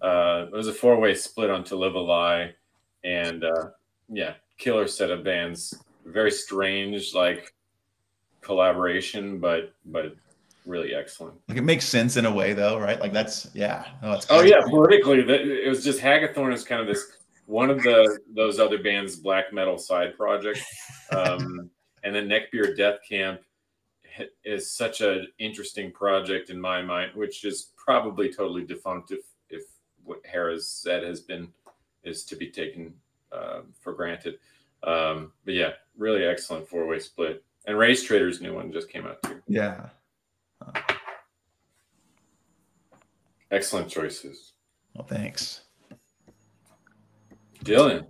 [0.00, 2.54] Uh, it was a four way split on To Live a Lie,
[3.04, 3.68] and uh,
[4.08, 5.74] yeah, killer set of bands.
[6.04, 7.54] Very strange, like
[8.40, 10.14] collaboration, but but
[10.66, 11.34] really excellent.
[11.48, 13.00] Like it makes sense in a way, though, right?
[13.00, 13.86] Like that's yeah.
[14.02, 18.18] Oh, oh yeah, politically, it was just Hagathorn is kind of this one of the
[18.34, 20.60] those other bands' black metal side project,
[21.12, 21.70] um,
[22.02, 23.40] and then Neckbeard Death Camp
[24.44, 29.62] is such an interesting project in my mind, which is probably totally defunct if if
[30.04, 31.48] what Hera's said has been
[32.04, 32.94] is to be taken
[33.32, 34.38] uh, for granted.
[34.82, 37.44] Um, but yeah, really excellent four way split.
[37.66, 39.40] And Racetraitor's new one just came out too.
[39.46, 39.88] Yeah.
[43.50, 44.54] Excellent choices.
[44.94, 45.62] Well, thanks.
[47.64, 48.06] Dylan.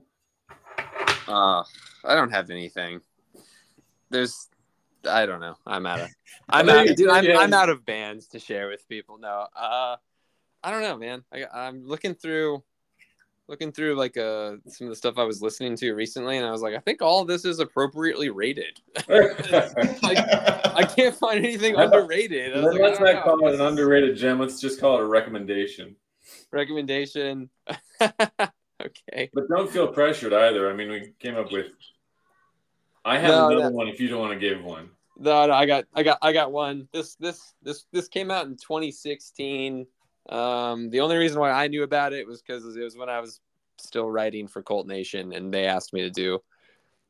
[1.28, 1.62] Uh,
[2.04, 3.00] I don't have anything.
[4.08, 4.48] There's
[5.08, 5.56] I don't know.
[5.66, 6.08] I'm out of
[6.48, 9.18] I'm out dude, I'm, I'm out of bands to share with people.
[9.18, 9.46] No.
[9.56, 9.96] Uh
[10.64, 11.24] I don't know, man.
[11.32, 12.62] I, I'm looking through
[13.48, 16.50] looking through like uh some of the stuff I was listening to recently and I
[16.50, 18.80] was like, I think all this is appropriately rated.
[19.08, 22.56] like, I can't find anything underrated.
[22.56, 24.38] Like, let's not call it an underrated gem.
[24.38, 25.96] Let's just call it a recommendation.
[26.50, 27.50] Recommendation.
[28.00, 29.30] okay.
[29.32, 30.70] But don't feel pressured either.
[30.70, 31.66] I mean, we came up with
[33.04, 34.90] I have no, another one if you don't want to give one.
[35.18, 36.88] No, no, I got, I got, I got one.
[36.92, 39.86] This, this, this, this came out in 2016.
[40.28, 43.20] Um, the only reason why I knew about it was because it was when I
[43.20, 43.40] was
[43.78, 46.40] still writing for Cvlt Nation, and they asked me to do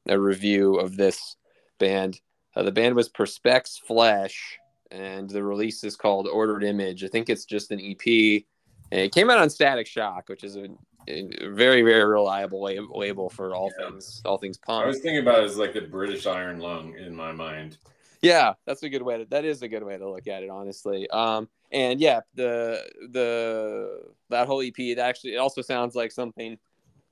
[0.08, 1.36] a review of this
[1.78, 2.20] band.
[2.56, 4.58] Uh, the band was Perspex Flesh,
[4.90, 7.04] and the release is called Ordered Image.
[7.04, 8.42] I think it's just an EP.
[8.90, 10.68] And it came out on Static Shock, which is a
[11.06, 13.88] very very reliable label for all yeah.
[13.88, 14.84] things all things punk.
[14.84, 17.78] I was thinking about it as like the British Iron Lung in my mind.
[18.20, 20.50] Yeah, that's a good way to that is a good way to look at it
[20.50, 21.08] honestly.
[21.10, 26.58] Um and yeah, the the that whole EP it actually it also sounds like something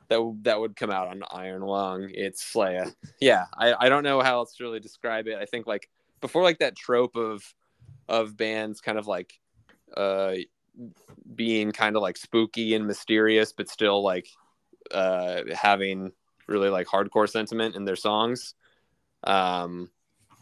[0.08, 2.10] that that would come out on Iron Lung.
[2.12, 2.86] It's like
[3.20, 5.36] yeah, I I don't know how else to really describe it.
[5.36, 5.88] I think like
[6.20, 7.42] before like that trope of
[8.08, 9.38] of bands kind of like
[9.96, 10.34] uh
[11.34, 14.28] being kind of like spooky and mysterious, but still like
[14.92, 16.12] uh, having
[16.46, 18.54] really like hardcore sentiment in their songs.
[19.24, 19.90] Um,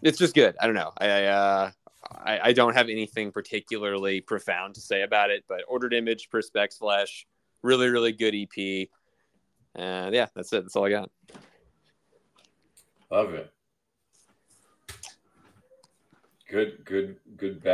[0.03, 0.57] it's just good.
[0.61, 0.93] I don't know.
[0.99, 1.71] I, uh,
[2.13, 6.79] I, I don't have anything particularly profound to say about it, but Ordered Image, Perspex
[6.79, 7.27] Flesh,
[7.63, 8.89] really really good EP.
[9.75, 10.63] And yeah, that's it.
[10.63, 11.11] That's all I got.
[13.11, 13.51] Love it.
[16.51, 17.63] Good, good, good.